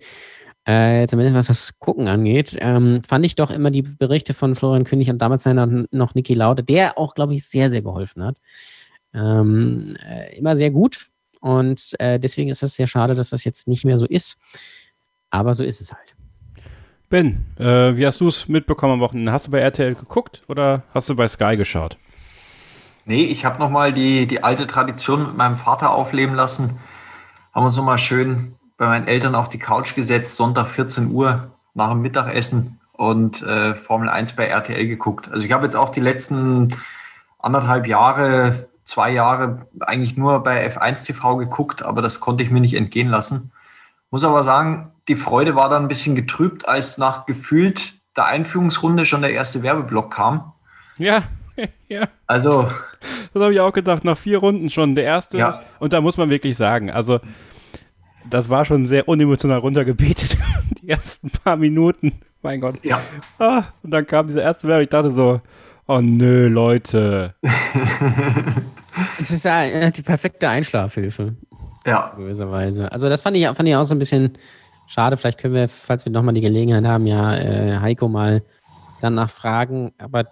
[0.67, 4.83] äh, zumindest was das Gucken angeht, ähm, fand ich doch immer die Berichte von Florian
[4.83, 8.37] König und damals noch Niki Laude, der auch, glaube ich, sehr, sehr geholfen hat.
[9.13, 11.07] Ähm, äh, immer sehr gut.
[11.39, 14.37] Und äh, deswegen ist es sehr schade, dass das jetzt nicht mehr so ist.
[15.29, 16.15] Aber so ist es halt.
[17.09, 19.31] Ben, äh, wie hast du es mitbekommen am Wochenende?
[19.31, 21.97] Hast du bei RTL geguckt oder hast du bei Sky geschaut?
[23.05, 26.77] Nee, ich habe nochmal die, die alte Tradition mit meinem Vater aufleben lassen
[27.57, 31.89] haben uns nochmal schön bei meinen Eltern auf die Couch gesetzt, Sonntag 14 Uhr nach
[31.89, 35.27] dem Mittagessen und äh, Formel 1 bei RTL geguckt.
[35.31, 36.75] Also ich habe jetzt auch die letzten
[37.39, 42.61] anderthalb Jahre, zwei Jahre eigentlich nur bei F1 TV geguckt, aber das konnte ich mir
[42.61, 43.51] nicht entgehen lassen.
[44.11, 49.03] Muss aber sagen, die Freude war dann ein bisschen getrübt, als nach gefühlt der Einführungsrunde
[49.07, 50.53] schon der erste Werbeblock kam.
[50.99, 51.23] Ja,
[51.89, 52.07] ja.
[52.25, 52.67] Also.
[53.33, 55.37] Das habe ich auch gedacht, nach vier Runden schon der erste.
[55.37, 55.61] Ja.
[55.79, 57.19] Und da muss man wirklich sagen, also
[58.29, 60.37] das war schon sehr unemotional runtergebetet,
[60.81, 62.13] die ersten paar Minuten.
[62.41, 62.83] Mein Gott.
[62.83, 63.01] Ja.
[63.39, 65.41] Ah, und dann kam dieser erste Werbe, ich dachte so,
[65.87, 67.35] oh nö, Leute.
[69.19, 71.35] es ist ja die perfekte Einschlafhilfe.
[71.85, 72.13] Ja.
[72.17, 72.91] Gewisserweise.
[72.91, 74.33] Also das fand ich, fand ich auch so ein bisschen
[74.87, 75.17] schade.
[75.17, 78.43] Vielleicht können wir, falls wir nochmal die Gelegenheit haben, ja äh, Heiko mal
[79.01, 79.93] danach fragen.
[79.97, 80.25] Aber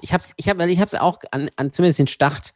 [0.00, 2.54] ich habe es ich hab, ich auch an, an zumindest den Start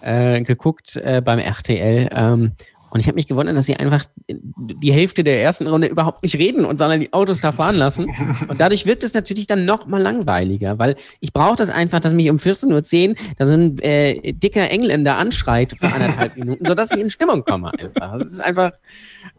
[0.00, 2.08] äh, geguckt äh, beim RTL.
[2.12, 2.52] Ähm,
[2.90, 6.34] und ich habe mich gewundert, dass sie einfach die Hälfte der ersten Runde überhaupt nicht
[6.34, 8.12] reden und sondern die Autos da fahren lassen.
[8.48, 12.12] Und dadurch wirkt es natürlich dann noch mal langweiliger, weil ich brauche das einfach, dass
[12.12, 16.90] mich um 14.10 Uhr da so ein äh, dicker Engländer anschreit für anderthalb Minuten, sodass
[16.90, 18.18] ich in Stimmung komme einfach.
[18.18, 18.72] Das ist einfach,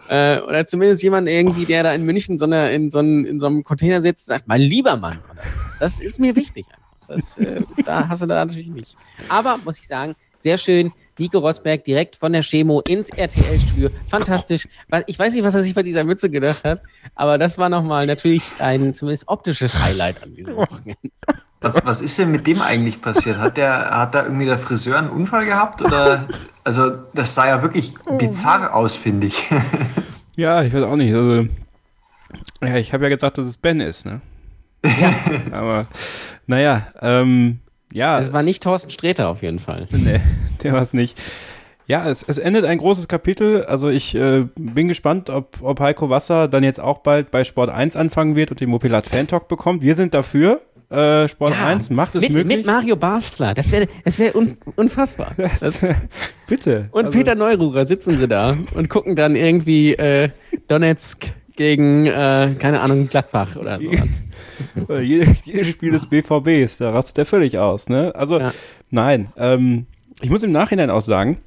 [0.08, 3.42] äh, oder zumindest jemand irgendwie, der da in München so eine, in, so einem, in
[3.42, 5.20] so einem Container sitzt, sagt, mein lieber Mann,
[5.80, 6.66] das ist mir wichtig.
[7.12, 8.96] Das, äh, das da hast du da natürlich nicht.
[9.30, 10.92] Aber muss ich sagen, sehr schön.
[11.20, 13.90] Nico Rosberg direkt von der Chemo ins RTL-Studio.
[14.10, 14.68] Fantastisch.
[15.06, 16.82] Ich weiß nicht, was er sich bei dieser Mütze gedacht hat,
[17.14, 21.12] aber das war nochmal natürlich ein zumindest optisches Highlight an diesem Wochenende.
[21.60, 23.38] Was, was ist denn mit dem eigentlich passiert?
[23.38, 25.84] Hat der, hat da irgendwie der Friseur einen Unfall gehabt?
[25.84, 26.28] Oder
[26.64, 29.48] also das sah ja wirklich bizarr aus, finde ich.
[30.36, 31.14] Ja, ich weiß auch nicht.
[31.14, 31.46] Also,
[32.62, 34.22] ja, ich habe ja gesagt, dass es Ben ist, ne?
[34.86, 35.14] Ja.
[35.52, 35.88] Aber
[36.48, 37.60] naja, ähm,
[37.94, 38.20] ja.
[38.20, 39.88] Es war nicht Thorsten Sträter auf jeden Fall.
[39.92, 40.20] Nee,
[40.64, 41.18] der war es nicht.
[41.88, 43.66] Ja, es, es endet ein großes Kapitel.
[43.66, 47.70] Also ich äh, bin gespannt, ob, ob Heiko Wasser dann jetzt auch bald bei Sport
[47.70, 49.82] 1 anfangen wird und den Mopilat Fan Talk bekommt.
[49.82, 50.62] Wir sind dafür.
[50.90, 52.58] Äh, Sport Ja, 1 macht es mit, möglich.
[52.58, 53.54] mit Mario Basler.
[53.54, 55.34] Das wäre das wär un, unfassbar.
[55.60, 55.86] Das,
[56.48, 56.88] Bitte.
[56.92, 60.30] und Also, Peter Neururer sitzen sie da und gucken dann irgendwie äh,
[60.68, 64.90] Donetsk gegen, äh, keine Ahnung, Gladbach oder so.
[64.94, 67.88] äh, jede- jedes Spiel des BVBs, da rastet er völlig aus.
[67.88, 68.12] Ne?
[68.16, 68.52] Also Ja.
[68.90, 69.86] nein, ähm,
[70.22, 71.38] ich muss im Nachhinein auch sagen,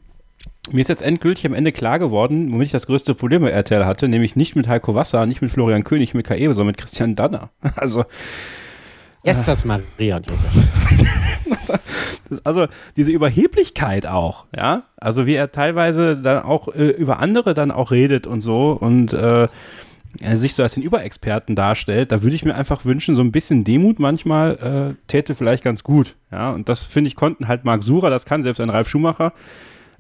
[0.70, 3.84] mir ist jetzt endgültig am Ende klar geworden, womit ich das größte Problem bei RTL
[3.86, 7.16] hatte, nämlich nicht mit Heiko Wasser, nicht mit Florian König, mit Kaebe, sondern mit Christian
[7.16, 7.50] Danner.
[7.76, 8.04] Also
[9.24, 10.52] Jesus Maria und Josef.
[12.42, 12.66] Also
[12.96, 14.84] diese Überheblichkeit auch, ja.
[14.96, 19.12] Also wie er teilweise dann auch äh, über andere dann auch redet und so und
[19.12, 19.48] äh,
[20.34, 23.64] sich so als den Überexperten darstellt, da würde ich mir einfach wünschen, so ein bisschen
[23.64, 26.50] Demut manchmal äh, täte vielleicht ganz gut, ja.
[26.50, 29.32] Und das finde ich konnten halt Marc Surer, das kann selbst ein Ralf Schumacher,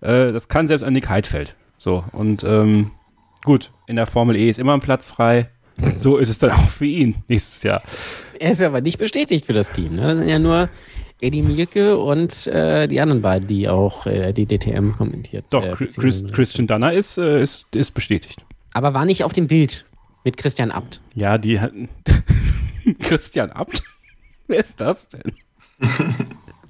[0.00, 1.54] äh, das kann selbst ein Nick Heidfeld.
[1.78, 2.90] So und ähm,
[3.44, 5.48] gut, in der Formel E ist immer ein Platz frei.
[5.98, 7.82] So ist es dann auch für ihn nächstes Jahr.
[8.38, 9.96] Er ist aber nicht bestätigt für das Team.
[9.96, 10.02] Ne?
[10.02, 10.68] Das sind ja nur
[11.20, 15.46] Eddie Mielke und äh, die anderen beiden, die auch äh, die DTM kommentiert.
[15.50, 18.44] Doch, äh, Chris, Christian Danner ist, äh, ist, ist bestätigt.
[18.72, 19.84] Aber war nicht auf dem Bild
[20.24, 21.00] mit Christian Abt.
[21.14, 21.88] Ja, die hatten.
[23.00, 23.82] Christian Abt?
[24.46, 25.32] Wer ist das denn?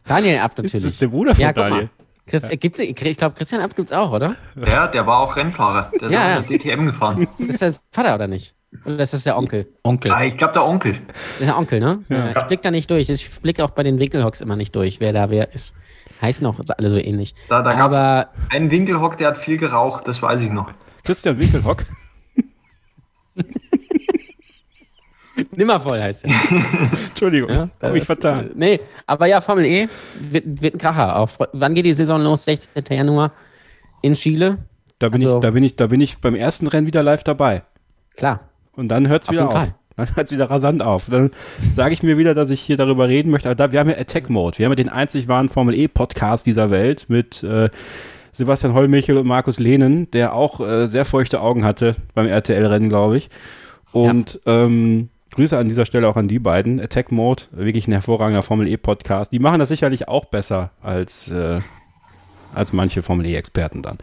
[0.07, 0.91] Daniel Abt Ist natürlich.
[0.93, 1.83] das der Bruder von ja, Daniel?
[1.85, 1.91] mal.
[2.27, 4.35] Chris, äh, gibt's, ich glaube, Christian Abt gibt's auch, oder?
[4.57, 5.91] Ja, der war auch Rennfahrer.
[6.01, 6.37] Der ist Ja, auch ja.
[6.39, 7.29] in der DTM gefahren.
[7.39, 8.55] Ist das Vater oder nicht?
[8.85, 9.69] Oder ist das der Onkel?
[9.85, 10.11] Onkel.
[10.11, 10.93] Ah, ich glaube, der Onkel.
[10.93, 12.03] Ist der Onkel, ne?
[12.09, 12.31] Ja.
[12.37, 13.09] Ich blick da nicht durch.
[13.09, 15.75] Ich blick auch bei den Winkelhocks immer nicht durch, wer da wer ist.
[16.21, 17.35] Heißen auch alle so ähnlich.
[17.49, 20.71] Da, da gab es einen Winkelhock, der hat viel geraucht, das weiß ich noch.
[21.05, 21.85] Christian Winkelhock.
[25.57, 26.31] nimmervoll heißt er.
[27.09, 28.51] Entschuldigung, Ja, hab ich vertan.
[28.51, 29.89] äh, Nee, aber ja, Formel E
[30.21, 31.17] wird, wird ein Kracher.
[31.17, 32.45] Auch, wann geht die Saison los?
[32.45, 32.85] 16.
[32.91, 33.33] Januar
[34.03, 34.59] in Chile?
[34.99, 37.25] Da bin, also- ich, da, bin ich, da bin ich beim ersten Rennen wieder live
[37.25, 37.63] dabei.
[38.17, 38.49] Klar.
[38.73, 39.53] Und dann hört es wieder auf.
[39.53, 39.75] Fall.
[39.97, 41.07] Dann hört es wieder rasant auf.
[41.09, 41.31] Dann
[41.73, 43.49] sage ich mir wieder, dass ich hier darüber reden möchte.
[43.49, 44.59] Aber da, wir haben ja Attack Mode.
[44.59, 47.71] Wir haben ja den einzig wahren Formel E-Podcast dieser Welt mit äh,
[48.35, 53.17] Sebastian Hollmichel und Markus Lehnen, der auch äh, sehr feuchte Augen hatte beim RTL-Rennen, glaube
[53.17, 53.31] ich.
[53.93, 56.81] Und ähm, Grüße an dieser Stelle auch an die beiden.
[56.81, 59.33] Attack Mode, wirklich ein hervorragender Formel E-Podcast.
[59.33, 61.61] Die machen das sicherlich auch besser als, äh,
[62.55, 63.99] als manche Formel E-Experten dann.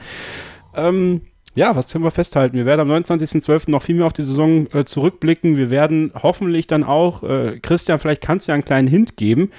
[0.76, 1.22] Ähm,
[1.53, 2.56] ja, was können wir festhalten?
[2.56, 3.70] Wir werden am 29.12.
[3.70, 5.58] noch viel mehr auf die Saison äh, zurückblicken.
[5.58, 9.52] Wir werden hoffentlich dann auch, äh, Christian, vielleicht kannst du ja einen kleinen Hint geben,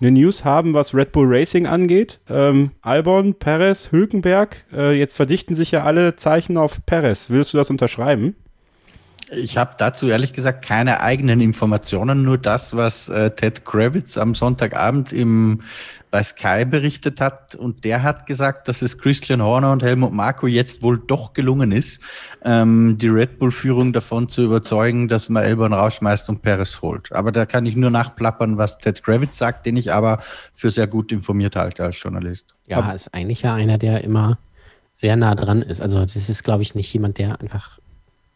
[0.00, 2.20] eine News haben, was Red Bull Racing angeht.
[2.28, 7.30] Ähm, Albon, Perez, Hülkenberg, äh, jetzt verdichten sich ja alle Zeichen auf Perez.
[7.30, 8.36] Würdest du das unterschreiben?
[9.32, 14.34] Ich habe dazu ehrlich gesagt keine eigenen Informationen, nur das, was äh, Ted Kravitz am
[14.34, 15.62] Sonntagabend im,
[16.10, 17.54] bei Sky berichtet hat.
[17.54, 21.70] Und der hat gesagt, dass es Christian Horner und Helmut Marko jetzt wohl doch gelungen
[21.70, 22.02] ist,
[22.44, 27.12] ähm, die Red Bull-Führung davon zu überzeugen, dass man Elbern rausschmeißt und Perez holt.
[27.12, 30.20] Aber da kann ich nur nachplappern, was Ted Kravitz sagt, den ich aber
[30.54, 32.54] für sehr gut informiert halte als Journalist.
[32.66, 34.38] Ja, ist eigentlich ja einer, der immer
[34.92, 35.80] sehr nah dran ist.
[35.80, 37.78] Also das ist, glaube ich, nicht jemand, der einfach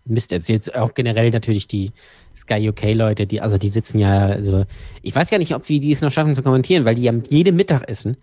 [0.06, 0.74] Mist erzählt.
[0.76, 1.92] Auch generell natürlich die
[2.36, 4.64] Sky UK-Leute, die, also die sitzen ja, also
[5.02, 7.22] ich weiß gar nicht, ob wir die es noch schaffen zu kommentieren, weil die am
[7.28, 8.16] jedem Mittagessen,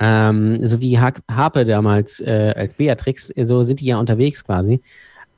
[0.00, 4.80] ähm, so wie Ha- Harpe damals äh, als Beatrix, so sind die ja unterwegs quasi.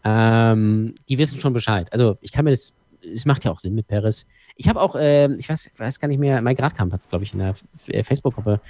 [0.04, 1.92] Ähm, die wissen schon Bescheid.
[1.92, 2.74] Also ich kann mir das,
[3.12, 4.26] es macht ja auch Sinn mit Paris.
[4.56, 7.24] Ich habe auch, äh, ich weiß, weiß gar nicht mehr, Mike Radkamp hat es, glaube
[7.24, 7.54] ich, in der
[7.88, 8.60] äh, Facebook-Gruppe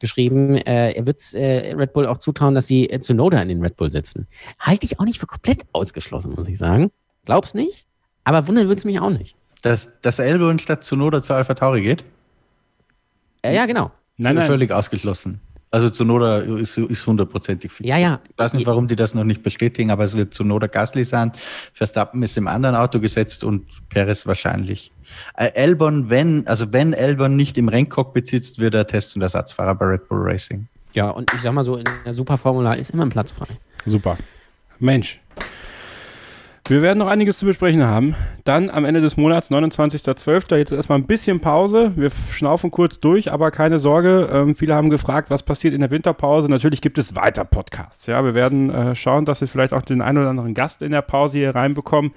[0.00, 3.48] geschrieben, äh, er wird äh, Red Bull auch zutrauen, dass sie äh, zu Noda in
[3.48, 4.26] den Red Bull sitzen.
[4.58, 6.90] Halte ich auch nicht für komplett ausgeschlossen, muss ich sagen.
[7.24, 7.86] Glaub's nicht,
[8.24, 9.36] aber wundern würde es mich auch nicht.
[9.62, 12.04] Dass, dass Elbern statt zu Noda zu Alpha Tauri geht?
[13.42, 13.90] Äh, ja, genau.
[14.16, 14.46] Nein, nein.
[14.46, 15.40] Völlig ausgeschlossen.
[15.72, 17.88] Also Zunoda ist, ist hundertprozentig fix.
[17.88, 18.20] Ja, ja.
[18.28, 21.30] Ich weiß nicht, warum die das noch nicht bestätigen, aber es wird Zunoda Gasly sein.
[21.72, 24.90] Verstappen ist im anderen Auto gesetzt und Perez wahrscheinlich.
[25.36, 29.74] Äh, Albon, wenn, also wenn Albon nicht im Renncockpit sitzt, wird er Test- und Ersatzfahrer
[29.74, 30.68] bei Red Bull Racing.
[30.92, 33.46] Ja, und ich sag mal so, in der Superformula ist immer ein Platz frei.
[33.86, 34.18] Super.
[34.78, 35.20] Mensch.
[36.70, 38.14] Wir werden noch einiges zu besprechen haben.
[38.44, 40.56] Dann am Ende des Monats, 29.12.
[40.56, 41.90] Jetzt erstmal ein bisschen Pause.
[41.96, 44.28] Wir schnaufen kurz durch, aber keine Sorge.
[44.32, 46.48] Ähm, viele haben gefragt, was passiert in der Winterpause.
[46.48, 48.06] Natürlich gibt es weiter Podcasts.
[48.06, 50.92] Ja, wir werden äh, schauen, dass wir vielleicht auch den einen oder anderen Gast in
[50.92, 52.12] der Pause hier reinbekommen.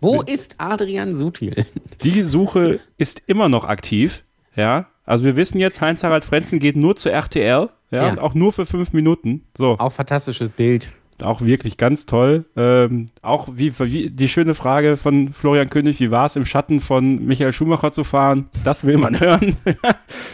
[0.00, 1.66] Wo ist Adrian Sutil?
[2.02, 4.24] Die Suche ist immer noch aktiv.
[4.56, 8.10] Ja, Also wir wissen jetzt, Heinz-Harald Frenzen geht nur zu RTL, ja, Ja.
[8.10, 9.44] und auch nur für fünf Minuten.
[9.56, 10.92] So, Auch fantastisches Bild.
[11.22, 12.44] auch wirklich ganz toll.
[12.56, 16.80] Ähm, auch wie, wie die schöne Frage von Florian König, wie war es im Schatten
[16.80, 18.48] von Michael Schumacher zu fahren?
[18.64, 19.56] Das will man hören.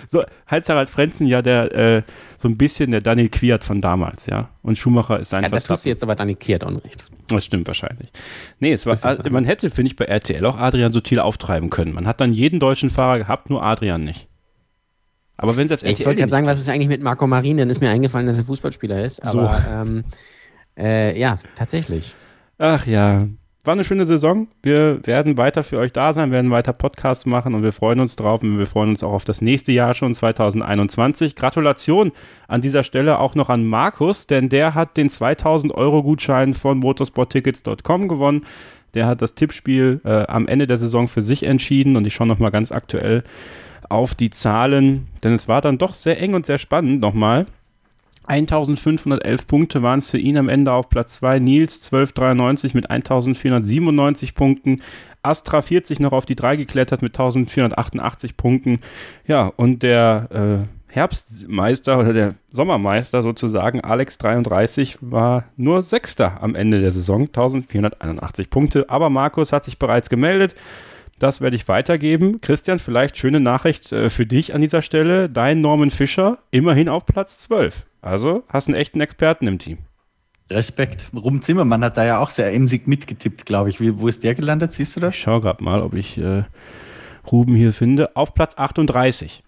[0.06, 2.02] so, Heinz-Harald Frenzen ja der, äh,
[2.44, 4.50] so ein bisschen der Daniel Quiert von damals, ja.
[4.60, 7.06] Und Schumacher ist ein Ja, das tust du jetzt aber dann Kiert Unrecht.
[7.28, 8.12] Das stimmt wahrscheinlich.
[8.60, 11.94] Nee, es war, also, man hätte, finde ich, bei RTL auch Adrian Sutil auftreiben können.
[11.94, 14.28] Man hat dann jeden deutschen Fahrer gehabt, nur Adrian nicht.
[15.38, 17.56] Aber wenn selbst Ich wollte gerade sagen, was ist eigentlich mit Marco Marin?
[17.56, 19.24] Dann ist mir eingefallen, dass er Fußballspieler ist.
[19.24, 19.40] So.
[19.40, 20.04] Aber ähm,
[20.76, 22.14] äh, ja, tatsächlich.
[22.58, 23.26] Ach ja,
[23.64, 24.46] war eine schöne Saison.
[24.62, 28.14] Wir werden weiter für euch da sein, werden weiter Podcasts machen und wir freuen uns
[28.14, 31.34] drauf und wir freuen uns auch auf das nächste Jahr schon 2021.
[31.34, 32.12] Gratulation
[32.46, 36.78] an dieser Stelle auch noch an Markus, denn der hat den 2000 Euro Gutschein von
[36.78, 38.44] motorsporttickets.com gewonnen.
[38.92, 42.26] Der hat das Tippspiel äh, am Ende der Saison für sich entschieden und ich schaue
[42.26, 43.24] nochmal ganz aktuell
[43.88, 47.46] auf die Zahlen, denn es war dann doch sehr eng und sehr spannend nochmal.
[48.26, 51.40] 1511 Punkte waren es für ihn am Ende auf Platz 2.
[51.40, 54.82] Nils 1293 mit 1497 Punkten.
[55.22, 58.80] Astra 40 noch auf die 3 geklettert mit 1488 Punkten.
[59.26, 66.54] Ja, und der äh, Herbstmeister oder der Sommermeister sozusagen, Alex 33, war nur Sechster am
[66.54, 68.88] Ende der Saison, 1481 Punkte.
[68.88, 70.54] Aber Markus hat sich bereits gemeldet.
[71.18, 72.40] Das werde ich weitergeben.
[72.40, 75.28] Christian, vielleicht schöne Nachricht äh, für dich an dieser Stelle.
[75.28, 77.86] Dein Norman Fischer immerhin auf Platz 12.
[78.04, 79.78] Also hast einen echten Experten im Team.
[80.50, 81.10] Respekt.
[81.14, 83.80] Rum Zimmermann hat da ja auch sehr emsig mitgetippt, glaube ich.
[83.80, 84.74] Wie, wo ist der gelandet?
[84.74, 85.14] Siehst du das?
[85.14, 86.44] Ich schaue gerade mal, ob ich äh,
[87.32, 88.14] Ruben hier finde.
[88.14, 89.42] Auf Platz 38.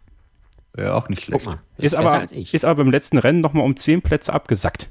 [0.79, 1.47] Ja, auch nicht Guck schlecht.
[1.47, 1.59] mal.
[1.77, 4.91] Ist besser aber, ist aber beim letzten Rennen nochmal um 10 Plätze abgesackt.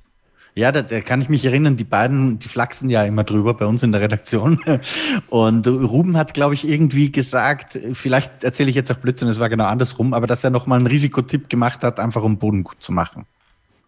[0.53, 3.65] Ja, da, da kann ich mich erinnern, die beiden, die flachsen ja immer drüber bei
[3.65, 4.61] uns in der Redaktion.
[5.29, 9.49] Und Ruben hat, glaube ich, irgendwie gesagt, vielleicht erzähle ich jetzt auch Blödsinn, es war
[9.49, 12.93] genau andersrum, aber dass er nochmal einen Risikotipp gemacht hat, einfach um Boden gut zu
[12.93, 13.25] machen.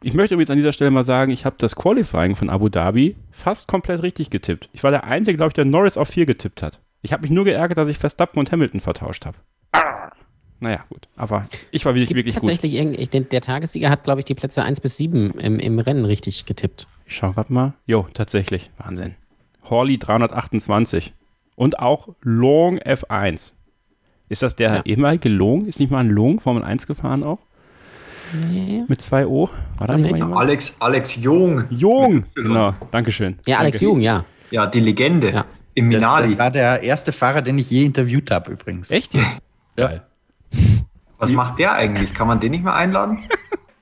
[0.02, 3.16] Ich möchte übrigens an dieser Stelle mal sagen, ich habe das Qualifying von Abu Dhabi
[3.32, 4.70] fast komplett richtig getippt.
[4.74, 6.80] Ich war der Einzige, glaube ich, der Norris auf 4 getippt hat.
[7.02, 9.38] Ich habe mich nur geärgert, dass ich Verstappen und Hamilton vertauscht habe.
[9.72, 10.12] Ah.
[10.60, 11.08] Naja, gut.
[11.16, 12.44] Aber ich war wirklich, wirklich gut.
[12.44, 15.60] tatsächlich irgendwie, ich, den, der Tagessieger hat, glaube ich, die Plätze 1 bis 7 im,
[15.60, 16.88] im Rennen richtig getippt.
[17.06, 17.74] Ich schau grad mal.
[17.86, 18.70] Jo, tatsächlich.
[18.78, 19.16] Wahnsinn.
[19.70, 21.14] Horley 328.
[21.56, 23.54] Und auch Long F1.
[24.30, 24.82] Ist das der Ja.
[24.86, 25.66] ehemalige Long?
[25.66, 27.40] Ist nicht mal ein Long Formel 1 gefahren auch?
[28.50, 28.84] Nee.
[28.88, 29.50] Mit zwei O?
[29.78, 30.38] War da nicht mal jemand?
[30.38, 32.26] Alex, Alex Jung, Jung!
[32.36, 33.38] Genau, Dankeschön.
[33.46, 33.86] Ja, Alex Danke.
[33.92, 34.26] Jung, ja.
[34.52, 35.46] ja, die Legende Ja.
[35.76, 36.30] im Das, Minali.
[36.32, 38.92] das war der erste Fahrer, den ich je interviewt habe übrigens.
[38.92, 39.40] Echt jetzt?
[39.76, 40.04] Geil.
[41.20, 42.14] Was macht der eigentlich?
[42.14, 43.20] Kann man den nicht mehr einladen?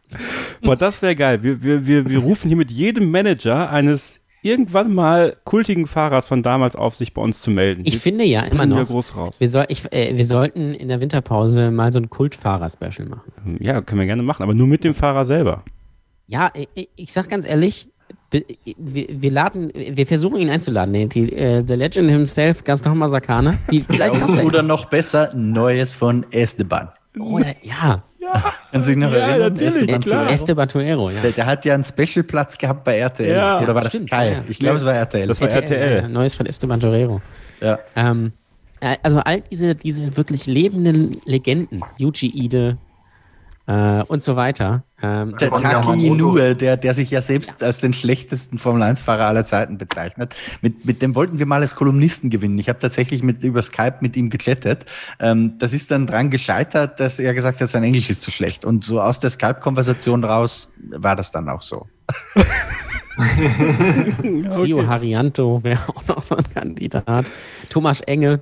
[0.61, 1.43] Boah, das wäre geil.
[1.43, 6.43] Wir, wir, wir, wir rufen hier mit jedem Manager eines irgendwann mal kultigen Fahrers von
[6.43, 7.81] damals auf, sich bei uns zu melden.
[7.85, 9.39] Ich Die finde ja immer bringen wir noch, groß raus.
[9.39, 13.57] wir, soll, ich, äh, wir sollten in der Winterpause mal so ein Kultfahrer-Special machen.
[13.59, 15.63] Ja, können wir gerne machen, aber nur mit dem Fahrer selber.
[16.27, 17.89] Ja, ich, ich sag ganz ehrlich,
[18.31, 23.57] wir, wir laden, wir versuchen ihn einzuladen, den, die, äh, The Legend himself, Gaston Masakane.
[23.87, 24.45] Vielleicht er.
[24.45, 26.89] Oder noch besser, Neues von Esteban.
[27.19, 28.03] Oder, ja,
[28.71, 29.55] Kannst du dich noch Ja, erinnern?
[29.59, 30.01] Esteban.
[30.01, 30.25] Tuero?
[30.29, 31.21] Esteban Tuero, ja.
[31.21, 33.35] Der, der hat ja einen Special-Platz gehabt bei RTL.
[33.35, 33.59] Ja.
[33.61, 34.15] Oder war das Stimmt, Sky?
[34.15, 34.43] ja, ja.
[34.49, 35.27] Ich glaube, es war RTL.
[35.27, 36.05] Das war RTL.
[36.05, 37.21] äh, Neues von Esteban Torero.
[37.61, 37.79] ja.
[37.95, 38.33] Ähm,
[38.81, 42.77] äh, also all diese, diese wirklich lebenden Legenden, Yuji Ide
[43.67, 44.83] äh, und so weiter.
[45.01, 46.07] Ähm, Der Taki.
[46.07, 51.01] Inoue, der, der sich ja selbst als den schlechtesten Formel-1-Fahrer aller Zeiten bezeichnet, mit, mit
[51.01, 52.57] dem wollten wir mal als Kolumnisten gewinnen.
[52.59, 54.85] Ich habe tatsächlich mit, über Skype mit ihm geklettet.
[55.19, 58.63] Ähm, das ist dann dran gescheitert, dass er gesagt hat, sein Englisch ist zu schlecht.
[58.63, 61.87] Und so aus der Skype-Konversation raus war das dann auch so.
[64.57, 67.31] Rio Harianto wäre auch noch so ein Kandidat.
[67.69, 68.41] Thomas Enge.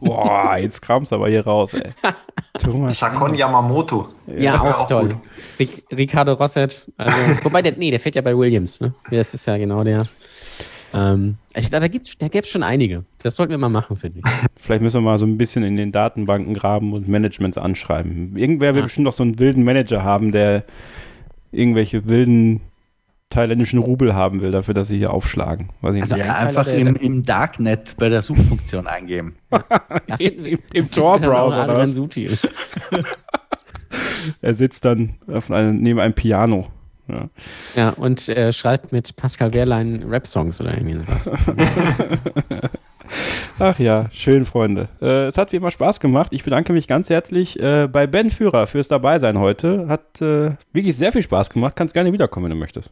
[0.00, 1.90] Boah, jetzt kram's aber hier raus, ey.
[2.62, 2.98] Thomas.
[2.98, 4.08] Sakon Yamamoto.
[4.38, 5.08] Ja, wär auch, toll.
[5.08, 5.16] gut.
[5.58, 6.90] Ric Ricardo Rosset.
[6.96, 8.80] Also, wobei, der, nee, der fährt ja bei Williams.
[8.80, 8.94] Ne?
[9.10, 10.06] Das ist ja genau der.
[10.94, 13.04] Ähm, ich, da gibt's, da gäbe es schon einige.
[13.22, 14.24] Das sollten wir mal machen, finde ich.
[14.56, 18.36] Vielleicht müssen wir mal so ein bisschen in den Datenbanken graben und Managements anschreiben.
[18.36, 18.84] Irgendwer will Ja.
[18.86, 20.64] bestimmt noch so einen wilden Manager haben, der
[21.50, 22.60] irgendwelche wilden
[23.34, 25.68] thailändischen Rubel haben will, dafür, dass sie hier aufschlagen.
[25.80, 26.24] Weiß ich Also nicht.
[26.24, 29.36] Ja, einfach im, im Darknet bei der Suchfunktion eingeben.
[30.18, 31.86] Wir- Im- im auch Tor-Browser.
[34.40, 36.66] Er sitzt dann auf einem, neben einem Piano.
[37.06, 37.28] Ja.
[37.76, 41.30] Ja, und äh, schreibt mit Pascal Wehrlein Rap-Songs oder irgendwie sowas.
[43.58, 44.88] Ach ja, schön, Freunde.
[45.02, 46.28] Äh, es hat wie immer Spaß gemacht.
[46.32, 49.86] Ich bedanke mich ganz herzlich äh, bei Ben Führer fürs Dabeisein heute.
[49.88, 51.76] Hat äh, wirklich sehr viel Spaß gemacht.
[51.76, 52.90] Kannst gerne wiederkommen, wenn du möchtest.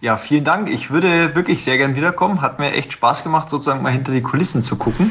[0.00, 0.70] Ja, vielen Dank.
[0.70, 2.42] Ich würde wirklich sehr gern wiederkommen.
[2.42, 5.10] Hat mir echt Spaß gemacht, sozusagen mal hinter die Kulissen zu gucken.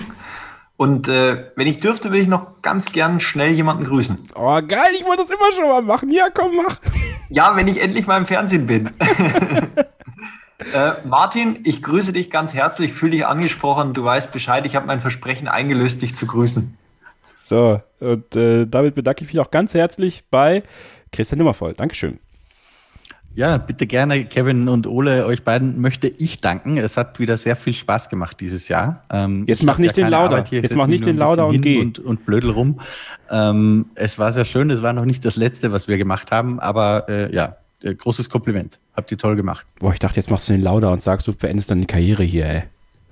[0.77, 4.17] Und äh, wenn ich dürfte, würde ich noch ganz gern schnell jemanden grüßen.
[4.35, 6.11] Oh, geil, ich wollte das immer schon mal machen.
[6.11, 6.77] Ja, komm, mach.
[7.29, 8.89] Ja, wenn ich endlich mal im Fernsehen bin.
[10.73, 13.93] äh, Martin, ich grüße dich ganz herzlich, fühle dich angesprochen.
[13.93, 16.77] Du weißt Bescheid, ich habe mein Versprechen eingelöst, dich zu grüßen.
[17.37, 20.63] So, und äh, damit bedanke ich mich auch ganz herzlich bei
[21.11, 21.73] Christian Nimmervoll.
[21.73, 22.19] Dankeschön.
[23.35, 26.77] Ja, bitte gerne, Kevin und Ole, euch beiden möchte ich danken.
[26.77, 29.03] Es hat wieder sehr viel Spaß gemacht dieses Jahr.
[29.11, 30.45] Ähm, Jetzt mach nicht den Lauder.
[30.49, 31.81] Jetzt mach nicht den Lauder und geh.
[31.81, 32.79] Und, und blödel rum.
[33.31, 34.69] Ähm, es war sehr schön.
[34.69, 38.29] Es war noch nicht das Letzte, was wir gemacht haben, aber äh, ja, äh, großes
[38.29, 38.79] Kompliment.
[38.95, 39.65] Habt ihr toll gemacht.
[39.79, 42.23] Boah, ich dachte, jetzt machst du den Lauder und sagst, du beendest dann die Karriere
[42.23, 42.63] hier, ey.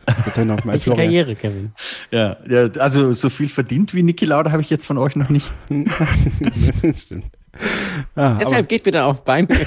[0.05, 1.71] Das ist noch mal Welche Karriere, Kevin?
[2.11, 5.29] Ja, ja, also so viel verdient wie Niki Lauda habe ich jetzt von euch noch
[5.29, 5.51] nicht.
[6.95, 7.25] Stimmt.
[8.15, 9.47] Ah, Deshalb geht bitte auf mir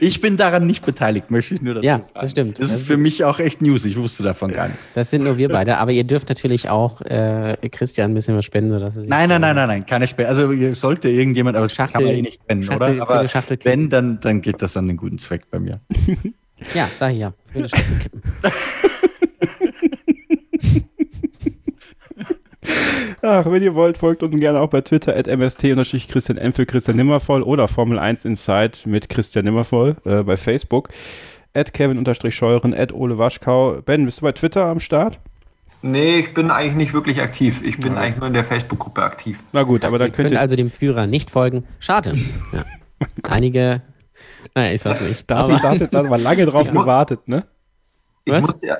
[0.00, 2.10] Ich bin daran nicht beteiligt, möchte ich nur dazu ja, sagen.
[2.14, 2.58] Ja, das stimmt.
[2.58, 3.84] Das ist für mich auch echt News.
[3.84, 4.92] Ich wusste davon gar nichts.
[4.94, 5.78] Das sind nur wir beide.
[5.78, 8.70] Aber ihr dürft natürlich auch äh, Christian ein bisschen was spenden.
[8.70, 10.28] Sodass er nein, nein, nein, nein, nein, keine Spende.
[10.28, 13.02] Also sollte irgendjemand, aber das Schachtel, kann man eh nicht spenden, Schachtel, oder?
[13.02, 13.26] Aber
[13.64, 15.80] wenn, dann, dann geht das an den guten Zweck bei mir.
[16.74, 17.34] ja, da hier.
[17.52, 18.22] Für eine Schachtel kippen.
[23.22, 26.96] Ach, wenn ihr wollt, folgt uns gerne auch bei Twitter at mst-christian M für Christian
[26.96, 30.88] Nimmervoll oder Formel 1 Inside mit Christian Nimmervoll äh, bei Facebook.
[31.52, 33.82] At Kevin-Scheuren, at Ole Waschkau.
[33.84, 35.18] Ben, bist du bei Twitter am Start?
[35.82, 37.60] Nee, ich bin eigentlich nicht wirklich aktiv.
[37.64, 38.00] Ich bin ja.
[38.00, 39.40] eigentlich nur in der Facebook-Gruppe aktiv.
[39.52, 41.66] Na gut, aber dann ihr könnt ihr also dem Führer nicht folgen.
[41.78, 42.16] Schade.
[42.52, 42.64] Ja.
[43.22, 43.80] Einige,
[44.54, 45.30] naja, ich sag's nicht.
[45.30, 47.46] Da hat sich das jetzt aber lange drauf gewartet, ne?
[48.26, 48.76] Ich muss, ja,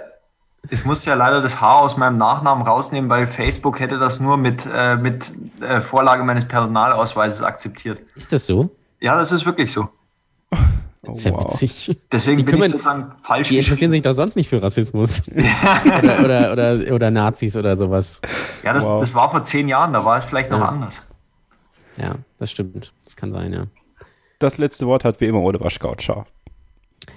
[0.69, 4.37] ich muss ja leider das H aus meinem Nachnamen rausnehmen, weil Facebook hätte das nur
[4.37, 8.01] mit, äh, mit äh, Vorlage meines Personalausweises akzebert.
[8.15, 8.71] Ist das so?
[9.01, 9.89] Ja, das ist wirklich so.
[11.03, 11.45] Das ist ja wow.
[11.45, 11.99] witzig.
[12.13, 15.23] Deswegen die bin ich sozusagen falsch Die interessieren sich doch sonst nicht für Rassismus.
[16.03, 18.21] oder, oder, oder, oder, Nazis oder sowas.
[18.63, 19.01] Ja, das, wow.
[19.01, 21.03] das war vor zehn Jahren, da war es vielleicht noch anders.
[21.97, 22.93] Ja, das stimmt.
[23.05, 23.65] Das kann sein, ja.
[24.39, 25.95] Das letzte Wort hat wie immer Ole Waschkau.
[25.97, 26.27] Ciao.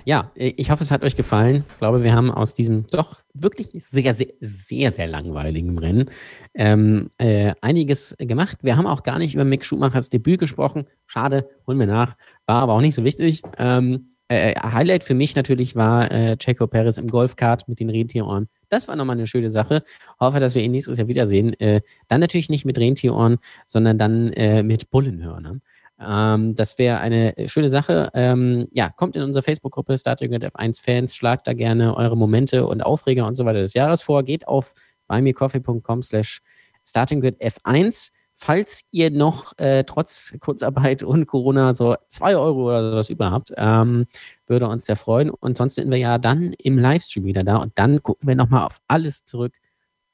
[0.06, 1.64] Ja, ich hoffe, es hat euch gefallen.
[1.68, 6.10] Ich glaube, wir haben aus diesem doch wirklich sehr, sehr, sehr, sehr langweiligen Rennen
[6.54, 8.60] ähm, äh, einiges gemacht.
[8.62, 10.86] Wir haben auch gar nicht über Mick Schumachers Debüt gesprochen.
[11.06, 12.16] Schade, holen wir nach.
[12.46, 13.42] War aber auch nicht so wichtig.
[13.58, 18.48] Ähm, äh, Highlight für mich natürlich war äh, Perez im Golfkart mit den Rentierohren.
[18.70, 19.84] Das war nochmal eine schöne Sache.
[20.20, 21.54] Hoffe, dass wir ihn nächstes Jahr wiedersehen.
[21.60, 23.38] Äh, dann natürlich nicht mit Rentierohren,
[23.68, 25.62] sondern dann äh, mit Bullenhörnern.
[26.08, 28.10] Ähm, das wäre eine schöne Sache.
[28.14, 32.66] Ähm, ja, kommt in unsere Facebook-Gruppe Star Trek F1 Fans, schlagt da gerne eure Momente
[32.66, 34.24] und Aufreger und so weiter des Jahres vor.
[34.24, 34.74] Geht auf
[35.08, 36.42] buymecoffee.com slash
[36.86, 38.12] startinggrid F1.
[38.36, 43.54] Falls ihr noch äh, trotz Kurzarbeit und Corona so zwei Euro oder sowas über habt,
[43.58, 44.06] ähm,
[44.48, 45.30] würde uns sehr freuen.
[45.30, 48.66] Und sonst sind wir ja dann im Livestream wieder da und dann gucken wir nochmal
[48.66, 49.54] auf alles zurück,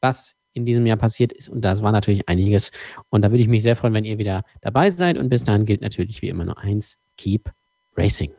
[0.02, 1.50] was in diesem Jahr passiert ist.
[1.50, 2.72] Und das war natürlich einiges.
[3.10, 5.18] Und da würde ich mich sehr freuen, wenn ihr wieder dabei seid.
[5.18, 7.52] Und bis dahin gilt natürlich wie immer nur eins: Keep
[7.98, 8.32] Racing.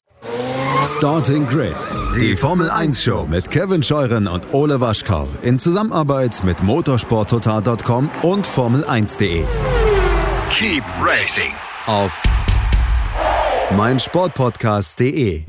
[0.87, 1.75] Starting Grid,
[2.17, 8.47] die Formel 1 Show mit Kevin Scheuren und Ole Waschkau in Zusammenarbeit mit motorsporttotal.com und
[8.47, 9.45] Formel1.de.
[10.59, 11.53] Keep Racing
[11.87, 12.23] auf
[13.77, 15.45] meinsportpodcast.de.